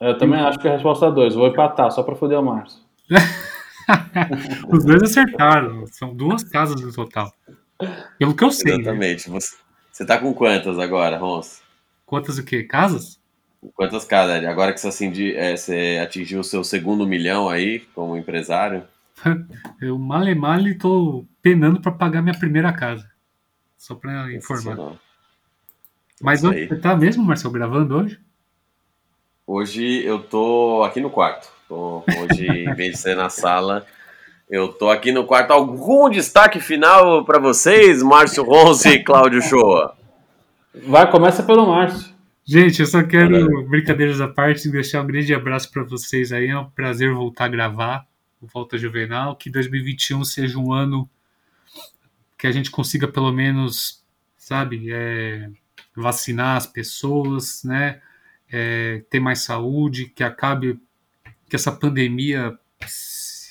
Eu 0.00 0.16
também 0.16 0.40
acho 0.40 0.58
que 0.58 0.66
a 0.66 0.72
resposta 0.72 1.06
é 1.06 1.10
dois. 1.12 1.34
Vou 1.34 1.48
empatar, 1.48 1.90
só 1.90 2.02
pra 2.02 2.16
foder 2.16 2.38
o 2.38 2.42
Márcio. 2.42 2.80
os 4.72 4.84
dois 4.84 5.02
acertaram. 5.02 5.86
São 5.88 6.14
duas 6.14 6.42
casas 6.42 6.80
no 6.80 6.90
total. 6.90 7.30
Pelo 8.18 8.34
que 8.34 8.44
eu 8.44 8.50
sei. 8.50 8.72
né? 8.72 8.80
Exatamente. 8.80 9.28
Você, 9.28 9.56
você 9.92 10.06
tá 10.06 10.16
com 10.16 10.32
quantas 10.32 10.78
agora, 10.78 11.18
Rons? 11.18 11.60
Quantas 12.06 12.38
o 12.38 12.44
quê? 12.44 12.62
Casas? 12.64 13.20
Quantas 13.74 14.06
cada? 14.06 14.50
Agora 14.50 14.72
que 14.72 14.80
você, 14.80 14.88
acendi, 14.88 15.36
é, 15.36 15.54
você 15.54 16.00
atingiu 16.02 16.40
o 16.40 16.44
seu 16.44 16.64
segundo 16.64 17.06
milhão 17.06 17.50
aí 17.50 17.80
como 17.94 18.16
empresário. 18.16 18.84
Eu 19.80 19.98
male 19.98 20.34
male 20.34 20.74
tô 20.74 21.24
penando 21.42 21.80
pra 21.80 21.92
pagar 21.92 22.22
minha 22.22 22.38
primeira 22.38 22.72
casa. 22.72 23.08
Só 23.76 23.94
pra 23.94 24.32
informar. 24.32 24.92
Mas 26.20 26.42
você 26.42 26.66
tá 26.76 26.94
mesmo, 26.94 27.24
Marcel, 27.24 27.50
gravando 27.50 27.96
hoje? 27.96 28.20
Hoje 29.46 30.04
eu 30.04 30.22
tô 30.22 30.82
aqui 30.84 31.00
no 31.00 31.10
quarto. 31.10 31.48
Tô- 31.68 32.04
hoje, 32.18 32.46
em 32.46 32.72
vez 32.76 32.92
de 32.92 32.98
ser 32.98 33.16
na 33.16 33.30
sala, 33.30 33.86
eu 34.48 34.68
tô 34.68 34.90
aqui 34.90 35.12
no 35.12 35.24
quarto. 35.24 35.50
Algum 35.52 36.10
destaque 36.10 36.60
final 36.60 37.24
para 37.24 37.38
vocês, 37.38 38.02
Márcio 38.02 38.44
Ronce 38.44 38.88
e 38.90 39.02
Cláudio 39.02 39.40
Shoa? 39.42 39.96
Vai, 40.86 41.10
começa 41.10 41.42
pelo 41.42 41.66
Márcio. 41.66 42.10
Gente, 42.44 42.80
eu 42.80 42.86
só 42.86 43.02
quero, 43.02 43.30
Caralho. 43.30 43.68
brincadeiras 43.68 44.20
à 44.20 44.28
parte, 44.28 44.68
deixar 44.70 45.02
um 45.02 45.06
grande 45.06 45.32
abraço 45.34 45.70
pra 45.70 45.84
vocês 45.84 46.32
aí. 46.32 46.48
É 46.48 46.58
um 46.58 46.68
prazer 46.70 47.12
voltar 47.14 47.46
a 47.46 47.48
gravar 47.48 48.06
Volta 48.40 48.78
Juvenal. 48.78 49.36
Que 49.36 49.50
2021 49.50 50.24
seja 50.24 50.58
um 50.58 50.72
ano 50.72 51.08
que 52.38 52.46
a 52.46 52.52
gente 52.52 52.70
consiga 52.70 53.06
pelo 53.06 53.30
menos, 53.32 54.04
sabe, 54.36 54.90
é, 54.92 55.50
vacinar 55.94 56.56
as 56.56 56.66
pessoas, 56.66 57.62
né? 57.64 58.00
É, 58.52 59.04
ter 59.10 59.20
mais 59.20 59.40
saúde, 59.40 60.06
que 60.06 60.24
acabe, 60.24 60.80
que 61.48 61.54
essa 61.54 61.70
pandemia 61.70 62.58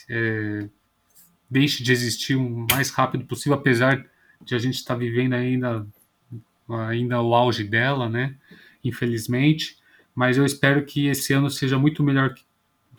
é, 0.09 0.67
deixe 1.49 1.83
de 1.83 1.91
existir 1.91 2.35
o 2.35 2.67
mais 2.69 2.89
rápido 2.89 3.25
possível, 3.25 3.57
apesar 3.57 4.05
de 4.41 4.55
a 4.55 4.57
gente 4.57 4.75
estar 4.75 4.95
vivendo 4.95 5.33
ainda 5.33 5.87
ainda 6.87 7.21
o 7.21 7.33
auge 7.33 7.63
dela, 7.63 8.07
né? 8.07 8.35
Infelizmente, 8.83 9.77
mas 10.13 10.37
eu 10.37 10.45
espero 10.45 10.85
que 10.85 11.07
esse 11.07 11.33
ano 11.33 11.49
seja 11.49 11.79
muito 11.79 12.03
melhor 12.03 12.33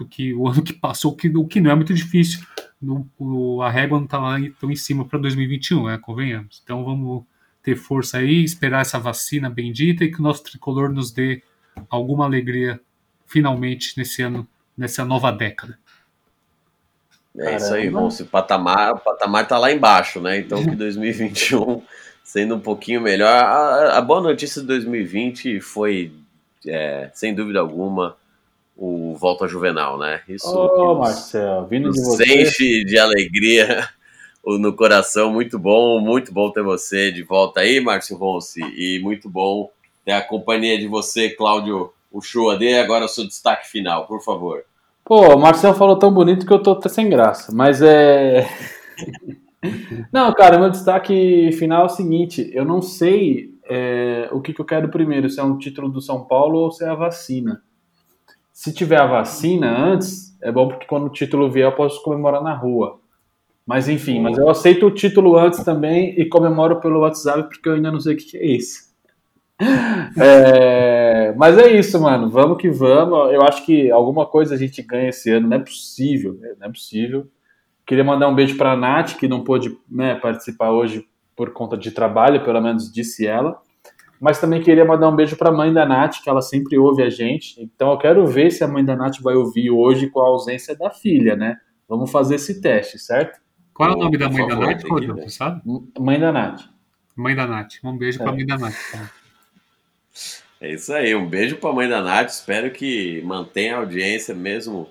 do 0.00 0.06
que 0.06 0.32
o 0.32 0.48
ano 0.48 0.62
que 0.62 0.72
passou, 0.72 1.14
que, 1.14 1.28
o 1.28 1.46
que 1.46 1.60
não 1.60 1.70
é 1.70 1.74
muito 1.74 1.92
difícil. 1.92 2.40
No, 2.80 3.06
o, 3.18 3.60
a 3.60 3.70
régua 3.70 3.98
não 3.98 4.06
está 4.06 4.18
lá 4.18 4.38
tão 4.58 4.70
em 4.70 4.76
cima 4.76 5.04
para 5.04 5.18
2021, 5.18 5.86
né? 5.86 5.98
Convenhamos. 6.00 6.62
Então 6.64 6.82
vamos 6.82 7.24
ter 7.62 7.76
força 7.76 8.16
aí, 8.16 8.42
esperar 8.42 8.80
essa 8.80 8.98
vacina 8.98 9.50
bendita 9.50 10.02
e 10.02 10.10
que 10.10 10.18
o 10.18 10.22
nosso 10.22 10.42
tricolor 10.42 10.90
nos 10.90 11.12
dê 11.12 11.42
alguma 11.90 12.24
alegria 12.24 12.80
finalmente 13.26 13.98
nesse 13.98 14.22
ano, 14.22 14.48
nessa 14.74 15.04
nova 15.04 15.30
década. 15.30 15.78
É 17.38 17.56
isso 17.56 17.74
aí, 17.74 17.82
Caramba. 17.82 18.00
Ronce. 18.00 18.22
O 18.22 18.26
patamar, 18.26 18.92
o 18.94 18.98
patamar 18.98 19.46
tá 19.46 19.58
lá 19.58 19.70
embaixo, 19.70 20.18
né? 20.18 20.38
Então 20.38 20.64
que 20.64 20.74
2021 20.74 21.82
sendo 22.24 22.56
um 22.56 22.60
pouquinho 22.60 23.02
melhor. 23.02 23.28
A, 23.28 23.98
a 23.98 24.00
boa 24.00 24.22
notícia 24.22 24.62
de 24.62 24.66
2020 24.68 25.60
foi, 25.60 26.12
é, 26.66 27.10
sem 27.12 27.34
dúvida 27.34 27.60
alguma, 27.60 28.16
o 28.80 29.14
Volta 29.14 29.46
Juvenal, 29.46 29.98
né? 29.98 30.22
Isso 30.26 30.50
que 30.50 30.78
nos- 30.82 30.98
Marcel, 30.98 31.66
vindo 31.66 31.90
de 31.90 32.00
você. 32.00 32.42
enche 32.42 32.82
de 32.82 32.98
alegria 32.98 33.86
no 34.42 34.72
coração. 34.74 35.30
Muito 35.30 35.58
bom, 35.58 36.00
muito 36.00 36.32
bom 36.32 36.50
ter 36.50 36.62
você 36.62 37.12
de 37.12 37.22
volta 37.22 37.60
aí, 37.60 37.78
Márcio 37.78 38.16
Ronce. 38.16 38.62
E 38.62 38.98
muito 39.02 39.28
bom 39.28 39.70
ter 40.02 40.12
a 40.12 40.22
companhia 40.22 40.78
de 40.78 40.88
você, 40.88 41.28
Cláudio 41.28 41.92
Uchoa. 42.10 42.56
Dê 42.56 42.78
agora 42.78 43.04
o 43.04 43.08
seu 43.08 43.26
destaque 43.26 43.68
final, 43.68 44.06
por 44.06 44.22
favor. 44.22 44.64
Pô, 45.04 45.34
o 45.34 45.38
Marcelo 45.38 45.74
falou 45.74 45.98
tão 45.98 46.10
bonito 46.10 46.46
que 46.46 46.52
eu 46.52 46.62
tô 46.62 46.72
até 46.72 46.88
sem 46.88 47.10
graça, 47.10 47.52
mas 47.54 47.82
é. 47.82 48.48
não, 50.10 50.32
cara, 50.32 50.58
meu 50.58 50.70
destaque 50.70 51.52
final 51.52 51.82
é 51.82 51.86
o 51.86 51.90
seguinte: 51.90 52.50
eu 52.54 52.64
não 52.64 52.80
sei 52.80 53.50
é, 53.68 54.26
o 54.32 54.40
que, 54.40 54.54
que 54.54 54.60
eu 54.62 54.64
quero 54.64 54.88
primeiro, 54.88 55.28
se 55.28 55.38
é 55.38 55.42
um 55.42 55.58
título 55.58 55.90
do 55.90 56.00
São 56.00 56.24
Paulo 56.24 56.60
ou 56.60 56.70
se 56.70 56.82
é 56.82 56.88
a 56.88 56.94
vacina. 56.94 57.62
Se 58.60 58.74
tiver 58.74 59.00
a 59.00 59.06
vacina 59.06 59.74
antes, 59.74 60.36
é 60.42 60.52
bom 60.52 60.68
porque 60.68 60.84
quando 60.84 61.06
o 61.06 61.08
título 61.08 61.50
vier 61.50 61.66
eu 61.66 61.74
posso 61.74 62.02
comemorar 62.02 62.42
na 62.42 62.52
rua. 62.52 63.00
Mas 63.64 63.88
enfim, 63.88 64.20
mas 64.20 64.36
eu 64.36 64.50
aceito 64.50 64.84
o 64.84 64.90
título 64.90 65.34
antes 65.38 65.64
também 65.64 66.14
e 66.20 66.26
comemoro 66.26 66.78
pelo 66.78 67.00
WhatsApp 67.00 67.48
porque 67.48 67.66
eu 67.66 67.72
ainda 67.72 67.90
não 67.90 67.98
sei 67.98 68.12
o 68.12 68.18
que 68.18 68.36
é 68.36 68.44
isso. 68.44 68.90
É, 70.20 71.34
mas 71.38 71.56
é 71.56 71.72
isso, 71.72 71.98
mano. 72.02 72.28
Vamos 72.28 72.58
que 72.58 72.68
vamos. 72.68 73.32
Eu 73.32 73.40
acho 73.42 73.64
que 73.64 73.90
alguma 73.90 74.26
coisa 74.26 74.54
a 74.54 74.58
gente 74.58 74.82
ganha 74.82 75.08
esse 75.08 75.30
ano. 75.30 75.48
Não 75.48 75.56
é 75.56 75.60
possível, 75.60 76.34
né? 76.34 76.52
não 76.58 76.66
é 76.66 76.70
possível. 76.70 77.28
Queria 77.86 78.04
mandar 78.04 78.28
um 78.28 78.34
beijo 78.34 78.58
para 78.58 78.72
a 78.72 78.76
Nath, 78.76 79.16
que 79.16 79.26
não 79.26 79.42
pôde 79.42 79.74
né, 79.90 80.16
participar 80.16 80.70
hoje 80.70 81.06
por 81.34 81.52
conta 81.52 81.78
de 81.78 81.90
trabalho, 81.92 82.44
pelo 82.44 82.60
menos 82.60 82.92
disse 82.92 83.26
ela. 83.26 83.58
Mas 84.20 84.38
também 84.38 84.60
queria 84.60 84.84
mandar 84.84 85.08
um 85.08 85.16
beijo 85.16 85.34
para 85.36 85.48
a 85.48 85.52
mãe 85.52 85.72
da 85.72 85.86
Nath, 85.86 86.22
que 86.22 86.28
ela 86.28 86.42
sempre 86.42 86.76
ouve 86.76 87.02
a 87.02 87.08
gente. 87.08 87.60
Então 87.62 87.90
eu 87.90 87.98
quero 87.98 88.26
ver 88.26 88.50
se 88.50 88.62
a 88.62 88.68
mãe 88.68 88.84
da 88.84 88.94
Nath 88.94 89.18
vai 89.22 89.34
ouvir 89.34 89.70
hoje 89.70 90.08
com 90.10 90.20
a 90.20 90.26
ausência 90.26 90.76
da 90.76 90.90
filha, 90.90 91.34
né? 91.34 91.56
Vamos 91.88 92.10
fazer 92.10 92.34
esse 92.34 92.60
teste, 92.60 92.98
certo? 92.98 93.40
Qual 93.72 93.90
é 93.90 93.94
o 93.94 93.96
nome 93.96 94.18
da 94.18 94.28
mãe 94.28 94.46
da 94.46 94.56
Nath, 94.56 94.82
Rodrigo? 94.84 95.14
Você 95.22 95.30
sabe? 95.30 95.62
Mãe 95.98 96.20
da 96.20 96.30
Nath. 96.30 96.60
Mãe 97.16 97.34
da 97.34 97.46
Nath. 97.46 97.76
Um 97.82 97.96
beijo 97.96 98.18
é. 98.18 98.22
para 98.22 98.32
a 98.32 98.34
mãe 98.34 98.44
da 98.44 98.58
Nath. 98.58 98.74
É 100.60 100.74
isso 100.74 100.92
aí, 100.92 101.14
um 101.14 101.26
beijo 101.26 101.56
para 101.56 101.70
a 101.70 101.72
mãe 101.72 101.88
da 101.88 102.02
Nath. 102.02 102.28
Espero 102.28 102.70
que 102.70 103.22
mantenha 103.22 103.76
a 103.76 103.78
audiência 103.78 104.34
mesmo 104.34 104.86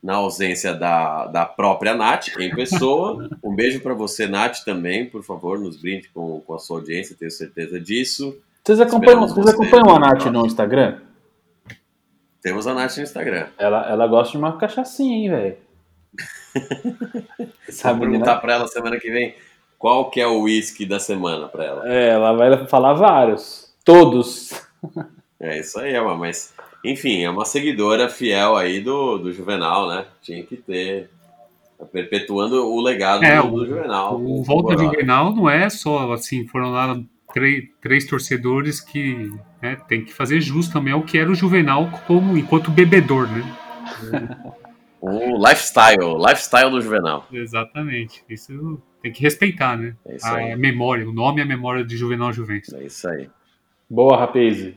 na 0.00 0.14
ausência 0.14 0.72
da, 0.72 1.26
da 1.26 1.44
própria 1.44 1.94
Nath 1.94 2.28
em 2.38 2.54
pessoa. 2.54 3.28
Um 3.42 3.54
beijo 3.54 3.80
para 3.80 3.94
você, 3.94 4.28
Nath, 4.28 4.64
também. 4.64 5.06
Por 5.06 5.24
favor, 5.24 5.58
nos 5.58 5.76
brinde 5.76 6.08
com, 6.14 6.40
com 6.40 6.54
a 6.54 6.58
sua 6.58 6.78
audiência, 6.78 7.16
tenho 7.18 7.30
certeza 7.32 7.80
disso. 7.80 8.38
Vocês 8.70 8.80
acompanham, 8.82 9.26
vocês 9.26 9.48
acompanham 9.48 9.96
a 9.96 9.98
Nath 9.98 10.26
no 10.26 10.46
Instagram? 10.46 11.00
Temos 12.40 12.68
a 12.68 12.72
Nath 12.72 12.98
no 12.98 13.02
Instagram. 13.02 13.48
Ela, 13.58 13.90
ela 13.90 14.06
gosta 14.06 14.30
de 14.30 14.38
uma 14.38 14.56
cachaçinha, 14.58 15.16
hein, 15.16 15.28
velho? 15.28 15.56
Vou 17.82 17.98
perguntar 17.98 18.36
para 18.36 18.52
ela 18.52 18.68
semana 18.68 18.96
que 19.00 19.10
vem 19.10 19.34
qual 19.76 20.08
que 20.08 20.20
é 20.20 20.26
o 20.28 20.42
uísque 20.42 20.86
da 20.86 21.00
semana 21.00 21.48
para 21.48 21.64
ela. 21.64 21.92
É, 21.92 22.10
ela 22.10 22.32
vai 22.32 22.64
falar 22.68 22.92
vários. 22.92 23.74
Todos. 23.84 24.52
É 25.42 25.58
isso 25.58 25.80
aí, 25.80 25.96
Emma, 25.96 26.14
mas 26.14 26.52
enfim, 26.84 27.22
é 27.22 27.30
uma 27.30 27.46
seguidora 27.46 28.10
fiel 28.10 28.56
aí 28.56 28.78
do, 28.78 29.16
do 29.16 29.32
Juvenal, 29.32 29.88
né? 29.88 30.04
Tinha 30.20 30.42
que 30.42 30.54
ter. 30.54 31.08
Tá 31.78 31.86
perpetuando 31.86 32.62
o 32.62 32.78
legado 32.82 33.24
é, 33.24 33.40
do, 33.40 33.48
do, 33.48 33.66
Juvenal. 33.66 34.20
O, 34.20 34.40
o 34.40 34.42
Volta 34.42 34.76
Juvenal 34.76 35.34
não 35.34 35.48
é 35.48 35.70
só 35.70 36.12
assim, 36.12 36.46
foram 36.46 36.72
lá 36.72 36.94
três, 37.32 37.64
três 37.80 38.04
torcedores 38.06 38.80
que 38.80 39.30
né, 39.62 39.76
tem 39.88 40.04
que 40.04 40.12
fazer 40.12 40.40
jus 40.40 40.68
também 40.68 40.92
ao 40.92 41.02
que 41.02 41.18
era 41.18 41.30
o 41.30 41.34
Juvenal 41.34 41.90
como 42.06 42.36
enquanto 42.36 42.70
bebedor, 42.70 43.28
né? 43.28 43.56
o 45.00 45.36
lifestyle, 45.36 46.16
lifestyle 46.18 46.70
do 46.70 46.80
Juvenal. 46.80 47.26
Exatamente. 47.32 48.22
Isso 48.28 48.80
tem 49.02 49.12
que 49.12 49.22
respeitar, 49.22 49.76
né? 49.76 49.94
É 50.06 50.16
isso 50.16 50.26
aí. 50.26 50.52
A 50.52 50.56
memória, 50.56 51.08
o 51.08 51.12
nome 51.12 51.40
e 51.40 51.42
a 51.42 51.46
memória 51.46 51.84
de 51.84 51.96
Juvenal 51.96 52.32
Juventus. 52.32 52.72
É 52.74 52.84
isso 52.84 53.08
aí. 53.08 53.28
Boa, 53.88 54.16
rapaz. 54.16 54.72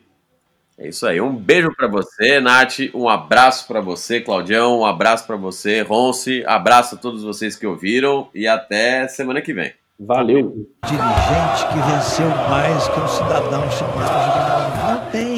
É 0.77 0.87
isso 0.87 1.05
aí. 1.05 1.21
Um 1.21 1.35
beijo 1.35 1.71
para 1.75 1.87
você, 1.87 2.39
Nath. 2.39 2.79
Um 2.93 3.07
abraço 3.07 3.67
para 3.67 3.79
você, 3.79 4.21
Claudião. 4.21 4.79
Um 4.79 4.85
abraço 4.85 5.27
para 5.27 5.35
você, 5.35 5.81
Ronce. 5.81 6.43
Abraço 6.47 6.95
a 6.95 6.97
todos 6.97 7.23
vocês 7.23 7.55
que 7.55 7.67
ouviram 7.67 8.29
e 8.33 8.47
até 8.47 9.07
semana 9.07 9.41
que 9.41 9.53
vem. 9.53 9.73
Valeu. 10.05 10.67
Dirigente 10.85 11.67
que 11.71 11.79
venceu 11.79 12.27
mais 12.49 12.87
que 12.89 12.99
um 12.99 13.07
cidadão 13.07 13.71
chamado 13.71 14.87
Não 14.87 15.11
tem 15.11 15.32